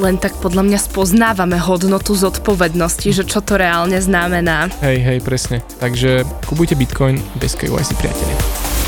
len 0.03 0.19
tak 0.19 0.35
podľa 0.43 0.67
mňa 0.67 0.79
spoznávame 0.83 1.55
hodnotu 1.63 2.19
zodpovednosti, 2.19 3.15
že 3.15 3.23
čo 3.23 3.39
to 3.39 3.55
reálne 3.55 3.95
znamená. 4.03 4.67
Hej, 4.83 4.99
hej, 4.99 5.19
presne. 5.23 5.63
Takže 5.79 6.27
kupujte 6.51 6.75
Bitcoin 6.75 7.23
bez 7.39 7.55
KYC, 7.55 7.95
priatelia. 7.95 8.39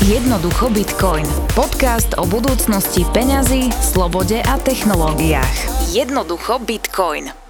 Jednoducho 0.03 0.69
Bitcoin. 0.69 1.25
Podcast 1.55 2.13
o 2.19 2.27
budúcnosti 2.27 3.07
peňazí, 3.15 3.71
slobode 3.81 4.43
a 4.43 4.59
technológiách. 4.61 5.89
Jednoducho 5.95 6.61
Bitcoin. 6.61 7.46